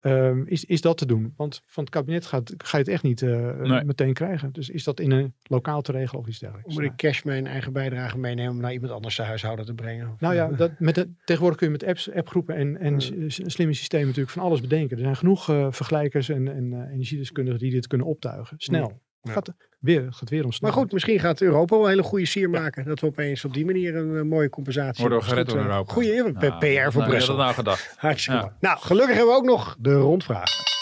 Ehm, 0.00 0.42
is, 0.46 0.64
is 0.64 0.80
dat 0.80 0.98
te 0.98 1.06
doen? 1.06 1.32
Want 1.36 1.62
van 1.66 1.84
het 1.84 1.92
kabinet 1.92 2.26
gaat, 2.26 2.54
ga 2.56 2.76
je 2.76 2.82
het 2.82 2.92
echt 2.92 3.02
niet 3.02 3.22
eh, 3.22 3.60
Nee. 3.60 3.84
meteen 3.84 4.12
krijgen. 4.12 4.52
Dus 4.52 4.68
is 4.70 4.84
dat 4.84 5.00
in 5.00 5.10
een 5.10 5.34
lokaal 5.42 5.82
te 5.82 5.92
regelen 5.92 6.20
of 6.20 6.28
iets 6.28 6.38
dergelijks? 6.38 6.74
Moet 6.74 6.84
ik 6.84 6.96
cash 6.96 7.22
mijn 7.22 7.46
eigen 7.46 7.72
bijdrage 7.72 8.18
meenemen 8.18 8.52
om 8.52 8.60
naar 8.60 8.72
iemand 8.72 8.92
anders 8.92 9.14
zijn 9.14 9.28
huishouden 9.28 9.66
te 9.66 9.74
brengen? 9.74 10.16
Nou 10.18 10.34
ja, 10.34 10.48
dat, 10.48 10.70
met 10.78 10.94
de, 10.94 11.10
tegenwoordig 11.24 11.58
kun 11.58 11.66
je 11.66 11.72
met 11.72 11.84
apps, 11.84 12.12
appgroepen 12.12 12.56
en, 12.56 12.76
en 12.78 13.00
slimme 13.26 13.74
systemen 13.74 14.06
natuurlijk 14.06 14.32
van 14.32 14.42
alles 14.42 14.60
bedenken. 14.60 14.96
Er 14.96 15.02
zijn 15.02 15.16
genoeg 15.16 15.48
eh, 15.48 15.66
vergelijkers 15.70 16.28
en, 16.28 16.48
en 16.48 16.88
energiedeskundigen 16.90 17.60
die 17.60 17.70
dit 17.70 17.86
kunnen 17.86 18.06
optuigen. 18.06 18.54
Snel. 18.58 19.00
Ja. 19.26 19.32
Gaat, 19.32 19.52
weer, 19.78 20.04
het 20.04 20.16
gaat 20.16 20.30
weer 20.30 20.42
snel. 20.42 20.58
Maar 20.60 20.72
goed, 20.72 20.92
misschien 20.92 21.20
gaat 21.20 21.40
Europa 21.40 21.74
wel 21.76 21.84
een 21.84 21.90
hele 21.90 22.02
goede 22.02 22.26
sier 22.26 22.50
maken. 22.50 22.84
Dat 22.84 23.00
we 23.00 23.06
opeens 23.06 23.44
op 23.44 23.54
die 23.54 23.64
manier 23.64 23.96
een 23.96 24.16
eh, 24.16 24.22
mooie 24.22 24.50
compensatie 24.50 25.00
Worden 25.00 25.18
we 25.18 25.24
hebben. 25.24 25.46
gered 25.46 25.64
door 25.66 25.84
Goed, 25.86 26.04
eh, 26.04 26.10
Europa. 26.16 26.40
Goeie 26.40 26.50
Nou, 26.50 26.84
PR 26.86 26.92
voor 26.92 27.00
nou, 27.00 27.10
Brussel. 27.10 27.36
dat 27.36 27.44
nou 27.44 27.54
gedacht? 27.54 27.94
Hartstikke 27.96 28.40
Ja. 28.40 28.56
Nou, 28.60 28.78
gelukkig 28.80 29.16
hebben 29.16 29.34
we 29.34 29.40
ook 29.40 29.46
nog 29.46 29.76
de 29.78 29.94
rondvraag. 29.94 30.75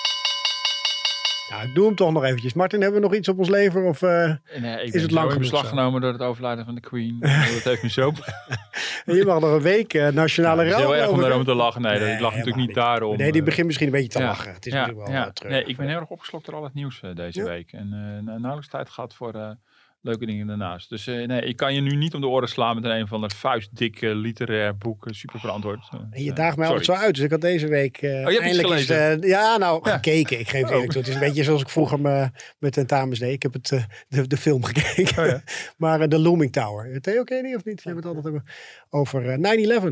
Nou, 1.54 1.72
doe 1.72 1.86
hem 1.86 1.94
toch 1.94 2.12
nog 2.12 2.24
eventjes. 2.24 2.52
Martin, 2.52 2.80
hebben 2.80 3.00
we 3.00 3.06
nog 3.06 3.16
iets 3.16 3.28
op 3.28 3.38
ons 3.38 3.48
lever? 3.48 3.82
Of, 3.82 4.00
Nee, 4.00 4.82
ik 4.84 4.94
Is 4.94 5.02
het 5.02 5.10
lang 5.10 5.32
in 5.32 5.38
beslag 5.38 5.68
genomen 5.68 6.00
door 6.00 6.12
het 6.12 6.20
overlijden 6.22 6.64
van 6.64 6.74
de 6.74 6.80
Queen. 6.80 7.16
dat 7.54 7.62
heeft 7.62 7.82
me 7.82 7.90
zo 7.90 8.12
je 9.04 9.24
mag 9.26 9.40
nog 9.40 9.50
een 9.52 9.60
week 9.60 9.94
eh, 9.94 10.08
nationale 10.08 10.62
Het 10.62 10.72
is 10.72 10.78
rouw. 10.78 10.92
heel 10.92 10.96
erg 11.02 11.10
om 11.10 11.20
daarom 11.20 11.44
te 11.44 11.54
lachen. 11.54 11.82
Nee, 11.82 11.98
Nee, 11.98 12.14
ik 12.14 12.20
lach 12.20 12.30
natuurlijk 12.36 12.66
niet 12.66 12.74
daarom. 12.74 13.16
Nee, 13.16 13.30
die 13.32 13.40
eh, 13.40 13.46
begint 13.46 13.66
misschien 13.66 13.86
een 13.86 13.92
beetje 13.92 14.08
te 14.08 14.18
ja. 14.18 14.24
lachen. 14.26 14.52
Het 14.52 14.66
is 14.66 14.72
ja, 14.72 14.78
natuurlijk 14.78 15.06
wel 15.08 15.16
ja. 15.16 15.30
terug. 15.30 15.52
Nee, 15.52 15.64
ik 15.64 15.76
ben 15.76 15.88
heel 15.88 15.98
erg 15.98 16.08
opgeslokt 16.08 16.46
door 16.46 16.54
al 16.54 16.64
het 16.64 16.74
nieuws 16.74 17.00
deze 17.14 17.40
Ja. 17.40 17.46
week. 17.46 17.72
En 17.72 17.88
na- 18.24 18.38
nauwelijks 18.38 18.68
tijd 18.68 18.88
gehad 18.90 19.14
voor 19.14 19.56
leuke 20.04 20.26
dingen 20.26 20.46
daarnaast. 20.46 20.88
Dus 20.88 21.06
eh, 21.06 21.26
nee, 21.26 21.40
ik 21.40 21.56
kan 21.56 21.74
je 21.74 21.80
nu 21.80 21.96
niet 21.96 22.14
om 22.14 22.20
de 22.20 22.26
oren 22.26 22.48
slaan 22.48 22.74
met 22.74 22.84
een, 22.84 22.90
een 22.90 23.06
van 23.06 23.20
de 23.20 23.30
vuistdikke 23.30 24.14
literair 24.14 24.76
boek. 24.76 25.06
eh, 25.06 25.12
super 25.12 25.40
verantwoord. 25.40 25.88
Eh, 25.92 26.00
En 26.10 26.22
je 26.24 26.30
eh, 26.30 26.36
daagt 26.36 26.56
mij 26.56 26.66
altijd 26.66 26.84
zo 26.84 26.92
uit. 26.92 27.14
Dus 27.14 27.24
ik 27.24 27.30
had 27.30 27.40
deze 27.40 27.68
week 27.68 27.96
eh 28.02 28.26
Oh, 28.26 28.32
iets 28.32 28.40
eindelijk 28.40 28.68
eens, 28.78 28.88
eh, 28.88 29.22
ja, 29.22 29.56
nou, 29.56 29.80
Ja. 29.88 29.94
gekeken. 29.94 30.38
Ik 30.38 30.48
geef 30.48 30.60
het 30.60 30.68
Oh. 30.70 30.74
eerlijk 30.74 30.90
toe. 30.92 31.00
Het 31.00 31.08
is 31.10 31.14
een 31.14 31.20
beetje 31.20 31.44
zoals 31.44 31.60
ik 31.60 31.68
vroeger 31.68 32.00
me, 32.00 32.30
met 32.58 32.72
tentamens 32.72 33.18
deed. 33.18 33.32
Ik 33.32 33.42
heb 33.42 33.52
het, 33.52 33.72
eh, 33.72 33.82
de, 34.08 34.26
de 34.26 34.36
film 34.36 34.64
gekeken. 34.70 35.22
Oh, 35.22 35.28
ja. 35.28 35.42
maar 35.76 36.00
eh, 36.00 36.08
de 36.08 36.18
Looming 36.18 36.52
Tower. 36.52 37.00
Theo, 37.00 37.24
ken 37.24 37.36
je 37.36 37.42
die 37.42 37.56
of 37.56 37.64
niet? 37.64 37.82
Je 37.82 37.88
hebt 37.90 38.04
het 38.04 38.14
altijd 38.16 38.34
over, 38.34 38.42
over 38.90 39.28
eh, 39.28 39.38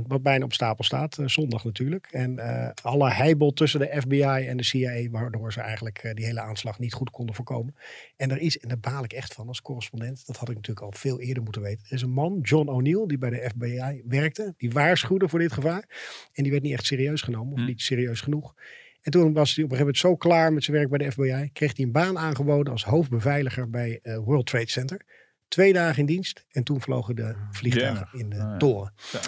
9-11, 0.01 0.07
wat 0.07 0.23
bijna 0.23 0.45
op 0.45 0.53
stapel 0.53 0.85
staat. 0.85 1.19
eh, 1.19 1.27
zondag 1.27 1.65
natuurlijk. 1.65 2.07
En 2.11 2.39
eh, 2.39 2.71
alle 2.83 3.11
heibel 3.11 3.53
tussen 3.53 3.81
de 3.81 3.97
FBI 4.01 4.23
en 4.49 4.57
de 4.57 4.63
CIA, 4.65 5.09
waardoor 5.11 5.53
ze 5.53 5.61
eigenlijk 5.61 5.99
eh, 5.99 6.15
die 6.15 6.25
hele 6.25 6.41
aanslag 6.41 6.79
niet 6.79 6.93
goed 6.93 7.11
konden 7.11 7.35
voorkomen. 7.35 7.75
En 8.17 8.31
er 8.31 8.39
is, 8.39 8.59
en 8.59 8.69
daar 8.69 8.81
baal 8.81 9.05
ik 9.05 9.13
echt 9.13 9.35
van 9.35 9.49
als 9.49 9.63
correspondent, 9.63 10.01
dat 10.27 10.37
had 10.37 10.49
ik 10.49 10.55
natuurlijk 10.55 10.87
al 10.87 10.93
veel 10.93 11.21
eerder 11.21 11.43
moeten 11.43 11.63
weten. 11.63 11.87
Er 11.89 11.93
is 11.95 12.03
een 12.03 12.11
man, 12.11 12.39
John 12.43 12.69
O'Neill, 12.69 13.07
die 13.07 13.19
bij 13.19 13.31
de 13.31 13.51
FBI 13.51 14.03
werkte. 14.07 14.55
Die 14.57 14.71
waarschuwde 14.71 15.29
voor 15.29 15.39
dit 15.39 15.53
gevaar. 15.53 15.85
En 16.33 16.43
die 16.43 16.53
werd 16.53 16.63
niet 16.65 16.73
echt 16.73 16.85
serieus 16.87 17.21
genomen, 17.23 17.53
of 17.53 17.59
Hm. 17.61 17.67
niet 17.67 17.81
serieus 17.81 18.21
genoeg. 18.21 18.55
En 19.03 19.11
toen 19.11 19.33
was 19.33 19.55
hij 19.55 19.65
op 19.65 19.71
een 19.71 19.77
gegeven 19.77 19.79
moment 19.79 19.99
zo 19.99 20.17
klaar 20.17 20.53
met 20.53 20.65
zijn 20.65 20.77
werk 20.77 20.89
bij 20.89 20.99
de 20.99 21.11
FBI. 21.13 21.51
Kreeg 21.53 21.77
hij 21.77 21.85
een 21.85 21.93
baan 21.93 22.19
aangeboden 22.19 22.73
als 22.73 22.85
hoofdbeveiliger 22.85 23.71
bij 23.71 23.99
eh, 24.03 24.17
World 24.17 24.47
Trade 24.47 24.71
Center. 24.71 25.05
Twee 25.53 25.73
dagen 25.73 25.99
in 25.99 26.07
dienst. 26.07 26.45
En 26.53 26.63
toen 26.65 26.81
vlogen 26.81 27.17
de 27.17 27.35
vliegtuigen 27.51 28.09
Jemig. 28.13 28.25
in 28.25 28.31
de 28.31 28.45
Ah, 28.45 28.51
ja. 28.51 28.57
toren. 28.57 28.93
Zo. 28.97 29.19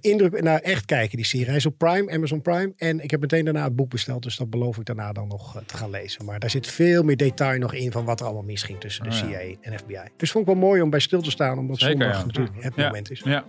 Indruk, 0.00 0.42
nou 0.42 0.60
echt 0.62 0.84
kijken 0.84 1.16
die 1.16 1.26
serie. 1.26 1.46
Hij 1.46 1.56
is 1.56 1.66
op 1.66 1.78
Prime, 1.78 2.12
Amazon 2.12 2.42
Prime. 2.42 2.72
En 2.76 3.00
ik 3.00 3.10
heb 3.10 3.20
meteen 3.20 3.44
daarna 3.44 3.64
het 3.64 3.76
boek 3.76 3.90
besteld. 3.90 4.22
Dus 4.22 4.36
dat 4.36 4.50
beloof 4.50 4.76
ik 4.78 4.84
daarna 4.84 5.12
dan 5.12 5.28
nog 5.28 5.56
eh, 5.56 5.62
te 5.66 5.76
gaan 5.76 5.90
lezen. 5.90 6.24
Maar 6.24 6.38
daar 6.38 6.50
zit 6.50 6.66
veel 6.66 7.02
meer 7.02 7.16
detail 7.16 7.58
nog 7.58 7.74
in 7.74 7.92
van 7.92 8.04
wat 8.04 8.20
er 8.20 8.26
allemaal 8.26 8.42
misging 8.44 8.80
tussen 8.80 9.04
de 9.04 9.10
Ah, 9.10 9.16
ja. 9.18 9.26
CIA 9.26 9.54
en 9.60 9.78
FBI. 9.78 9.98
Dus 10.16 10.30
vond 10.30 10.46
ik 10.48 10.52
wel 10.52 10.60
mooi 10.62 10.82
om 10.82 10.90
bij 10.90 11.00
stil 11.00 11.22
te 11.22 11.30
staan. 11.30 11.58
Omdat 11.58 11.78
Zeker, 11.78 11.96
zondag 12.00 12.18
ja. 12.20 12.26
natuurlijk 12.26 12.62
het 12.64 12.74
Ja. 12.76 12.84
moment 12.86 13.10
is. 13.10 13.20
Ja. 13.24 13.44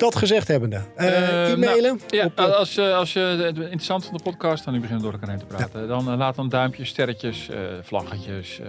Dat 0.00 0.16
gezegd 0.16 0.48
hebbende. 0.48 0.80
eh, 0.96 1.06
Eh, 1.08 1.50
e-mailen. 1.52 1.82
nou, 1.82 1.98
ja, 2.06 2.24
op, 2.24 2.38
eh, 2.38 2.56
als, 2.56 2.74
je- 2.74 2.92
als 2.94 3.12
je 3.12 3.18
het 3.20 3.58
interessant 3.58 4.04
van 4.04 4.16
de 4.16 4.22
podcast, 4.22 4.64
dan 4.64 4.72
nu 4.74 4.80
beginnen 4.80 5.04
door 5.04 5.12
elkaar 5.12 5.28
heen 5.28 5.38
te 5.38 5.44
praten. 5.44 5.88
Dan 5.88 6.16
laat 6.16 6.34
dan 6.34 6.48
duimpjes, 6.48 6.88
sterretjes, 6.88 7.48
vlaggetjes, 7.82 8.60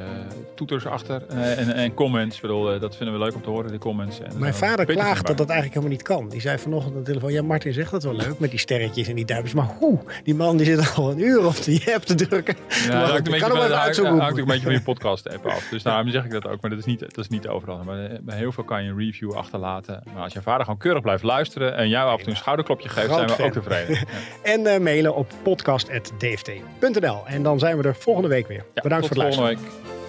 toeters 0.56 0.86
achter 0.86 1.28
en, 1.28 1.74
en 1.74 1.94
comments. 1.94 2.36
Ik 2.36 2.42
bedoel, 2.42 2.80
dat 2.80 2.96
vinden 2.96 3.20
we 3.20 3.24
leuk 3.26 3.36
om 3.36 3.42
te 3.42 3.50
horen, 3.50 3.72
de 3.72 3.78
comments. 3.78 4.20
En, 4.20 4.32
Mijn 4.40 4.54
vader 4.54 4.86
klaagt 4.86 5.28
dat 5.28 5.38
dat 5.38 5.50
eigenlijk 5.50 5.74
helemaal 5.80 5.96
niet 5.98 6.08
kan. 6.08 6.30
Die 6.30 6.42
zei 6.42 6.58
vanochtend 6.58 6.94
aan 6.94 7.00
de 7.00 7.06
telefoon, 7.06 7.32
ja 7.32 7.42
Martin 7.42 7.74
zegt 7.74 7.92
dat 7.92 8.04
wel 8.04 8.16
leuk 8.16 8.40
met 8.40 8.50
die 8.50 8.60
sterretjes 8.60 9.08
en 9.08 9.16
die 9.16 9.26
duimpjes. 9.26 9.54
Maar 9.54 9.70
hoe? 9.80 10.00
Die 10.24 10.36
man 10.36 10.58
die 10.58 10.66
zit 10.66 10.94
al 10.96 11.12
een 11.12 11.20
uur 11.20 11.46
op 11.46 11.64
die 11.64 11.94
app 11.96 12.04
te 12.04 12.16
drukken. 12.16 12.56
Ja, 12.88 13.00
Maar 13.00 13.16
ik 13.18 13.24
kan 13.24 13.34
hem 13.34 13.42
even 13.44 13.58
hangt- 13.60 13.74
uitzoeken. 13.74 14.18
hangt 14.18 14.32
ook 14.34 14.38
een 14.40 14.46
beetje 14.46 14.64
van 14.64 14.72
je 14.74 14.82
podcast 14.82 15.30
app 15.30 15.46
af. 15.46 15.68
Dus 15.70 15.84
daarom 15.84 16.10
zeg 16.10 16.26
ik 16.26 16.32
dat 16.32 16.48
ook. 16.48 16.62
Maar 16.62 16.70
dat 16.70 16.80
is 16.80 16.86
niet, 16.86 17.00
dat 17.00 17.18
is 17.18 17.28
niet 17.28 17.48
overal. 17.48 17.84
Maar 17.84 18.10
bij 18.22 18.38
heel 18.38 18.52
veel 18.52 18.64
kan 18.64 18.84
je 18.84 18.90
een 18.90 18.98
review 18.98 19.34
achterlaten. 19.34 20.04
Maar 20.14 20.24
als 20.24 20.34
je 20.34 20.42
vader 20.42 20.64
gewoon 20.64 20.80
keurig 20.80 21.02
blijft 21.02 21.21
luisteren 21.24 21.76
en 21.76 21.90
jou 21.90 22.10
af 22.10 22.18
en 22.18 22.24
toe 22.24 22.32
een 22.34 22.38
schouderklopje 22.40 22.90
geeft, 22.90 23.06
Groot 23.06 23.18
zijn 23.18 23.30
we 23.30 23.36
fan. 23.36 23.46
ook 23.46 23.54
tevreden. 23.54 23.96
Ja. 24.00 24.52
En 24.52 24.68
eh, 24.68 24.80
mailen 24.80 25.16
op 25.16 25.32
podcast.dft.nl. 25.44 27.22
En 27.26 27.44
dan 27.44 27.60
zijn 27.60 27.78
we 27.78 27.84
er 27.84 27.96
volgende 27.96 28.30
week 28.30 28.48
weer. 28.48 28.66
Bedankt 28.74 29.08
voor 29.08 29.16
het 29.16 29.24
luisteren. 29.24 29.58
volgende 29.58 29.72
week. 29.82 30.01